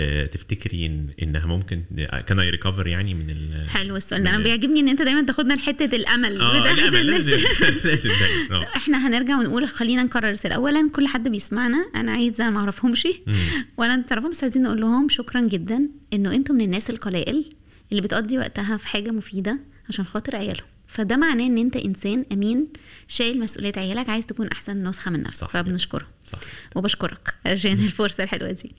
آه، 0.00 0.26
تفتكري 0.26 0.86
إن 0.86 1.06
إنها 1.22 1.46
ممكن 1.46 1.82
كان 2.26 2.40
اي 2.40 2.50
ريكفر 2.50 2.86
يعني 2.86 3.14
من 3.14 3.30
ال 3.30 3.68
حلو 3.70 3.96
السؤال 3.96 4.22
ده. 4.24 4.30
أنا 4.30 4.38
بيعجبني 4.42 4.80
إن 4.80 4.88
أنت 4.88 5.02
دايما 5.02 5.22
تاخدنا 5.22 5.54
لحتة 5.54 5.96
الأمل. 5.96 6.40
آه 6.40 6.60
بتاعت 6.60 6.80
ما 6.92 7.00
الناس. 7.00 7.26
لازم 7.26 7.46
لازم 7.88 8.10
دايما 8.10 8.56
آه. 8.62 8.76
إحنا 8.76 9.06
هنرجع 9.08 9.38
ونقول 9.38 9.68
خلينا 9.68 10.02
نكرر 10.02 10.30
رسالة. 10.30 10.54
اولا 10.54 10.90
كل 10.94 11.06
حد 11.08 11.28
بيسمعنا. 11.28 11.86
أنا 11.94 12.12
عايزة 12.12 12.50
ما 12.50 12.60
أعرفهمش. 12.60 13.08
ولا 13.76 13.94
انت 13.94 14.08
تعرفهم 14.08 14.30
بس 14.30 14.42
عايزين 14.42 14.62
نقول 14.62 14.80
لهم 14.80 15.08
شكرا 15.08 15.40
جدا 15.40 15.88
إنه 16.12 16.34
أنتم 16.34 16.54
من 16.54 16.60
الناس 16.64 16.90
القلائل 16.90 17.44
اللي 17.90 18.02
بتقضي 18.02 18.38
وقتها 18.38 18.76
في 18.76 18.88
حاجة 18.88 19.10
مفيدة 19.10 19.60
عشان 19.88 20.04
خاطر 20.04 20.36
عيالهم. 20.36 20.66
فده 20.88 21.16
معناه 21.16 21.46
إن 21.46 21.58
أنت 21.58 21.76
إنسان 21.76 22.24
أمين 22.32 22.68
شايل 23.08 23.40
مسؤولية 23.40 23.72
عيالك 23.76 24.08
عايز 24.08 24.26
تكون 24.26 24.48
أحسن 24.48 24.88
نسخة 24.88 25.10
من 25.10 25.22
نفسك. 25.22 25.46
فبنشكرهم 25.48 26.08
وبشكرك 26.76 27.34
عشان 27.46 27.72
الفرصة 27.72 28.24
الحلوة 28.24 28.50
دي. 28.50 28.72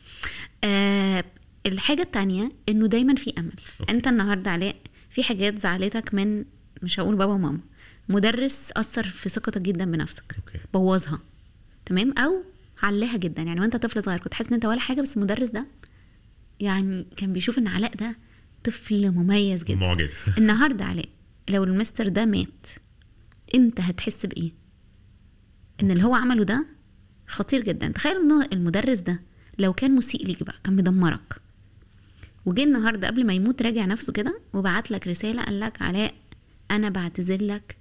آه 0.63 1.23
الحاجة 1.65 2.01
التانية 2.01 2.51
إنه 2.69 2.87
دايما 2.87 3.15
في 3.15 3.33
أمل. 3.37 3.51
okay. 3.79 3.91
أنت 3.91 4.07
النهارده 4.07 4.51
علاء 4.51 4.75
في 5.09 5.23
حاجات 5.23 5.59
زعلتك 5.59 6.13
من 6.13 6.45
مش 6.83 6.99
هقول 6.99 7.15
بابا 7.15 7.33
وماما. 7.33 7.59
مدرس 8.09 8.71
أثر 8.77 9.03
في 9.03 9.29
ثقتك 9.29 9.61
جدا 9.61 9.85
بنفسك. 9.85 10.35
okay. 10.37 10.59
بوظها. 10.73 11.19
تمام؟ 11.85 12.13
أو 12.17 12.43
علاها 12.81 13.17
جدا. 13.17 13.41
يعني 13.41 13.61
وأنت 13.61 13.75
طفل 13.75 14.03
صغير 14.03 14.19
كنت 14.19 14.33
حاسس 14.33 14.47
إن 14.49 14.53
أنت 14.53 14.65
ولا 14.65 14.79
حاجة 14.79 15.01
بس 15.01 15.17
المدرس 15.17 15.49
ده 15.49 15.67
يعني 16.59 17.07
كان 17.17 17.33
بيشوف 17.33 17.57
إن 17.57 17.67
علاء 17.67 17.95
ده 17.95 18.17
طفل 18.63 19.11
مميز 19.11 19.63
جدا. 19.63 19.75
معجزة. 19.75 20.15
النهارده 20.37 20.85
علاء 20.85 21.05
لو 21.49 21.63
المستر 21.63 22.07
ده 22.07 22.25
مات 22.25 22.67
انت 23.55 23.81
هتحس 23.81 24.25
بإيه؟ 24.25 24.51
إن 25.83 25.91
اللي 25.91 26.03
هو 26.03 26.15
عمله 26.15 26.43
ده 26.43 26.65
خطير 27.27 27.61
جدا. 27.63 27.87
تخيل 27.87 28.15
إن 28.15 28.47
المدرس 28.53 28.99
ده 28.99 29.21
لو 29.59 29.73
كان 29.73 29.95
مسيء 29.95 30.25
ليك 30.25 30.43
بقى 30.43 30.55
كان 30.63 30.75
مدمرك 30.75 31.41
وجه 32.45 32.63
النهارده 32.63 33.07
قبل 33.07 33.25
ما 33.25 33.33
يموت 33.33 33.61
راجع 33.61 33.85
نفسه 33.85 34.13
كده 34.13 34.39
وبعت 34.53 34.91
لك 34.91 35.07
رسالة 35.07 35.43
قال 35.43 35.59
لك 35.59 35.81
علاء 35.81 36.13
أنا 36.71 36.89
بعتذر 36.89 37.43
لك 37.43 37.77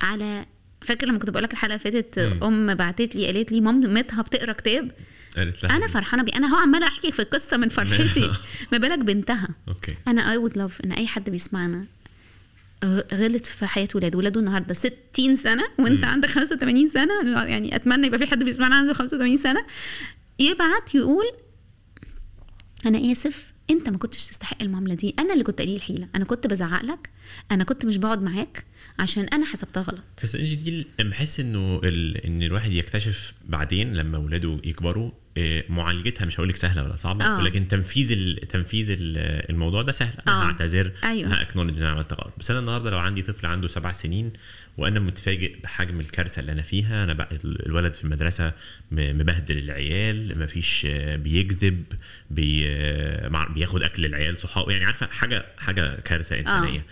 على 0.00 0.46
فاكر 0.80 1.06
لما 1.06 1.18
كنت 1.18 1.30
بقول 1.30 1.42
لك 1.42 1.52
الحلقة 1.52 1.76
فاتت 1.76 2.18
مم. 2.18 2.44
أم 2.44 2.74
بعتت 2.74 3.16
لي 3.16 3.26
قالت 3.26 3.52
لي 3.52 3.60
مامتها 3.60 4.22
بتقرأ 4.22 4.52
كتاب؟ 4.52 4.90
قالت 5.36 5.64
لها 5.64 5.76
أنا 5.76 5.86
فرحانة 5.86 6.22
بيه. 6.22 6.32
أنا 6.36 6.46
هو 6.46 6.56
عمالة 6.56 6.86
أحكي 6.86 7.12
في 7.12 7.22
القصة 7.22 7.56
من 7.56 7.68
فرحتي. 7.68 8.30
ما 8.72 8.78
بالك 8.78 8.98
بنتها. 8.98 9.48
okay. 9.68 9.94
أنا 10.08 10.30
I 10.30 10.36
would 10.36 10.58
love 10.58 10.80
إن 10.80 10.92
أي 10.92 11.06
حد 11.06 11.30
بيسمعنا 11.30 11.86
غلط 13.14 13.46
في 13.46 13.66
حياة 13.66 13.88
ولاده. 13.94 14.18
ولاده 14.18 14.40
النهارده 14.40 14.74
60 14.74 15.36
سنة 15.36 15.64
وانت. 15.78 16.04
عندك 16.04 16.28
85 16.28 16.88
سنة. 16.88 17.44
يعني 17.44 17.76
أتمنى 17.76 18.06
يبقى 18.06 18.18
في 18.18 18.26
حد 18.26 18.44
بيسمعنا 18.44 18.74
عنده 18.74 18.92
85 18.92 19.36
سنة. 19.36 19.64
يبعت 20.38 20.94
يقول 20.94 21.24
أنا 22.86 23.12
آسف 23.12 23.52
أنت 23.70 23.88
ما 23.88 23.98
كنتش 23.98 24.26
تستحق 24.26 24.62
المعاملة 24.62 24.94
دي. 24.94 25.14
أنا 25.18 25.32
اللي 25.32 25.44
كنت 25.44 25.60
قليل 25.60 25.76
الحيله 25.76 26.08
أنا 26.14 26.24
كنت 26.24 26.46
بزعق 26.46 26.84
لك. 26.84 27.10
أنا 27.50 27.64
كنت 27.64 27.86
مش 27.86 27.96
بقعد 27.96 28.22
معاك. 28.22 28.64
عشان 28.98 29.24
أنا 29.24 29.46
حسبتها 29.46 29.82
غلط 29.82 30.02
بس 30.22 30.36
إنجي 30.36 30.54
دي 30.54 30.86
بحس 31.00 31.40
إنه 31.40 31.80
ال... 31.84 32.16
إن 32.16 32.42
الواحد 32.42 32.72
يكتشف 32.72 33.32
بعدين 33.44 33.92
لما 33.92 34.16
اولاده 34.16 34.58
يكبروا 34.64 35.10
آه، 35.36 35.64
معالجتها 35.68 36.24
مش 36.24 36.36
هقول 36.40 36.48
لك 36.48 36.56
سهلة 36.56 36.84
ولا 36.84 36.96
صعبة 36.96 37.24
آه. 37.24 37.38
ولكن 37.38 37.68
تنفيذ 37.68 38.12
ال... 38.12 38.48
تنفيذ 38.48 38.90
ال- 38.90 39.50
الموضوع 39.50 39.82
ده 39.82 39.92
سهل 39.92 40.14
أنا 40.28 40.42
آه. 40.42 40.44
هعتذر 40.46 40.92
أيوة. 41.04 41.40
هاكنولج 41.40 41.76
إن 41.76 41.82
أنا 41.82 41.90
عملت 41.90 42.12
غلط 42.12 42.32
بس 42.38 42.50
أنا 42.50 42.60
النهارده 42.60 42.90
لو 42.90 42.98
عندي 42.98 43.22
طفل 43.22 43.46
عنده 43.46 43.68
سبع 43.68 43.92
سنين 43.92 44.32
وأنا 44.78 45.00
متفاجئ 45.00 45.56
بحجم 45.62 46.00
الكارثة 46.00 46.40
اللي 46.40 46.52
أنا 46.52 46.62
فيها 46.62 47.04
أنا 47.04 47.12
بقى 47.12 47.28
ال- 47.44 47.66
الولد 47.66 47.92
في 47.94 48.04
المدرسة 48.04 48.52
مبهدل 48.92 49.58
العيال 49.58 50.38
مفيش 50.38 50.86
آه، 50.90 51.16
بيكذب 51.16 51.84
بي... 52.30 52.64
آه، 52.68 53.46
بياخد 53.54 53.82
أكل 53.82 54.04
العيال 54.04 54.38
صحابه 54.38 54.72
يعني 54.72 54.84
عارفة 54.84 55.06
حاجة 55.06 55.46
حاجة 55.58 55.94
كارثة 56.00 56.38
إنسانية 56.40 56.84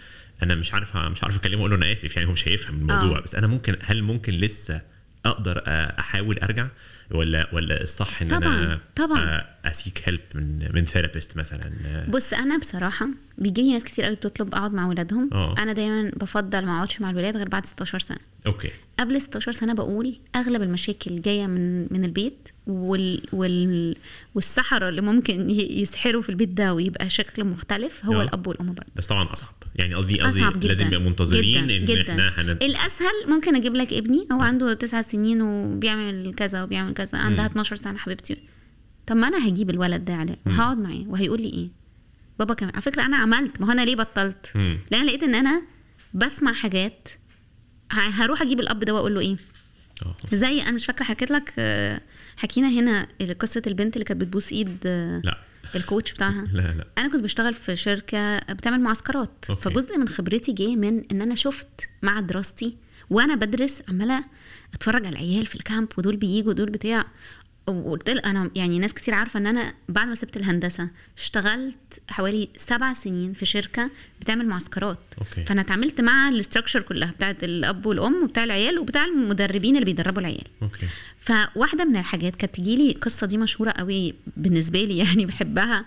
أنا 0.43 0.55
مش 0.55 0.75
عارف 0.75 0.97
مش 0.97 1.23
عارف 1.25 1.37
أكلمه 1.37 1.59
أقول 1.61 1.71
له 1.71 1.77
أنا 1.77 1.93
آسف 1.93 2.17
يعني 2.17 2.29
هو 2.29 2.33
مش 2.33 2.49
هيفهم 2.49 2.75
الموضوع 2.75 3.19
آه. 3.19 3.21
بس 3.21 3.35
أنا 3.35 3.47
ممكن 3.47 3.77
هل 3.83 4.03
ممكن 4.03 4.33
لسه 4.33 4.81
أقدر 5.27 5.63
أحاول 5.67 6.39
أرجع 6.39 6.67
ولا 7.11 7.49
ولا 7.55 7.83
الصح 7.83 8.23
إن 8.23 8.29
طبعاً، 8.29 8.41
أنا 8.59 8.81
طبعاً. 8.97 9.45
أ 9.65 9.72
seek 9.72 10.03
help 10.05 10.21
من 10.35 10.69
من 10.75 10.85
therapist 10.85 11.37
مثلا 11.37 11.71
بص 12.09 12.33
أنا 12.33 12.59
بصراحة 12.59 13.09
بيجي 13.39 13.63
لي 13.63 13.73
ناس 13.73 13.85
كتير 13.85 14.05
قوي 14.05 14.15
بتطلب 14.15 14.55
أقعد 14.55 14.73
مع 14.73 14.87
ولادهم 14.87 15.31
آه. 15.33 15.55
أنا 15.59 15.73
دايما 15.73 16.11
بفضل 16.17 16.67
ما 16.67 16.77
أقعدش 16.77 17.01
مع 17.01 17.11
الولاد 17.11 17.37
غير 17.37 17.49
بعد 17.49 17.67
16 17.67 17.99
سنة 17.99 18.19
أوكي. 18.47 18.71
قبل 18.99 19.21
16 19.23 19.53
سنة 19.53 19.73
بقول 19.75 20.17
أغلب 20.37 20.63
المشاكل 20.63 21.21
جاية 21.23 21.47
من 21.47 21.93
من 21.93 22.05
البيت 22.05 22.49
وال 22.67 23.23
وال 23.33 23.97
والسحرة 24.35 24.89
اللي 24.89 25.01
ممكن 25.01 25.51
يسحروا 25.51 26.23
في 26.23 26.29
البيت 26.29 26.49
ده 26.49 26.75
ويبقى 26.75 27.11
شكل 27.11 27.45
مختلف 27.45 28.05
هو 28.05 28.21
آه. 28.21 28.23
الأب 28.23 28.47
والأم 28.47 28.67
برضه. 28.73 28.91
بس 28.97 29.07
طبعا 29.07 29.33
أصعب. 29.33 29.55
يعني 29.77 29.95
قصدي 29.95 30.21
قصدي 30.21 30.69
لازم 30.69 30.87
نبقى 30.87 31.01
منتظرين 31.01 31.67
جدا 31.67 31.77
إن 31.77 31.85
جدا. 31.85 32.13
إحنا 32.13 32.29
هن... 32.43 32.51
الأسهل 32.51 33.13
ممكن 33.29 33.57
أجيب 33.57 33.75
لك 33.75 33.93
ابني 33.93 34.27
هو 34.33 34.41
عنده 34.41 34.75
تسع 34.75 35.03
سنين 35.03 35.43
وبيعمل 35.43 36.35
كذا 36.37 36.63
وبيعمل 36.63 36.95
كذا 36.95 37.19
عندها 37.19 37.47
12 37.47 37.77
سنة 37.77 37.99
حبيبتي. 37.99 38.37
طب 39.07 39.17
ما 39.17 39.29
أنا 39.29 39.49
هجيب 39.49 39.71
الولد 39.71 40.05
ده 40.05 40.15
علاء 40.15 40.39
وهقعد 40.47 40.79
معاه 40.79 41.05
وهيقول 41.09 41.41
لي 41.43 41.49
إيه؟ 41.49 41.69
بابا 42.39 42.55
كمان. 42.55 42.73
على 42.75 42.83
فكرة 42.83 43.03
أنا 43.03 43.17
عملت 43.17 43.61
ما 43.61 43.67
هو 43.67 43.73
أنا 43.73 43.85
ليه 43.85 43.97
بطلت. 43.97 44.51
لأن 44.91 45.07
لقيت 45.07 45.23
إن 45.23 45.35
أنا 45.35 45.63
بسمع 46.15 46.53
حاجات 46.53 47.09
هروح 47.91 48.43
أجيب 48.43 48.61
الاب 48.61 48.81
ده 48.81 48.95
واقول 48.95 49.15
له 49.15 49.21
إيه؟ 49.21 49.37
آه. 50.07 50.15
زي 50.33 50.63
أنا 50.63 50.71
مش 50.71 50.87
فاكرة 50.87 51.05
حكيت 51.05 51.31
لك 51.31 51.53
آه، 51.59 52.01
حكينا 52.37 52.69
هنا 52.69 53.09
قصة 53.41 53.63
البنت 53.67 53.95
اللي 53.97 54.05
كانت 54.05 54.21
بتبوس 54.21 54.53
ايد 54.53 54.77
آه، 54.87 55.21
لا. 55.25 55.39
ال 55.75 55.81
coach 55.81 56.13
بتاعها. 56.13 56.49
لا 56.53 56.61
لا. 56.61 56.87
أنا 56.99 57.09
كنت 57.09 57.23
بشتغل 57.23 57.55
في 57.55 57.77
شركة 57.77 58.39
بتعمل 58.39 58.81
معسكرات. 58.81 59.45
okay. 59.51 59.63
فجزء 59.63 59.99
من 59.99 60.09
خبرتي 60.09 60.53
جه 60.53 60.77
من 60.77 61.05
إن 61.13 61.23
أنا 61.23 61.35
شفت 61.35 61.89
مع 62.03 62.21
دراستي 62.21 62.77
وأنا 63.11 63.35
بدرس 63.35 63.83
عمالة 63.89 64.25
أتفرج 64.75 65.07
على 65.07 65.13
العيال 65.13 65.47
في 65.47 65.55
ال 65.55 65.61
camp 65.61 65.89
ودول 65.99 66.17
بييجوا 66.17 66.51
ودول 66.51 66.71
بتاع. 66.71 67.05
وقلت 67.71 68.09
أنا 68.09 68.51
يعني 68.57 68.79
ناس 68.79 68.95
كتير 68.95 69.15
عارفة 69.15 69.39
إن 69.41 69.47
أنا 69.47 69.75
بعد 69.89 70.09
ما 70.09 70.15
سبت 70.15 70.37
الهندسة 70.37 70.91
اشتغلت 71.19 72.01
حوالي 72.11 72.49
سبع 72.57 72.93
سنين 72.93 73.33
في 73.33 73.47
شركة 73.47 73.91
بتعمل 74.21 74.47
معسكرات. 74.47 74.99
okay. 75.19 75.45
فأنا 75.45 75.61
اتعاملت 75.61 76.01
مع 76.01 76.29
ال 76.29 76.34
structure 76.34 76.81
كلها 76.83 77.11
بتاعت 77.11 77.45
الأب 77.45 77.87
والأم 77.87 78.23
وبتاع 78.25 78.45
العيال 78.45 78.79
وبتاع 78.79 79.05
المدربين 79.05 79.75
اللي 79.75 79.85
بيدربوا 79.85 80.21
العيال. 80.21 80.47
okay. 80.63 80.87
فواحدة 81.21 81.85
من 81.85 81.97
الحاجات 81.97 82.37
كانت 82.37 82.55
تجيلي 82.55 82.91
القصة 82.91 83.27
دي 83.27 83.39
مشهورة 83.39 83.71
قوي 83.71 84.15
بالنسبة 84.37 84.85
لي 84.85 84.99
يعني 85.05 85.27
بحبها 85.27 85.85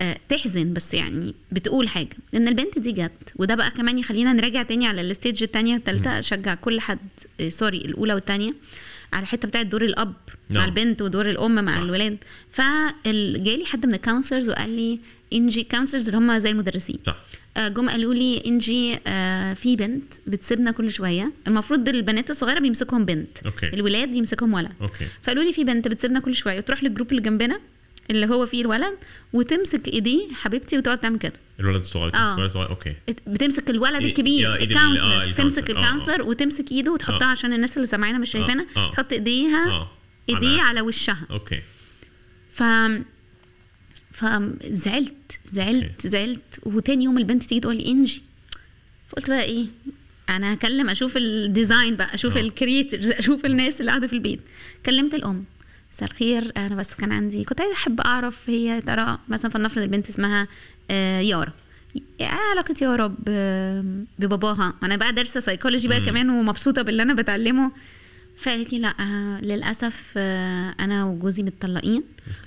آه، 0.00 0.16
تحزن 0.28 0.72
بس 0.72 0.94
يعني 0.94 1.34
بتقول 1.52 1.88
حاجة. 1.88 2.16
إن 2.34 2.48
البنت 2.48 2.78
دي 2.78 2.92
جت 2.92 3.32
وده 3.36 3.54
بقى 3.54 3.70
كمان 3.70 3.98
يخلينا 3.98 4.32
نراجع 4.32 4.62
تاني 4.62 4.86
على 4.86 5.00
ال 5.00 5.07
stage 5.07 5.42
التانية 5.42 5.74
والتالتة 5.74 6.18
أشجع 6.18 6.54
كل 6.54 6.80
حد 6.80 6.98
آه، 7.40 7.48
sorry 7.48 7.78
الأولى 7.78 8.14
والتانية. 8.14 8.54
على 9.12 9.22
الحته 9.22 9.48
بتاعت 9.48 9.66
دور 9.66 9.82
الاب 9.82 10.14
مع 10.50 10.60
نعم. 10.60 10.68
البنت 10.68 11.02
ودور 11.02 11.30
الام 11.30 11.54
مع 11.64 11.72
صح. 11.72 11.78
الولاد. 11.78 12.18
فجالي 12.50 13.64
حد 13.66 13.86
من 13.86 13.94
ال 13.94 13.99
counselors 13.99 14.48
وقال 14.48 14.70
لي 14.70 14.98
انجي 15.32 15.64
counselors 15.64 16.08
اللي 16.08 16.18
هم 16.18 16.38
زي 16.38 16.50
المدرسين. 16.50 16.98
صح 17.06 17.16
آه، 17.56 17.68
جم 17.68 17.88
قالوا 17.90 18.14
لي 18.14 18.42
انجي 18.46 18.98
آه، 19.06 19.54
في 19.54 19.76
بنت 19.76 20.14
بتسيبنا 20.26 20.70
كل 20.70 20.90
شوية. 20.90 21.32
المفروض 21.46 21.88
البنات 21.88 22.30
الصغيرة 22.30 22.58
بيمسكهم 22.58 23.04
بنت. 23.04 23.38
okay. 23.46 23.68
الولاد 23.68 24.14
يمسكهم 24.14 24.54
ولد. 24.54 24.72
okay. 24.80 25.06
فقالوا 25.22 25.44
لي 25.44 25.52
في 25.52 25.64
بنت 25.64 25.88
بتسيبنا 25.88 26.20
كل 26.20 26.34
شوية 26.34 26.56
وتروح 26.58 26.84
لل 26.84 26.91
group 26.91 27.10
اللي 27.10 27.22
جنبنا. 27.22 27.60
اللي 28.10 28.26
هو 28.26 28.46
فيه 28.46 28.60
الولد 28.62 28.94
وتمسك 29.32 29.88
ايديه 29.88 30.32
حبيبتي 30.34 30.78
وتقعد 30.78 30.98
تعمل 31.00 31.18
كده. 31.18 31.32
الولد 31.60 31.80
الصغير 31.80 32.14
آه. 32.14 32.48
صغير 32.48 32.68
okay. 32.70 32.94
بتمسك 33.26 33.70
الولد 33.70 34.02
الكبير 34.04 34.54
ال 34.54 34.61
counselor 34.61 35.22
آه، 35.22 35.32
تمسك 35.32 35.70
ال 35.70 35.71
counselor. 35.71 35.78
آه، 35.78 35.84
آه. 35.84 35.92
ال 35.94 35.97
counselor 35.97 36.22
وتمسك 36.22 36.72
ايده 36.72 36.92
وتحطها 36.92 37.22
آه. 37.26 37.30
عشان 37.30 37.52
الناس 37.52 37.76
اللي 37.76 37.86
سامعينها 37.86 38.18
مش 38.18 38.30
شايفانا 38.30 38.66
آه. 38.76 38.90
تحط 38.90 39.12
ايديها 39.12 39.68
آه. 39.70 39.90
ايديه 40.28 40.58
على- 40.62 40.80
وشها. 40.80 41.26
okay. 41.30 41.60
ف 42.50 42.62
فزعلت 44.12 45.14
زعلت 45.46 46.06
زعلت 46.06 46.60
وتاني 46.62 47.04
يوم 47.04 47.18
البنت 47.18 47.42
تيجي 47.42 47.60
تقول 47.60 47.76
لي 47.76 47.86
إنجي. 47.86 48.22
فقلت 49.08 49.28
بقى 49.30 49.42
إيه 49.42 49.66
أنا 50.28 50.54
هكلم 50.54 50.88
أشوف 50.90 51.16
ال 51.16 51.27
design 51.27 51.96
بقى 51.96 52.14
أشوف 52.14 52.36
آه. 52.36 52.40
ال 52.40 52.48
creators 52.48 53.10
أشوف 53.10 53.44
الناس 53.46 53.80
اللي 53.80 53.90
قاعدة 53.90 54.06
في 54.06 54.12
البيت. 54.12 54.40
كلمت 54.86 55.14
الأم. 55.14 55.44
مساء 55.92 56.08
الخير. 56.10 56.52
أنا 56.56 56.74
بس 56.74 56.94
كان 56.94 57.12
عندي 57.12 57.44
كنت 57.44 57.60
عايزة 57.60 57.74
أحب 57.74 58.00
أعرف 58.00 58.50
هي 58.50 58.80
ترى 58.80 59.18
مثلا 59.28 59.50
فلنفرض 59.50 59.82
البنت 59.82 60.08
اسمها 60.08 60.48
آه، 60.90 61.20
يارا. 61.20 61.52
إيه 62.20 62.26
علاقة 62.26 62.74
يارا 62.82 63.14
بباباها؟ 64.18 64.74
أنا 64.82 64.96
بقى 64.96 65.12
دارسة 65.12 65.40
سايكولوجي 65.40 65.88
بقى. 65.88 66.00
كمان 66.00 66.30
ومبسوطة 66.30 66.82
باللي 66.82 67.02
أنا 67.02 67.14
بتعلمه. 67.14 67.70
فقالت 68.38 68.72
لي 68.72 68.78
لا 68.78 68.94
آه، 69.00 69.40
للأسف 69.40 70.14
آه، 70.16 70.74
أنا 70.80 71.04
وجوزي 71.04 71.42
متطلقين 71.42 72.02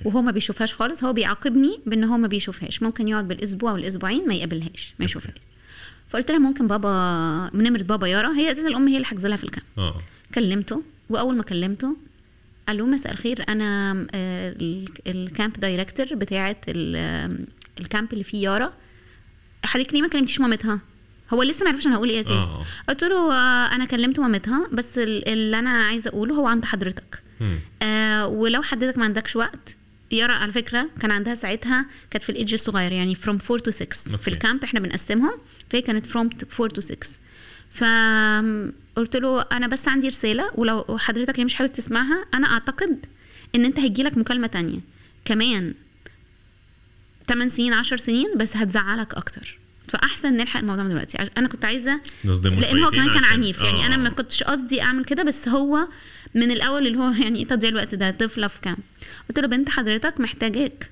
وهو 0.06 0.22
ما 0.22 0.32
بيشوفهاش 0.32 0.74
خالص. 0.74 1.04
هو 1.04 1.14
بيعاقبني 1.14 1.80
بإن 1.86 2.04
هو 2.04 2.18
ما 2.18 2.28
بيشوفهاش. 2.28 2.84
ممكن 2.84 3.08
يقعد 3.08 3.28
بالأسبوع 3.28 3.72
والأسبوعين 3.72 4.28
ما 4.28 4.34
يقابلهاش 4.34 4.94
ما 5.00 5.06
يشوفهاش. 5.06 5.36
فقلت 6.08 6.32
لها 6.32 6.40
ممكن 6.40 6.68
بابا 6.68 6.90
نمرة 7.54 7.84
بابا 7.84 8.08
يارا. 8.08 8.34
هي 8.34 8.52
أساسا 8.52 8.68
الأم 8.68 8.88
هي 8.88 8.96
اللي 8.96 9.06
حاجزه 9.06 9.30
لها 9.30 9.38
في 9.38 9.44
ال 9.44 9.47
camp. 9.47 9.66
آه. 9.78 10.02
كلمته 10.36 10.84
وأول 11.10 11.36
ما 11.36 11.44
كلمته 11.44 11.96
له 12.70 12.86
مساء 12.86 13.12
الخير. 13.12 13.46
أنا 13.50 13.92
آه، 14.14 14.56
ال- 14.62 14.90
ال 15.08 15.17
camp 15.17 15.54
director 15.60 16.06
بتاعه 16.16 16.56
ال 17.80 17.86
camp 17.86 18.14
اللي 18.14 18.24
فيه 18.24 18.44
يارا. 18.44 18.74
حضرتك 19.66 19.94
ليه 19.94 20.02
ما 20.02 20.08
كلمتيش 20.08 20.40
مامتها؟ 20.40 20.80
هو 21.34 21.44
لسه 21.44 21.64
ما 21.64 21.70
عرفش 21.70 21.88
أنا 21.88 21.96
هقول 21.96 22.10
إيه 22.10 22.20
أساسا 22.20 22.34
آه. 22.34 22.66
قلت 22.90 23.04
له 23.04 23.34
آه، 23.34 23.76
أنا 23.76 23.86
كلمت 23.86 24.20
مامتها 24.20 24.68
بس 24.72 24.98
ال- 24.98 25.28
اللي 25.28 25.60
أنا 25.60 25.70
عايزة 25.70 26.10
أقوله 26.10 26.36
هو 26.36 26.48
عند 26.48 26.66
حضرتك. 26.66 27.24
آه 27.82 28.28
ولو 28.28 28.62
حضرتك 28.62 28.98
ما 28.98 29.06
عندكش 29.06 29.36
وقت 29.36 29.78
يارا 30.12 30.34
على 30.34 30.52
فكرة 30.52 30.90
كان 31.02 31.12
عندها 31.12 31.36
ساعتها 31.36 31.86
كانت 32.12 32.24
في 32.24 32.30
الايدج 32.30 32.54
الصغير 32.54 32.92
يعني 32.92 33.16
from 33.16 33.30
4 33.30 33.58
to 33.58 33.70
6 33.70 34.12
okay. 34.12 34.18
في 34.24 34.28
ال 34.28 34.35
camp 34.35 34.64
إحنا 34.64 34.80
بنقسمهم 34.80 35.38
فهي 35.70 35.82
كانت 35.82 36.08
from 36.08 36.28
4 36.60 36.70
to 36.70 36.80
6 36.80 37.08
فقلت 38.96 39.16
له 39.16 39.42
أنا 39.42 39.68
بس 39.68 39.88
عندي 39.88 40.08
رسالة 40.08 40.52
ولو 40.56 40.98
حضرتك 40.98 41.40
هي 41.40 41.46
مش 41.46 41.56
حابب 41.56 41.74
تسمعها 41.74 42.26
أنا 42.34 42.48
أعتقد 42.48 43.06
إن 43.56 43.66
أنت 43.66 43.80
هيجيلك 43.80 44.18
مكالمة 44.18 44.48
تانية. 44.48 44.80
كمان 45.26 45.74
8 47.28 47.50
سنين 47.50 47.74
10 47.74 47.98
سنين 47.98 48.38
بس 48.38 48.58
هتزعلك 48.58 49.14
أكتر. 49.14 49.58
فأحسن 49.88 50.34
نلحق 50.38 50.60
الموضوع 50.60 50.84
من 50.84 50.90
دلوقتي. 50.90 51.18
أنا 51.38 51.48
كنت 51.48 51.66
عايزة 51.66 52.02
لأن 52.24 52.84
هو 52.84 52.92
كمان 52.92 53.14
كان 53.14 53.24
عنيف. 53.24 53.62
يعني 53.62 53.84
آه. 53.84 53.86
أنا 53.86 53.98
ما 53.98 54.10
كنتش 54.10 54.44
قصدي 54.44 54.82
أعمل 54.82 55.06
كده 55.06 55.24
بس 55.24 55.48
هو 55.48 55.88
من 56.36 56.52
الأول 56.52 56.88
اللي 56.88 56.98
هو 56.98 57.12
يعني 57.24 57.40
إيه 57.40 57.48
تضييع 57.48 57.70
الوقت 57.72 57.96
ده؟ 57.96 58.12
طفله 58.12 58.48
في 58.48 58.62
كام 58.62 58.78
قلت 59.30 59.40
له 59.40 59.48
بنت 59.48 59.70
حضرتك 59.70 60.20
محتاجاك 60.20 60.90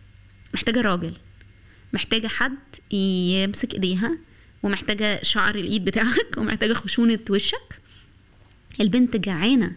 محتاجة 0.54 0.82
راجل 0.82 1.14
محتاجة 1.94 2.28
حد 2.28 2.58
يمسك 2.92 3.74
إيديها 3.74 4.18
ومحتاجة 4.64 5.20
شعر 5.24 5.56
الإيد 5.56 5.86
بتاعك 5.86 6.38
ومحتاجة 6.38 6.74
خشونة 6.74 7.20
وشك. 7.30 7.80
البنت 8.82 9.18
جعانة 9.18 9.76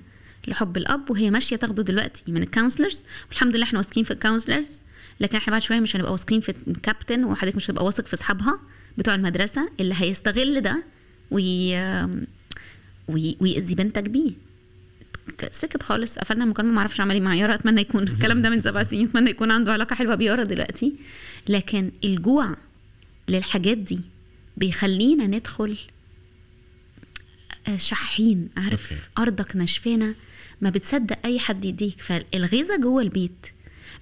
لحب 0.48 0.76
الأب 0.76 1.10
وهي 1.10 1.30
ماشية 1.30 1.56
تاخده 1.56 1.82
دلوقتي 1.82 2.22
من 2.28 2.42
ال 2.42 2.48
counselors 2.48 3.02
والحمد 3.28 3.56
لله 3.56 3.64
إحنا 3.64 3.78
واثقين 3.78 4.04
في 4.04 4.10
ال 4.10 4.17
counselors 4.17 4.80
لكن 5.20 5.36
إحنا 5.36 5.50
بعد 5.50 5.62
شوية 5.62 5.80
مش 5.80 5.96
هنبقى 5.96 6.12
واثقين 6.12 6.40
في 6.40 6.54
الكابتن 6.68 7.24
وحضرتك 7.24 7.56
مش 7.56 7.66
هتبقى 7.66 7.84
واثق 7.84 8.06
في 8.06 8.14
أصحابها 8.14 8.60
بتوع 8.98 9.14
المدرسة. 9.14 9.68
اللي 9.80 9.94
هيستغل 9.98 10.60
ده 10.60 10.84
وي... 11.30 11.76
وي... 13.08 13.36
ويأذي 13.40 13.74
بنتك 13.74 14.02
بيه. 14.02 14.32
سكت 15.50 15.82
خالص. 15.82 16.18
قفلنا 16.18 16.44
المكالمة. 16.44 16.72
ما 16.72 16.78
أعرفش 16.78 17.00
عمل 17.00 17.14
إيه 17.14 17.20
مع 17.20 17.34
يارا 17.34 17.54
أتمنى 17.54 17.80
يكون 17.80 18.02
الكلام 18.08 18.42
ده 18.42 18.50
من 18.50 18.60
سبع 18.60 18.82
سنين. 18.82 19.08
أتمنى 19.08 19.30
يكون 19.30 19.50
عنده 19.50 19.72
علاقة 19.72 19.94
حلوة 19.94 20.14
بيارا 20.14 20.44
دلوقتي. 20.44 20.92
لكن 21.48 21.90
الجوع 22.04 22.56
للحاجات 23.28 23.78
دي 23.78 24.00
بيخلينا 24.56 25.26
ندخل 25.26 25.76
شحين 27.76 28.48
عارف؟ 28.56 28.92
أوكي. 28.92 29.02
أرضك 29.18 29.56
نشفانه 29.56 30.14
ما 30.60 30.70
بتصدق 30.70 31.18
أي 31.24 31.38
حد 31.38 31.64
يديك. 31.64 32.00
فالغيظة 32.00 32.76
جوه 32.76 33.02
البيت. 33.02 33.46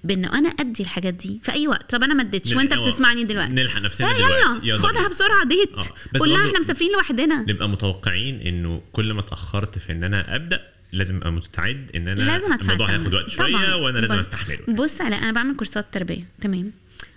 بإنه 0.05 0.39
أنا 0.39 0.49
أدي 0.49 0.83
الحاجات 0.83 1.15
دي. 1.15 1.41
في 1.43 1.53
أي 1.53 1.69
وقت. 1.69 1.91
طب 1.91 2.03
أنا 2.03 2.15
ما 2.15 2.23
اديتش. 2.23 2.55
وأنت 2.55 2.75
بتسمعني 2.75 3.25
دلوقتي. 3.25 3.53
نلحق 3.53 3.81
نفسنا 3.81 4.13
دلوقتي. 4.13 4.69
يلا. 4.69 4.79
خدها. 4.79 5.09
بسرعة 5.09 5.45
ديت. 5.45 5.73
آه، 5.79 6.19
قول 6.19 6.31
لها 6.31 6.47
إحنا 6.47 6.59
مسافرين 6.59 6.93
لوحدنا. 6.93 7.43
نبقى 7.49 7.69
متوقعين 7.69 8.41
إنه 8.41 8.83
كل 8.93 9.13
ما 9.13 9.21
اتأخرت 9.21 9.79
في 9.79 9.93
إن 9.93 10.05
أنا 10.05 10.37
أبدأ 10.37 10.61
لازم 10.93 11.17
أبقى 11.17 11.33
مستعد 11.33 11.91
إن 11.95 12.09
أنا 12.09 12.23
لازم 12.23 12.53
الموضوع. 12.53 12.91
هياخد 12.91 13.15
وقت 13.15 13.31
شوية 13.31 13.53
طبعاً. 13.53 13.75
وأنا 13.75 13.99
لازم. 13.99 14.15
أستحمله. 14.15 14.59
بص 14.69 15.01
على 15.01 15.17
أنا 15.17 15.33
بعمل 15.33 15.57
كورسات 15.57 15.87
تربية. 15.93 16.25
تمام؟ 16.41 16.73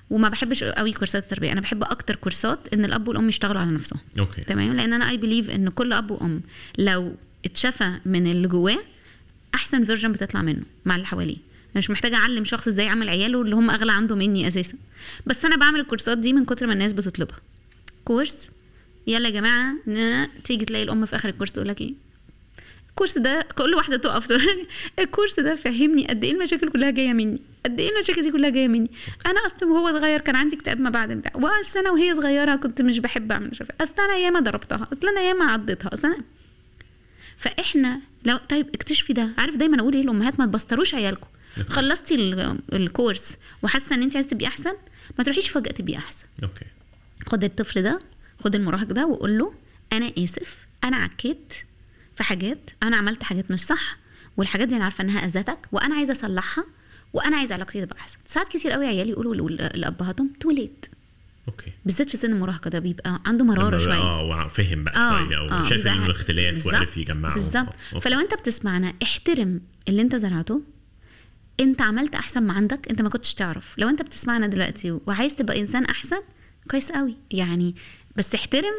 وما 0.10 0.30
بحبش 0.30 0.64
قوي 0.64 0.92
كورسات 0.94 1.24
التربية. 1.24 1.52
أنا 1.52 1.62
بحب 1.62 1.84
أكتر 1.84 2.16
كورسات 2.16 2.60
إن 2.74 2.86
الأب 2.86 3.08
والأم 3.08 3.30
يشتغلوا 3.30 3.62
على 3.62 3.72
نفسهم. 3.72 4.00
okay. 4.20 4.42
تمام؟ 4.42 4.74
لأن 4.76 4.94
أنا 4.94 5.10
I 5.10 5.18
believe 5.18 5.50
إن 5.50 5.70
كل 5.70 5.94
أب 5.94 6.12
وأم 6.12 6.42
لو 6.78 7.16
اتشفى 7.46 7.94
من 8.06 8.28
اللي 8.32 8.48
جواه 8.48 8.80
أحسن 9.56 9.84
version 9.84 10.12
بتطلع 10.12 10.42
منه 10.42 10.62
مع 10.86 10.96
اللي 10.96 11.08
حواليه. 11.08 11.36
أنا 11.36 11.78
مش 11.78 11.90
محتاجة 11.90 12.16
أعلم 12.16 12.46
شخص 12.46 12.68
إزاي 12.68 12.86
يعمل 12.86 13.10
عياله 13.10 13.42
اللي 13.42 13.56
هم 13.56 13.70
أغلى 13.70 13.92
عنده 13.92 14.16
مني 14.16 14.48
أساسا. 14.48 14.78
بس 15.26 15.46
أنا 15.46 15.56
بعمل 15.58 15.80
الكورسات 15.80 16.18
دي 16.18 16.34
من 16.34 16.46
كتر 16.46 16.68
ما 16.68 16.74
الناس 16.74 16.94
بتطلبها. 16.94 17.38
كورس. 18.06 18.50
يلا 19.08 19.30
يا 19.30 19.34
جماعة 19.34 19.76
تيجي 20.44 20.66
تلاقي 20.66 20.84
الأم 20.84 21.06
في 21.06 21.16
آخر 21.16 21.30
الكورس 21.30 21.52
تقول 21.52 21.68
لك 21.68 21.82
إيه؟ 21.82 21.94
الكورس 22.90 23.18
ده 23.18 23.46
كل 23.58 23.74
واحدة 23.74 23.98
تقف 23.98 24.28
الكورس 25.00 25.40
ده 25.40 25.56
فهمني 25.56 26.08
قد 26.08 26.24
إيه 26.24 26.32
المشاكل 26.32 26.70
كلها 26.70 26.92
جاية 26.92 27.14
مني. 27.14 27.42
قد 27.66 27.80
إيه 27.80 27.90
المشاكل 27.96 28.22
دي 28.22 28.32
كلها 28.32 28.50
جاية 28.50 28.68
مني؟ 28.68 28.92
أنا 29.26 29.46
أصلا 29.46 29.70
وهو 29.70 29.92
صغير 29.92 30.20
كان 30.22 30.36
عندي 30.36 30.56
اكتئاب 30.56 30.80
ما 30.80 30.90
بعد 30.90 31.12
البتاع 31.12 31.32
وأصل 31.36 31.80
أنا 31.80 31.92
وهي 31.92 32.14
صغيرة 32.14 32.56
كنت 32.56 32.82
مش 32.82 33.00
بحب 33.00 33.32
أعمل 33.32 33.48
مش. 33.50 33.64
أصل 33.82 33.94
أنا 34.02 34.18
ياما 34.18 34.40
ضربتها. 34.40 34.88
أصل 34.94 35.08
أنا 35.08 35.22
ياما 35.22 35.52
عضتها. 35.52 35.94
أصل 35.94 36.08
أنا... 36.08 36.18
فإحنا 37.38 38.02
لو 38.26 38.38
طيب 38.38 38.68
اكتشفي 38.76 39.14
ده. 39.14 39.30
عارف 39.38 39.56
دايما 39.56 39.80
أقول 39.80 39.94
إيه 39.94 40.02
الامهات 40.02 40.40
ما 40.40 40.46
تبستروش 40.46 40.96
عيالكم. 40.96 41.28
خلصتي 41.70 42.16
ال- 42.16 42.60
الكورس 42.74 43.38
وحاسة 43.64 43.96
إن 43.96 44.02
انت 44.04 44.16
عايزة 44.16 44.30
تبقي 44.30 44.48
أحسن 44.48 44.74
ما 45.18 45.24
تروحيش 45.24 45.50
فجأة 45.50 45.72
تبقي 45.72 45.98
أحسن. 45.98 46.28
أوكي. 46.44 46.66
خد 47.28 47.44
الطفل 47.44 47.82
ده 47.82 48.00
خد 48.44 48.56
المراهق 48.56 48.84
ده 48.94 49.06
وقول 49.08 49.38
له 49.38 49.54
أنا 49.94 50.12
آسف 50.18 50.58
أنا 50.84 50.98
عكيت 50.98 51.54
في 52.16 52.24
حاجات 52.24 52.70
أنا 52.84 52.96
عملت 52.98 53.24
حاجات 53.24 53.52
مش 53.52 53.60
صح 53.60 53.98
والحاجات 54.38 54.68
دي 54.68 54.76
أنا 54.76 54.84
عارفة 54.84 55.04
إنها 55.04 55.26
أذتك 55.26 55.60
وأنا 55.72 55.96
عايزة 55.96 56.12
أصلحها. 56.12 56.66
وأنا 57.14 57.38
عايزة 57.38 57.56
علاقتي 57.56 57.86
تبقى 57.86 57.98
أحسن. 58.00 58.18
ساعات 58.26 58.48
كتير 58.50 58.72
قوي 58.72 58.86
عيالي 58.88 59.10
يقولوا 59.12 59.50
لأبهاتهم 59.50 60.34
too 60.40 60.60
late 60.60 60.86
okay. 61.48 61.72
بالذات 61.86 62.10
في 62.10 62.18
سن 62.18 62.32
المراهقة 62.32 62.70
ده 62.70 62.80
بيبقى 62.80 63.22
عنده 63.26 63.46
مرارة 63.46 63.78
شوية. 63.78 63.98
آه 63.98 64.48
فهم 64.48 64.84
بقى 64.84 64.94
شوية 65.26 65.38
أو 65.38 65.64
بيبقى- 65.64 65.88
انه 65.88 66.12
اختلاف 66.12 66.54
بالظبط، 66.54 66.74
وعرف 66.74 66.98
يجمعه 66.98 67.34
بالظبط. 67.34 67.74
آه،. 67.96 68.00
فلو 68.00 68.20
أنت 68.20 68.34
بتسمعنا 68.34 68.94
احترم 69.04 69.62
اللي 69.88 70.02
أنت 70.02 70.16
زرعته. 70.16 70.62
أنت 71.60 71.82
عملت 71.82 72.16
أحسن 72.16 72.44
ما 72.44 72.54
عندك 72.54 72.88
أنت 72.90 73.02
ما 73.02 73.10
كنتش 73.10 73.34
تعرف. 73.34 73.74
لو 73.78 73.90
أنت 73.90 74.02
بتسمعنا 74.02 74.48
دلوقتي 74.48 74.92
وعايز 74.92 75.36
تبقى 75.36 75.60
إنسان 75.60 75.86
أحسن 75.86 76.22
كويس 76.72 76.92
قوي. 76.92 77.16
يعني 77.32 77.76
بس 78.16 78.36
احترم 78.36 78.74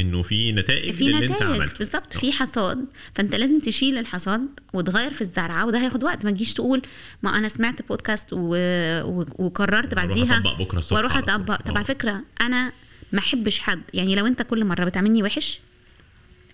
إنه 0.00 0.22
في 0.22 0.52
نتائج 0.52 0.94
في 0.94 1.04
للي 1.04 1.26
أنت 1.26 1.42
عملته. 1.42 1.78
بالظبط 1.78 2.16
في 2.16 2.32
حصاد. 2.32 2.84
فأنت 3.14 3.34
لازم 3.34 3.58
تشيل 3.58 3.98
الحصاد 3.98 4.46
وتغير 4.72 5.12
في 5.12 5.20
الزرعة 5.20 5.66
وده 5.66 5.78
هياخد 5.80 6.04
وقت. 6.04 6.24
ما 6.24 6.30
تجيش 6.30 6.54
تقول 6.54 6.82
ما 7.22 7.38
أنا 7.38 7.48
سمعت 7.48 7.88
بودكاست 7.88 8.28
و... 8.32 8.56
و... 9.02 9.26
وقررت 9.38 9.94
بعديها 9.94 10.38
أطبق 10.38 10.58
بكرة 10.58 10.78
الصبح 10.78 10.96
وأروح. 10.96 11.16
أطبق. 11.16 11.62
طب 11.62 11.70
آه. 11.70 11.76
على 11.76 11.84
فكرة 11.84 12.22
أنا 12.40 12.72
ما 13.12 13.18
أحبش 13.18 13.58
حد. 13.58 13.82
يعني 13.94 14.14
لو 14.14 14.26
أنت 14.26 14.42
كل 14.42 14.64
مرة 14.64 14.84
بتعاملني 14.84 15.22
وحش 15.22 15.60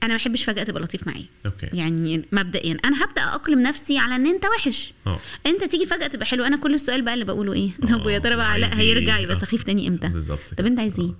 أنا 0.02 0.10
ما 0.10 0.16
أحبش 0.16 0.44
فجأة 0.44 0.62
تبقى 0.62 0.82
لطيف 0.82 1.06
معايا. 1.06 1.24
أوكي. 1.46 1.68
يعني 1.72 2.24
مبدئيا 2.32 2.76
أنا 2.84 3.04
هبدأ 3.04 3.22
أقلم 3.22 3.62
نفسي 3.62 3.98
على 3.98 4.16
إن 4.16 4.26
أنت 4.26 4.44
وحش. 4.46 4.92
آه. 5.06 5.18
أنت 5.46 5.64
تيجي 5.64 5.86
فجأة 5.86 6.06
تبقى 6.06 6.26
حلو. 6.26 6.44
أنا 6.44 6.56
كل 6.56 6.74
السؤال 6.74 7.02
بقى 7.02 7.14
اللي 7.14 7.24
بقوله 7.24 7.52
إيه؟ 7.52 7.70
آه، 7.82 7.86
طب 7.86 8.06
ويا 8.06 8.18
ترى 8.18 8.36
بقى 8.36 8.52
علاء 8.52 8.72
إيه؟ 8.72 8.78
هيرجع 8.78 9.18
يبقى 9.18 9.36
آه. 9.36 9.38
سخيف 9.38 9.62
تاني 9.64 9.88
إمتى؟ 9.88 10.08
بالظبط 10.08 10.54
طب. 10.58 10.66
أنت 10.66 10.78
عايز 10.78 11.00
إيه؟ 11.00 11.12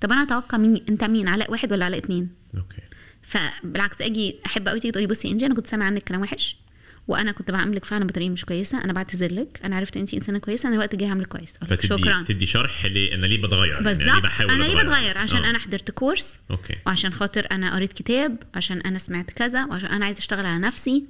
طب 0.00 0.12
أنا 0.12 0.22
أتوقع 0.22 0.58
مين؟ 0.58 0.84
أنت 0.88 1.04
مين؟ 1.04 1.28
علاء 1.28 1.50
واحد 1.50 1.72
ولا 1.72 1.84
علاء 1.84 1.98
اتنين؟ 1.98 2.28
okay. 2.56 2.82
فبالعكس 3.22 4.02
أجي 4.02 4.36
أحب 4.46 4.68
قوي 4.68 4.80
تيجي 4.80 4.92
تقولي 4.92 5.06
بصي 5.06 5.28
إنجي 5.30 5.46
أنا 5.46 5.54
كنت 5.54 5.66
سامعه 5.66 5.86
عنك 5.86 6.02
كلام 6.02 6.20
وحش 6.20 6.56
وأنا 7.08 7.32
كنت 7.32 7.50
بعاملك 7.50 7.84
فعلا 7.84 8.06
بطريقة 8.06 8.30
مش 8.30 8.44
كويسة 8.44 8.84
أنا 8.84 8.92
بعتذر 8.92 9.32
لك 9.34 9.60
أنا 9.64 9.76
عرفت 9.76 9.96
انت 9.96 10.14
إنسانة 10.14 10.38
كويسة 10.38 10.66
أنا 10.66 10.74
الوقت 10.76 10.94
الجاي 10.94 11.08
هعاملك 11.08 11.26
كويس. 11.26 11.52
فتدي 11.60 11.86
شكرا. 11.86 12.22
تدي 12.26 12.46
شرح 12.46 12.84
ليه 12.86 13.14
أنا 13.14 13.26
ليه 13.26 13.42
بتغير؟ 13.42 13.72
يعني 13.72 13.84
بالظبط. 13.84 14.06
ليه 14.08 14.20
بحاول 14.20 14.50
أنا 14.50 14.64
ليه. 14.64 14.82
بتغير؟ 14.82 15.18
عشان 15.18 15.44
آه. 15.44 15.50
أنا 15.50 15.58
حضرت 15.58 15.90
كورس 15.90 16.38
okay. 16.50 16.74
وعشان 16.86 17.12
خاطر 17.12 17.46
أنا 17.50 17.74
قريت 17.74 17.92
كتاب 17.92 18.42
عشان 18.54 18.80
أنا 18.80 18.98
سمعت 18.98 19.30
كذا 19.30 19.64
وعشان 19.64 19.88
أنا 19.88 20.04
عايزة 20.04 20.18
أشتغل 20.18 20.46
على 20.46 20.58
نفسي. 20.58 21.04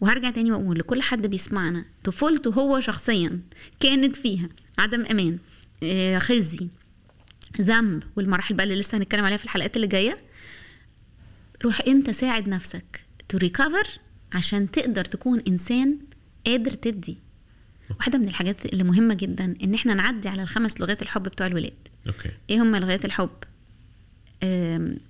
وهرجع 0.00 0.30
تاني 0.30 0.52
وأقول 0.52 0.78
لكل 0.78 1.02
حد 1.02 1.26
بيسمعنا 1.26 1.84
طفولته 2.04 2.50
هو 2.50 2.80
شخصيا 2.80 3.40
كانت 3.80 4.16
فيها 4.16 4.48
عدم 4.78 5.04
أمان 5.06 5.38
آه، 5.82 6.18
خزي 6.18 6.68
ذنب 7.60 8.02
والمراحل 8.16 8.54
بقى 8.54 8.64
اللي 8.64 8.80
لسه 8.80 8.98
هنتكلم 8.98 9.24
عليها 9.24 9.36
في 9.36 9.44
الحلقات 9.44 9.76
اللي 9.76 9.86
جاية 9.86 10.18
روح 11.64 11.80
انت 11.88 12.10
ساعد 12.10 12.48
نفسك 12.48 13.04
to 13.28 13.38
recover 13.38 13.88
عشان 14.32 14.70
تقدر 14.70 15.04
تكون 15.04 15.42
إنسان 15.48 15.98
قادر 16.46 16.70
تدي. 16.70 17.18
واحدة 17.98 18.18
من 18.18 18.28
الحاجات 18.28 18.66
اللي 18.66 18.84
مهمة 18.84 19.14
جدا 19.14 19.56
إن 19.62 19.74
إحنا 19.74 19.94
نعدي 19.94 20.28
على 20.28 20.42
الخمس 20.42 20.80
لغات 20.80 21.02
الحب 21.02 21.22
بتوع 21.22 21.46
الولاد. 21.46 21.88
okay. 22.06 22.30
إيه 22.50 22.62
هم 22.62 22.76
لغات 22.76 23.00
الحب؟ 23.04 23.30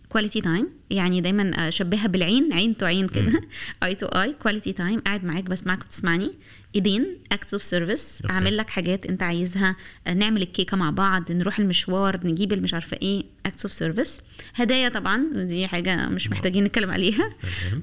quality 0.09 0.41
time 0.41 0.69
يعني 0.91 1.21
دايما 1.21 1.69
أشبهها 1.69 2.07
بالعين 2.07 2.53
عين 2.53 2.77
to 2.77 2.87
عين 2.87 3.09
كده. 3.09 3.41
eye 3.83 3.95
to 3.95 4.07
eye 4.07 4.33
quality 4.43 4.73
time 4.73 5.01
قاعد 5.01 5.25
معاك 5.25 5.45
بسمعك 5.45 5.81
وتسمعني 5.81 6.31
ايدين 6.75 7.19
acts 7.33 7.55
of 7.55 7.63
service. 7.63 8.23
اعمل 8.31 8.57
لك 8.57 8.71
حاجات 8.71 9.07
انت 9.07 9.23
عايزها. 9.23 9.77
آه، 10.07 10.15
نعمل 10.15 10.43
الكيكة 10.43 10.77
مع 10.77 10.91
بعض 10.91 11.33
نروح 11.33 11.59
المشوار 11.59 12.21
نجيب 12.25 12.53
المش 12.53 12.75
عارفة 12.75 12.99
إيه 13.03 13.25
acts 13.47 13.65
of 13.65 13.73
service 13.73 14.21
هدايا 14.55 14.89
طبعا 14.89 15.25
دي 15.35 15.67
حاجة 15.67 16.09
مش 16.09 16.29
محتاجين 16.31 16.65
نتكلم 16.65 16.91
عليها. 16.91 17.31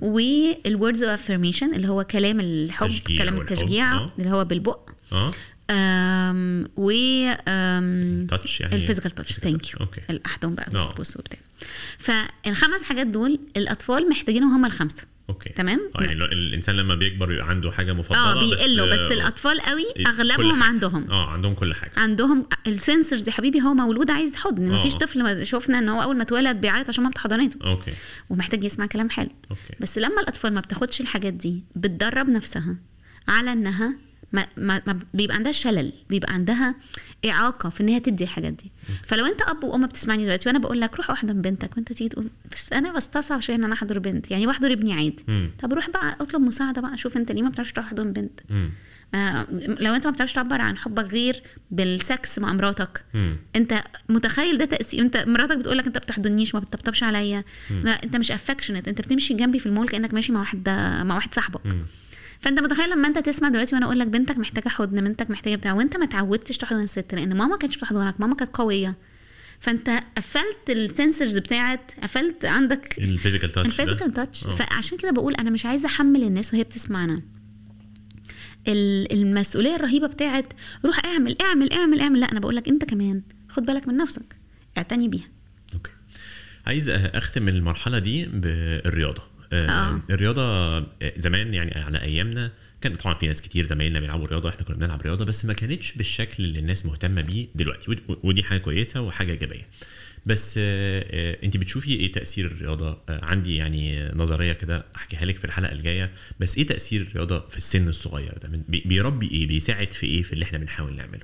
وال 0.02 0.31
words 0.31 1.04
of 1.04 1.12
affirmation 1.22 1.76
اللي 1.76 1.88
هو 1.88 2.04
كلام 2.04 2.40
الحب 2.40 2.92
كلام 3.18 3.42
التشجيع 3.42 3.96
آه. 3.96 4.14
اللي 4.20 4.30
هو 4.32 4.46
بالبق. 4.46 4.90
آه. 5.12 5.32
أم 5.70 6.68
و 6.76 6.92
يعني 6.92 8.76
ال 8.76 8.80
physical 8.80 9.12
touch 9.12 9.34
thank. 9.34 9.74
you 9.74 9.80
الأحضان 10.10 10.56
بقى. 10.56 10.86
والبوس 10.86 11.18
وبتاع. 11.18 11.40
فالخمس 11.98 12.84
حاجات 12.84 13.08
دول 13.08 13.40
الأطفال 13.58 14.10
محتاجينهم 14.10 14.54
هم 14.54 14.66
الخمسة. 14.66 15.04
okay. 15.30 15.50
تمام؟ 15.50 15.92
آه 15.96 16.02
يعني 16.02 16.16
لو 16.16 16.26
الإنسان 16.26 16.76
لما 16.76 16.96
بيكبر 16.96 17.26
بيبقى 17.26 17.50
عنده 17.50 17.72
حاجة 17.72 17.94
مفضلة 17.94 18.20
آه 18.32 18.40
بيقلوا 18.40 18.94
بس, 18.94 19.00
آه، 19.00 19.12
الأطفال 19.14 19.62
قوي 19.62 19.84
أغلبهم. 20.08 20.64
عندهم. 20.64 21.12
آه 21.12 21.30
عندهم 21.30 21.54
كل 21.54 21.74
حاجة. 21.74 21.92
عندهم 21.98 22.46
ال 22.68 22.75
sensors 22.75 23.28
يا 23.28 23.34
حبيبي 23.34 23.62
هو 23.62 23.74
مولود 23.74 24.12
عايز 24.12 24.36
حضن. 24.36 24.72
آه. 24.72 24.80
مفيش 24.80 24.96
طفل 24.96 25.24
ما 25.24 25.44
شفنا 25.44 25.80
إن 25.80 25.90
هو 25.90 26.02
أول 26.04 26.16
ما 26.18 26.24
اتولد 26.24 26.62
بيعيط 26.62 26.90
عشان 26.90 27.04
مامته 27.04 27.22
حضنته 27.22 27.70
okay. 27.70 27.92
ومحتاج 28.30 28.64
يسمع 28.64 28.86
كلام 28.86 29.10
حلو. 29.10 29.30
okay. 29.52 29.76
بس 29.80 29.98
لما 29.98 30.22
الأطفال 30.22 30.54
ما 30.54 30.62
بتاخدش 30.62 31.02
الحاجات 31.02 31.34
دي 31.34 31.64
بتدرب 31.76 32.30
نفسها 32.30 32.76
على 33.28 33.52
إنها 33.54 33.96
ما, 34.34 34.48
ما, 34.58 34.82
ما 34.88 35.00
بيبقى 35.14 35.36
عندها 35.36 35.52
شلل 35.52 35.92
بيبقى 36.10 36.34
عندها 36.34 36.76
إعاقة 37.26 37.70
في 37.70 37.82
إن 37.84 37.88
هي 37.90 38.00
تدي 38.00 38.24
الحاجات 38.24 38.54
دي. 38.54 38.72
فلو 39.08 39.26
أنت 39.26 39.42
أب 39.42 39.64
وأم 39.64 39.86
بتسمعني 39.86 40.24
دلوقتي 40.24 40.50
وأنا 40.50 40.60
بقول 40.60 40.82
لك 40.82 40.96
روح 40.96 41.12
احضن 41.12 41.42
بنتك 41.42 41.78
وأنت 41.78 41.94
تيجي 41.94 42.10
تقول 42.10 42.30
بس 42.52 42.74
أنا 42.74 42.94
بستصعب 42.94 43.40
شوية 43.40 43.56
إن 43.56 43.64
أنا 43.64 43.74
أحضن 43.74 44.00
بنت. 44.00 44.32
يعني 44.32 44.48
بحضن 44.48 44.72
ابني 44.74 44.94
عادي. 44.94 45.26
طب 45.60 45.74
روح 45.74 45.90
بقى 45.90 46.18
أطلب 46.22 46.42
مساعدة 46.42 46.82
بقى 46.82 46.98
شوف 46.98 47.18
أنت 47.18 47.32
ليه 47.32 47.42
ما 47.42 47.50
بتعرفش 47.50 47.72
تحضن 47.72 48.14
بنت. 48.14 48.40
آه 49.16 49.48
لو 49.80 49.94
أنت 49.96 50.08
ما 50.08 50.14
بتعرفش 50.14 50.34
تعبر 50.34 50.62
عن 50.62 50.78
حبك 50.78 51.06
غير 51.06 51.44
بالسكس 51.72 52.40
مع 52.40 52.54
مراتك. 52.54 53.04
مم. 53.14 53.38
أنت 53.56 53.84
متخيل 54.10 54.58
ده 54.58 54.66
تأثير؟ 54.66 55.02
أنت 55.02 55.18
مراتك 55.28 55.58
بتقول 55.58 55.78
لك 55.78 55.86
أنت 55.88 55.98
بتحضنيش 55.98 56.56
ما 56.56 56.60
بتطبطبش 56.62 57.04
عليا. 57.04 57.44
أنت 58.04 58.16
مش 58.16 58.32
affectionate 58.32 58.88
أنت 58.88 59.02
بتمشي 59.02 59.34
جنبي 59.34 59.60
في 59.60 59.66
المول 59.66 59.88
كأنك 59.88 60.14
ماشي 60.14 60.32
مع 60.32 60.40
واحد 60.40 60.70
مع 61.06 61.16
واحد 61.16 61.34
صاحبك. 61.36 61.66
مم. 61.66 61.86
فانت 62.46 62.60
متخيل 62.60 62.90
لما 62.90 63.08
انت 63.08 63.18
تسمع 63.20 63.50
دلوقتي 63.50 63.76
وأنا 63.76 63.86
أقول 63.86 64.00
لك 64.00 64.08
بنتك 64.08 64.38
محتاجة 64.38 64.68
حضن 64.70 65.02
بنتك 65.02 65.32
محتاجة 65.32 65.56
بتاع 65.56 65.74
وانت 65.74 65.98
ما 65.98 66.06
اتعودتش 66.06 66.58
تحضن 66.58 66.84
الست 66.84 67.14
لأن 67.16 67.30
ماما 67.30 67.46
ما 67.48 67.58
كانتش 67.58 67.78
بتحضنك 67.78 68.20
ماما 68.20 68.36
كانت 68.36 68.56
قوية. 68.58 68.96
فانت 69.60 70.00
قفلت 70.18 70.70
ال 70.70 70.78
sensors 70.78 71.38
بتاعت 71.38 71.92
قفلت 72.04 72.46
عندك 72.46 72.98
ال 72.98 73.04
physical 73.04 73.52
touch 73.52 73.68
ال 73.68 73.73
physical 73.73 74.14
touch 74.14 74.48
آه. 74.48 74.52
فعشان 74.52 74.98
كده 74.98 75.12
بقول 75.12 75.34
أنا 75.36 75.50
مش 75.50 75.66
عايزة 75.66 75.86
أحمل 75.86 76.24
الناس 76.24 76.54
وهي 76.54 76.64
بتسمعنا. 76.64 77.22
ال- 78.68 79.12
المسؤولية 79.14 79.76
الرهيبة 79.76 80.08
بتاعت 80.08 80.54
روح 80.86 81.06
اعمل 81.06 81.38
اعمل 81.42 81.72
اعمل 81.74 82.00
اعمل. 82.00 82.20
لا 82.20 82.32
أنا 82.32 82.40
بقول 82.40 82.56
لك 82.56 82.68
أنت 82.68 82.86
كمان 82.86 83.22
خد 83.50 83.66
بالك 83.66 83.88
من 83.88 83.98
نفسك 83.98 84.36
اعتني 84.78 85.08
بيها. 85.08 85.28
okay. 85.74 85.92
عايز 86.66 86.90
أختم 86.90 87.48
المرحلة 87.48 88.00
دي 88.00 88.26
بالرياضة. 88.26 89.24
آه. 89.54 89.68
آه. 89.70 90.02
الرياضة 90.10 90.42
آه، 90.78 90.86
زمان 91.18 91.54
يعني 91.54 91.82
على 91.82 92.02
أيامنا 92.02 92.52
كان 92.82 92.96
طبعا 92.96 93.14
في 93.14 93.28
ناس 93.28 93.42
كتير 93.42 93.66
زمايلنا 93.66 94.00
بيلعبوا 94.00 94.28
رياضة 94.28 94.50
إحنا 94.50 94.62
كنا 94.62 94.76
بنلعب 94.78 95.02
رياضة 95.02 95.26
بس 95.26 95.46
ما 95.46 95.54
كانتش 95.54 95.92
بالشكل 95.94 96.44
اللي 96.44 96.60
الناس 96.60 96.86
مهتمة 96.86 97.22
بيه 97.22 97.48
دلوقتي. 97.56 97.92
ود- 97.92 98.18
ودي 98.24 98.44
حاجة 98.44 98.60
كويسة 98.60 99.02
وحاجة 99.02 99.32
إيجابية. 99.32 99.68
بس 100.26 100.56
آه، 100.58 101.38
انت 101.44 101.58
بتشوفي 101.58 101.92
إيه 101.96 102.12
تأثير 102.12 102.46
الرياضة؟ 102.46 103.02
عندي 103.10 103.56
يعني 103.56 104.10
نظرية 104.14 104.54
كده 104.54 104.86
أحكيها 104.96 105.26
لك 105.26 105.38
في 105.38 105.46
الحلقة 105.46 105.72
الجاية. 105.72 106.12
بس 106.40 106.58
إيه 106.58 106.66
تأثير 106.68 107.02
الرياضة 107.02 107.48
في 107.48 107.58
السن 107.58 107.88
الصغير 107.88 108.38
ده؟ 108.44 108.50
بيربي 108.70 109.28
إيه؟ 109.32 109.48
بيساعد 109.48 109.92
في 109.92 110.06
إيه 110.06 110.22
في 110.24 110.34
اللي 110.34 110.46
إحنا 110.46 110.58
بنحاول 110.58 110.96
نعمله؟ 110.96 111.22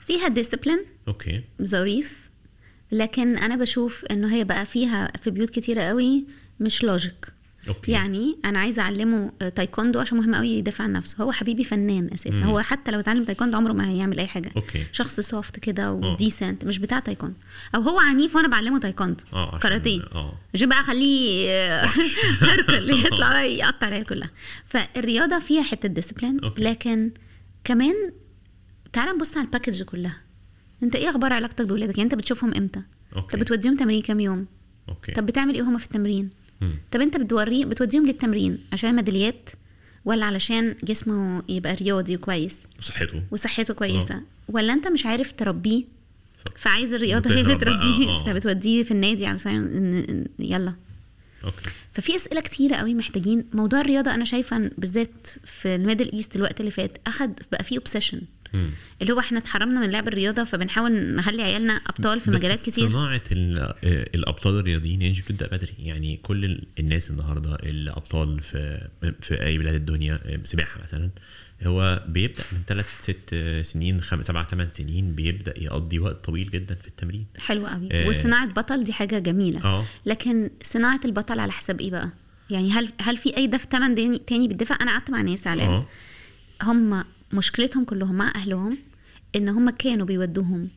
فيها 0.00 0.28
discipline 0.28 0.84
okay. 1.08 1.42
ظريف 1.62 2.18
لكن 2.92 3.36
أنا 3.36 3.56
بشوف 3.56 4.04
إنه 4.10 4.34
هي 4.34 4.44
بقى 4.44 4.66
فيها 4.66 5.12
في 5.22 5.30
بيوت 5.30 5.50
كتيرة 5.50 5.82
قوي 5.82 6.24
مش 6.60 6.82
logic 6.84 7.31
okay. 7.68 7.92
يعني 7.92 8.36
أنا 8.44 8.58
عايزة 8.58 8.82
أعلمه 8.82 9.32
آه، 9.42 9.48
تايكوندو 9.48 10.00
عشان 10.00 10.18
مهم 10.18 10.34
قوي 10.34 10.48
يدافع 10.48 10.84
عن 10.84 10.92
نفسه. 10.92 11.24
هو 11.24 11.32
حبيبي 11.32 11.64
فنان 11.64 12.10
أساسا. 12.14 12.36
مم. 12.38 12.44
هو 12.44 12.60
حتى 12.60 12.90
لو 12.90 13.00
اتعلم 13.00 13.24
تايكوندو 13.24 13.56
عمره 13.56 13.72
ما 13.72 13.90
هيعمل 13.90 14.18
أي 14.18 14.26
حاجة. 14.26 14.50
okay. 14.56 14.84
شخص 14.92 15.20
soft 15.20 15.58
كده 15.58 15.92
و 15.92 16.02
decent 16.02 16.64
مش 16.64 16.78
بتاع 16.78 16.98
تايكوندو. 16.98 17.36
أو 17.74 17.80
هو 17.80 17.98
عنيف 17.98 18.36
وأنا 18.36 18.48
بعلمه 18.48 18.78
تايكوندو. 18.78 19.24
عشان- 19.32 19.58
كاراتيه. 19.58 20.00
آه. 20.14 20.34
عشان 20.54 20.68
بقى 20.68 20.80
أخليه 20.80 21.50
آه، 21.50 21.86
هركل 22.46 22.90
يطلع 23.06 23.42
يقطع 23.42 23.88
العيال 23.88 24.06
كلها. 24.06 24.30
فالرياضة 24.64 25.38
فيها 25.38 25.62
حتة 25.62 25.88
discipline 25.88 26.40
okay. 26.44 26.62
لكن 26.62 27.10
كمان 27.64 27.94
تعال 28.92 29.16
نبص 29.16 29.36
على 29.36 29.46
ال 29.46 29.51
package 29.51 29.82
كلها. 29.82 30.16
أنت 30.82 30.96
إيه 30.96 31.10
أخبار 31.10 31.32
علاقتك 31.32 31.64
باولادك 31.66 31.98
يعني 31.98 32.10
أنت 32.12 32.14
بتشوفهم 32.18 32.54
إمتى؟ 32.54 32.82
okay. 33.16 33.36
طب 33.36 33.42
بتوديهم 33.42 33.76
تمرين 33.76 34.02
كام 34.02 34.20
يوم؟ 34.20 34.46
okay. 34.88 35.12
طب 35.12 35.26
بتعمل 35.26 35.54
إيه 35.54 35.62
هما 35.62 35.78
في 35.78 35.84
التمرين. 35.84 36.30
طب 36.92 37.00
انت 37.00 37.16
بتوريه 37.16 37.64
بتوديهم 37.64 38.06
للتمرين 38.06 38.58
عشان 38.72 38.96
ميداليات 38.96 39.50
ولا 40.04 40.24
علشان 40.26 40.74
جسمه 40.84 41.42
يبقى 41.48 41.74
رياضي 41.74 42.16
وكويس؟ 42.16 42.60
وصحته. 42.78 43.22
وصحته 43.30 43.74
كويسة. 43.74 44.20
ولا 44.48 44.72
انت 44.72 44.88
مش 44.88 45.06
عارف 45.06 45.32
تربيه؟ 45.32 45.84
فعايز 46.56 46.92
الرياضة 46.92 47.30
هي 47.30 47.40
اللي 47.40 47.54
بقى، 47.54 47.64
تربيه. 47.64 48.24
فبتوديه 48.26 48.82
في 48.82 48.90
النادي 48.90 49.26
علشان 49.26 50.26
يلا. 50.38 50.74
okay. 51.44 51.70
ففي 51.92 52.16
أسئلة 52.16 52.40
كتيرة 52.40 52.76
قوي 52.76 52.94
محتاجين. 52.94 53.44
موضوع 53.52 53.80
الرياضة 53.80 54.14
أنا 54.14 54.24
شايفه 54.24 54.70
بالذات 54.78 55.26
في 55.44 55.74
ال 55.74 55.79
Middle 55.79 56.12
East 56.12 56.36
الوقت 56.36 56.60
اللي 56.60 56.70
فات 56.70 56.98
أخد 57.06 57.32
بقى 57.52 57.64
فيه 57.64 57.78
obsession 57.78 58.20
اللي 59.02 59.12
هو 59.12 59.18
إحنا 59.18 59.38
اتحرمنا 59.38 59.80
من 59.80 59.90
لعب 59.90 60.08
الرياضة 60.08 60.44
فبنحاول 60.44 60.92
نخلي 61.16 61.42
عيالنا 61.42 61.72
أبطال 61.72 62.20
في 62.20 62.30
مجالات 62.30 62.62
كتير. 62.62 62.90
صناعة 62.90 63.20
آه، 63.32 63.74
الأبطال 64.14 64.58
الرياضيين 64.58 65.02
يعني 65.02 65.14
بتبدأ 65.14 65.46
بدري. 65.46 65.74
يعني 65.78 66.16
كل 66.22 66.44
ال- 66.44 66.64
الناس 66.78 67.10
النهارده 67.10 67.54
الأبطال 67.54 68.40
في 68.40 68.88
في 69.20 69.42
أي 69.46 69.58
بلاد 69.58 69.74
الدنيا 69.74 70.20
آه، 70.24 70.40
سباحة 70.44 70.82
مثلا 70.82 71.10
هو 71.66 72.02
بيبدأ 72.08 72.44
من 72.52 72.58
ثلاث 72.66 72.86
ست 73.02 73.34
سنين 73.72 74.00
خمس 74.00 74.26
سبع 74.26 74.44
ثمان 74.44 74.70
سنين 74.70 75.14
بيبدأ 75.14 75.54
يقضي 75.62 75.98
وقت 75.98 76.24
طويل 76.24 76.50
جدا 76.50 76.74
في 76.74 76.88
التمرين. 76.88 77.26
حلو 77.38 77.66
قوي. 77.66 77.88
آه. 77.92 78.08
وصناعة 78.08 78.46
بطل 78.46 78.84
دي 78.84 78.92
حاجة 78.92 79.18
جميلة. 79.18 79.64
آه. 79.64 79.84
لكن 80.06 80.50
صناعة 80.62 81.00
البطل 81.04 81.40
على 81.40 81.52
حساب 81.52 81.80
إيه 81.80 81.90
بقى؟ 81.90 82.10
يعني 82.50 82.70
هل 82.72 82.88
هل 83.00 83.16
في 83.16 83.36
أي 83.36 83.46
دفع 83.46 83.68
ثمن 83.70 83.94
تاني 84.26 84.48
بالدفع 84.48 84.78
أنا 84.80 84.90
قعدت 84.90 85.10
مع 85.10 85.22
ناس 85.22 85.46
على 85.46 85.62
آه. 85.62 85.86
هم 86.62 87.04
مشكلتهم 87.32 87.84
كلهم 87.84 88.14
مع 88.14 88.32
أهلهم 88.34 88.78
إن 89.36 89.48
هم 89.48 89.70
كانوا 89.70 90.06
بيودوهم 90.06 90.68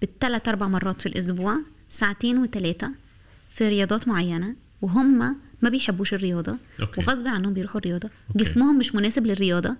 بالثلاث 0.00 0.48
أربع 0.48 0.68
مرات 0.68 1.00
في 1.00 1.08
الأسبوع 1.08 1.56
ساعتين 1.90 2.38
وثلاثه 2.38 2.90
في 3.50 3.68
رياضات 3.68 4.08
معينة 4.08 4.56
وهم 4.82 5.36
ما 5.62 5.68
بيحبوش 5.68 6.14
الرياضة 6.14 6.56
okay. 6.80 7.00
وغصب 7.00 7.26
عنهم 7.26 7.54
بيروحوا 7.54 7.80
الرياضة. 7.80 8.10
okay. 8.28 8.44
جسمهم 8.44 8.78
مش 8.78 8.94
مناسب 8.94 9.26
للرياضة. 9.26 9.76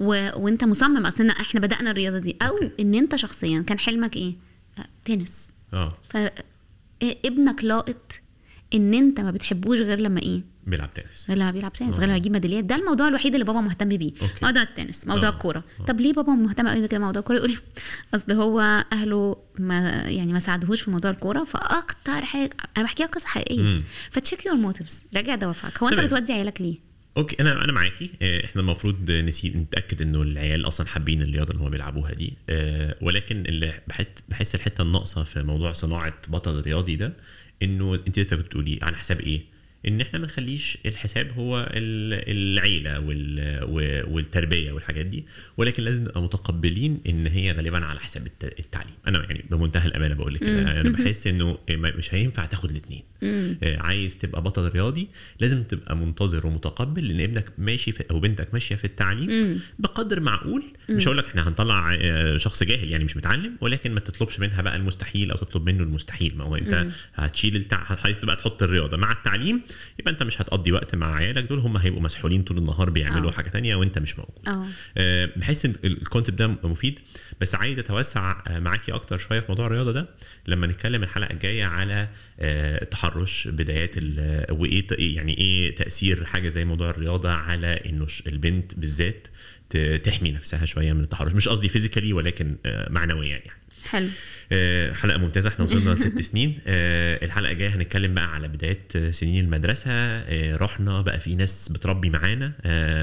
و... 0.00 0.28
وأنت 0.36 0.64
مصمم 0.64 1.06
أصل 1.06 1.28
إحنا 1.28 1.60
بدأنا 1.60 1.90
الرياضة 1.90 2.18
دي. 2.18 2.36
أو 2.42 2.54
okay. 2.54 2.70
إن 2.80 2.94
أنت 2.94 3.16
شخصيا 3.16 3.62
كان 3.62 3.78
حلمك 3.78 4.16
إيه؟ 4.16 4.34
آه، 4.78 4.86
تنس. 5.04 5.52
آه. 5.74 5.96
فابنك 6.10 7.64
لاقط 7.64 8.12
إن 8.74 8.94
أنت 8.94 9.20
ما 9.20 9.30
بتحبوش 9.30 9.78
غير 9.78 10.00
لما 10.00 10.20
إيه؟ 10.20 10.42
بيلعب 10.66 10.94
تنس 10.94 11.30
لما 11.30 11.50
بيلعب 11.50 11.72
تنس 11.72 11.94
آه. 11.94 11.98
غير 11.98 12.08
لما 12.08 12.16
يجيب 12.16 12.32
ميداليات 12.32 12.64
ده 12.64 12.76
الموضوع 12.76 13.08
الوحيد 13.08 13.32
اللي 13.34 13.44
بابا 13.44 13.60
مهتم 13.60 13.88
بيه 13.88 14.12
okay. 14.22 14.34
موضوع 14.42 14.62
التنس 14.62 15.06
موضوع 15.06 15.28
آه. 15.28 15.32
الكورة 15.32 15.64
آه. 15.80 15.84
طب 15.84 16.00
ليه 16.00 16.12
بابا 16.12 16.32
مهتم 16.32 16.68
قوي 16.68 16.88
كده 16.88 17.00
موضوع 17.00 17.20
الكورة 17.20 17.36
يقول 17.36 17.50
لي 17.50 17.56
أصل 18.14 18.32
هو 18.32 18.84
أهله 18.92 19.36
ما 19.58 20.02
يعني 20.02 20.32
ما 20.32 20.38
ساعدوهوش 20.38 20.80
في 20.82 20.90
موضوع 20.90 21.10
الكورة 21.10 21.44
فأكتر 21.44 22.24
حاجة 22.24 22.50
أنا 22.76 22.84
بحكي 22.84 23.02
لك 23.02 23.14
قصة 23.14 23.26
حقيقية. 23.28 23.82
ف 24.10 24.16
check 24.16 24.46
your 24.46 24.54
motives 24.54 25.04
راجع 25.16 25.34
دوافعك 25.34 25.78
هو 25.82 25.88
أنت. 25.88 26.00
بتودي 26.00 26.32
عيالك 26.32 26.60
ليه 26.60 26.92
okay 27.16 27.36
أنا 27.40 27.64
أنا 27.64 27.72
معاكي 27.72 28.10
إحنا 28.44 28.60
المفروض 28.62 29.10
نسي 29.10 29.48
نتأكد 29.48 30.02
إنه 30.02 30.22
العيال 30.22 30.68
أصلا 30.68 30.86
حابين 30.86 31.22
الرياضة 31.22 31.52
اللي 31.52 31.62
هم 31.64 31.70
بيلعبوها 31.70 32.12
دي 32.14 32.32
آه، 32.50 32.96
ولكن 33.00 33.36
اللي 33.46 33.72
بحس 33.88 34.06
بحس 34.28 34.54
الحتة 34.54 34.82
الناقصة 34.82 35.22
في 35.24 35.42
موضوع 35.42 35.72
صناعة 35.72 36.14
بطل 36.28 36.60
رياضي 36.60 36.96
ده 36.96 37.12
إنه 37.62 37.94
أنت 37.94 38.18
لسه 38.18 38.36
كنت 38.36 38.46
بتقولي 38.46 38.78
على 38.82 38.96
حساب 38.96 39.20
إيه؟ 39.20 39.51
إن 39.88 40.00
إحنا 40.00 40.18
ما 40.18 40.26
نخليش 40.26 40.78
الحساب 40.86 41.32
هو 41.32 41.70
ال- 41.72 42.30
العيلة 42.58 42.98
والتربية 44.08 44.72
والحاجات 44.72 45.06
دي 45.06 45.24
ولكن 45.56 45.82
لازم 45.82 46.02
نبقى 46.02 46.22
متقبلين 46.22 47.00
إن 47.08 47.26
هي 47.26 47.52
غالبا 47.52 47.84
على 47.84 48.00
حساب 48.00 48.26
الت- 48.26 48.58
التعليم. 48.60 48.94
أنا 49.06 49.22
يعني 49.24 49.44
بمنتهى 49.50 49.86
الأمانة 49.86 50.14
بقول 50.14 50.34
لك 50.34 50.42
أنا 50.42 50.82
بحس 50.90 51.26
إنه 51.26 51.58
مش 51.70 52.14
هينفع 52.14 52.46
تاخد 52.46 52.70
الاثنين 52.70 53.02
عايز 53.62 54.18
تبقى 54.18 54.42
بطل 54.42 54.68
رياضي 54.68 55.08
لازم 55.40 55.62
تبقى 55.62 55.96
منتظر 55.96 56.46
ومتقبل 56.46 57.10
ان 57.10 57.20
ابنك 57.20 57.46
ماشي 57.58 57.92
في 57.92 58.04
أو 58.10 58.20
بنتك 58.20 58.48
ماشية 58.52 58.74
في 58.74 58.84
التعليم 58.84 59.60
بقدر 59.78 60.20
معقول. 60.20 60.62
مش 60.90 61.06
هقول 61.08 61.18
لك 61.18 61.24
إحنا 61.26 61.48
هنطلع 61.48 61.96
آه، 62.00 62.36
شخص 62.36 62.62
جاهل 62.62 62.90
يعني 62.90 63.04
مش 63.04 63.16
متعلم 63.16 63.56
ولكن 63.60 63.92
ما 63.92 64.00
تطلبش 64.00 64.40
منها 64.40 64.62
بقى 64.62 64.76
المستحيل 64.76 65.30
أو 65.30 65.36
تطلب 65.36 65.66
منه 65.70 65.82
المستحيل. 65.82 66.36
ما 66.36 66.44
هو 66.44 66.56
أنت 66.56 66.86
هتشيل 67.14 67.56
التع... 67.56 67.96
عايز 68.04 68.20
تبقى 68.20 68.36
تحط 68.36 68.62
الرياضة. 68.62 68.96
مع 68.96 69.12
التعليم 69.12 69.60
يبقى 69.98 70.12
أنت 70.12 70.22
مش 70.22 70.40
هتقضي 70.40 70.72
وقت 70.72 70.94
مع 70.94 71.14
عيالك 71.14 71.44
دول 71.44 71.58
هم 71.58 71.76
هيبقوا 71.76 72.02
مسحولين 72.02 72.42
طول 72.42 72.58
النهار 72.58 72.90
بيعملوا 72.90 73.30
آه. 73.30 73.32
حاجة 73.32 73.48
تانية 73.48 73.74
وأنت 73.74 73.98
مش 73.98 74.18
موجود. 74.18 74.48
آه. 74.48 74.66
آه، 74.98 75.30
بحس 75.36 75.64
إن 75.64 75.74
ال 75.84 75.91
concept 75.91 76.38
ده 76.38 76.46
مفيد. 76.64 76.98
بس 77.40 77.54
عايز 77.54 77.78
أتوسع 77.78 78.42
آه، 78.48 78.58
معاكي 78.58 78.92
أكتر 78.92 79.18
شوية 79.18 79.40
في 79.40 79.46
موضوع 79.48 79.66
الرياضة 79.66 79.92
ده 79.92 80.08
لما 80.46 80.66
نتكلم 80.66 81.02
الحلقة 81.02 81.32
الجاية 81.32 81.64
على 81.64 82.08
آه، 82.40 82.82
التحرش 82.82 83.48
بدايات 83.48 83.90
ال- 83.96 84.46
وإيه 84.52 84.86
يعني 85.16 85.38
إيه 85.38 85.74
تأثير 85.74 86.24
حاجة 86.24 86.48
زي 86.48 86.64
موضوع 86.64 86.90
الرياضة 86.90 87.30
على 87.30 87.66
إنه 87.86 88.06
البنت 88.26 88.74
بالذات 88.74 89.26
تحمي 90.04 90.32
نفسها 90.32 90.64
شوية 90.64 90.92
من 90.92 91.02
التحرش. 91.02 91.32
مش 91.32 91.48
قصدي 91.48 91.68
physically 91.68 92.12
ولكن 92.12 92.56
آه، 92.66 92.90
معنويا 92.92 93.28
يعني. 93.28 93.61
حلو. 93.88 94.08
آه، 94.52 94.92
حلقة 94.92 95.18
ممتازة 95.18 95.48
إحنا 95.48 95.64
وصلنا 95.64 95.90
لست 95.90 96.20
سنين. 96.30 96.58
آه، 96.66 97.24
الحلقة 97.24 97.52
الجاية 97.52 97.68
هنتكلم 97.76 98.14
بقى 98.14 98.34
على 98.34 98.48
بدايه 98.48 99.10
سنين 99.10 99.44
المدرسة. 99.44 99.90
آه، 99.90 100.56
رحنا 100.56 101.02
بقى 101.02 101.20
في 101.20 101.34
ناس 101.34 101.68
بتربي 101.68 102.10
معانا 102.10 102.52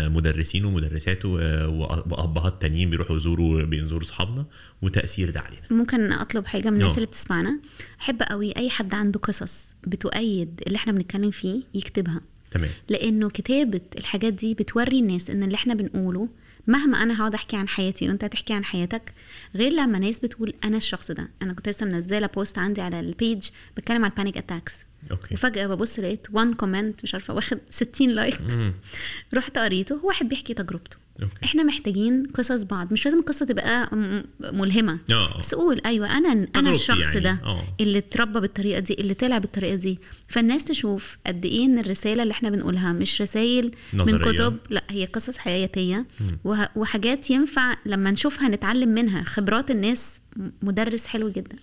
مدرسين 0.10 0.66
ومدرسات 0.66 1.26
وأبهات 1.26 2.62
تانيين 2.62 2.90
بيروحوا 2.90 3.16
يزوروا 3.18 3.64
بيزوروا 3.64 4.04
أصحابنا 4.04 4.46
وتأثير 4.82 5.30
ده 5.30 5.40
علينا. 5.40 5.62
ممكن 5.72 6.12
أطلب 6.12 6.46
حاجة 6.46 6.70
من 6.70 6.74
الناس 6.78 6.92
آه. 6.92 6.96
اللي 6.96 7.06
بتسمعنا؟ 7.08 7.60
أحب 8.02 8.22
قوي 8.24 8.54
أي 8.58 8.70
حد 8.70 8.94
عنده 8.94 9.20
قصص 9.20 9.66
بتؤيد 9.88 10.62
اللي 10.68 10.76
إحنا 10.76 10.94
بنتكلم 10.94 11.32
فيه 11.32 11.62
يكتبها. 11.74 12.22
تمام. 12.52 12.70
لأنه 12.90 13.30
كتابة 13.30 13.82
الحاجات 13.98 14.34
دي 14.34 14.54
بتوري 14.54 15.00
الناس 15.00 15.30
إن 15.30 15.44
اللي 15.44 15.56
إحنا 15.56 15.74
بنقوله 15.74 16.30
مهما 16.68 17.04
أنا 17.04 17.20
هقعد 17.20 17.34
أحكي 17.34 17.58
عن 17.58 17.68
حياتي 17.68 18.10
وأنت 18.10 18.24
هتحكي 18.24 18.54
عن 18.54 18.66
حياتك 18.66 19.14
غير 19.56 19.72
لما 19.72 20.00
ناس 20.00 20.20
بتقول 20.20 20.54
أنا 20.64 20.78
الشخص 20.78 21.12
ده. 21.12 21.30
أنا 21.42 21.54
كنت 21.54 21.70
لسه 21.70 21.86
منزلة 21.86 22.28
post 22.28 22.58
عندي 22.58 22.82
على 22.82 23.00
ال 23.00 23.10
page 23.10 23.50
بتكلم 23.78 24.04
على 24.06 24.12
ال 24.12 24.16
panic 24.16 24.38
attacks 24.38 24.74
okay. 25.12 25.34
وفجأة 25.34 25.68
ببص 25.68 26.00
لقيت 26.00 26.28
one 26.32 26.54
comment 26.54 27.04
مش 27.04 27.14
عارفة 27.14 27.34
واخد 27.34 27.60
60 27.70 28.10
like. 28.10 28.40
رحت 29.34 29.58
قريته 29.58 29.96
هو 29.96 30.08
واحد 30.08 30.30
بيحكي 30.30 30.54
تجربته. 30.54 30.98
okay. 31.24 31.36
إحنا 31.44 31.64
محتاجين 31.64 32.28
قصص 32.34 32.64
بعض. 32.64 32.92
مش 32.94 33.06
لازم 33.06 33.20
القصة 33.20 33.46
تبقى 33.46 33.96
م- 33.96 34.24
ملهمة. 34.40 35.00
آه. 35.12 35.40
بس 35.40 35.56
قول 35.56 35.82
أيوه 35.86 36.18
أنا 36.18 36.48
أنا 36.56 36.72
الشخص 36.72 37.00
يعني، 37.00 37.20
ده 37.20 37.40
آه. 37.44 37.64
اللي 37.82 37.98
اتربى 37.98 38.40
بالطريقة 38.40 38.80
دي 38.80 38.94
اللي 38.94 39.14
طلع 39.14 39.38
بالطريقة 39.38 39.76
دي. 39.76 40.00
فالناس 40.28 40.66
تشوف 40.66 41.18
قد 41.28 41.46
إيه 41.46 41.66
إن 41.66 41.80
الرسالة 41.80 42.24
اللي 42.24 42.32
إحنا 42.32 42.50
بنقولها 42.50 42.94
مش 42.94 43.22
رسائل 43.22 43.72
من 43.94 44.00
نظرية. 44.02 44.32
كتب 44.32 44.58
لأ 44.70 44.84
هي 44.90 45.06
قصص 45.06 45.38
حياتية. 45.38 46.06
وه- 46.44 46.70
وحاجات 46.76 47.30
ينفع 47.32 47.76
لما 47.86 48.12
نشوفها 48.12 48.48
نتعلم 48.50 48.90
منها. 48.90 49.24
خبرات 49.24 49.72
الناس 49.72 50.20
م- 50.38 50.50
مدرس 50.62 51.06
حلو 51.06 51.30
جدا. 51.30 51.56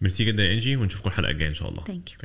ميرسي 0.00 0.24
جدا 0.24 0.44
يا 0.44 0.54
إنجي 0.54 0.76
ونشوفكم 0.76 1.08
الحلقة 1.08 1.30
الجاية 1.30 1.48
إن 1.48 1.54
شاء 1.54 1.68
الله. 1.68 1.84
thank 1.84 2.10
you 2.12 2.16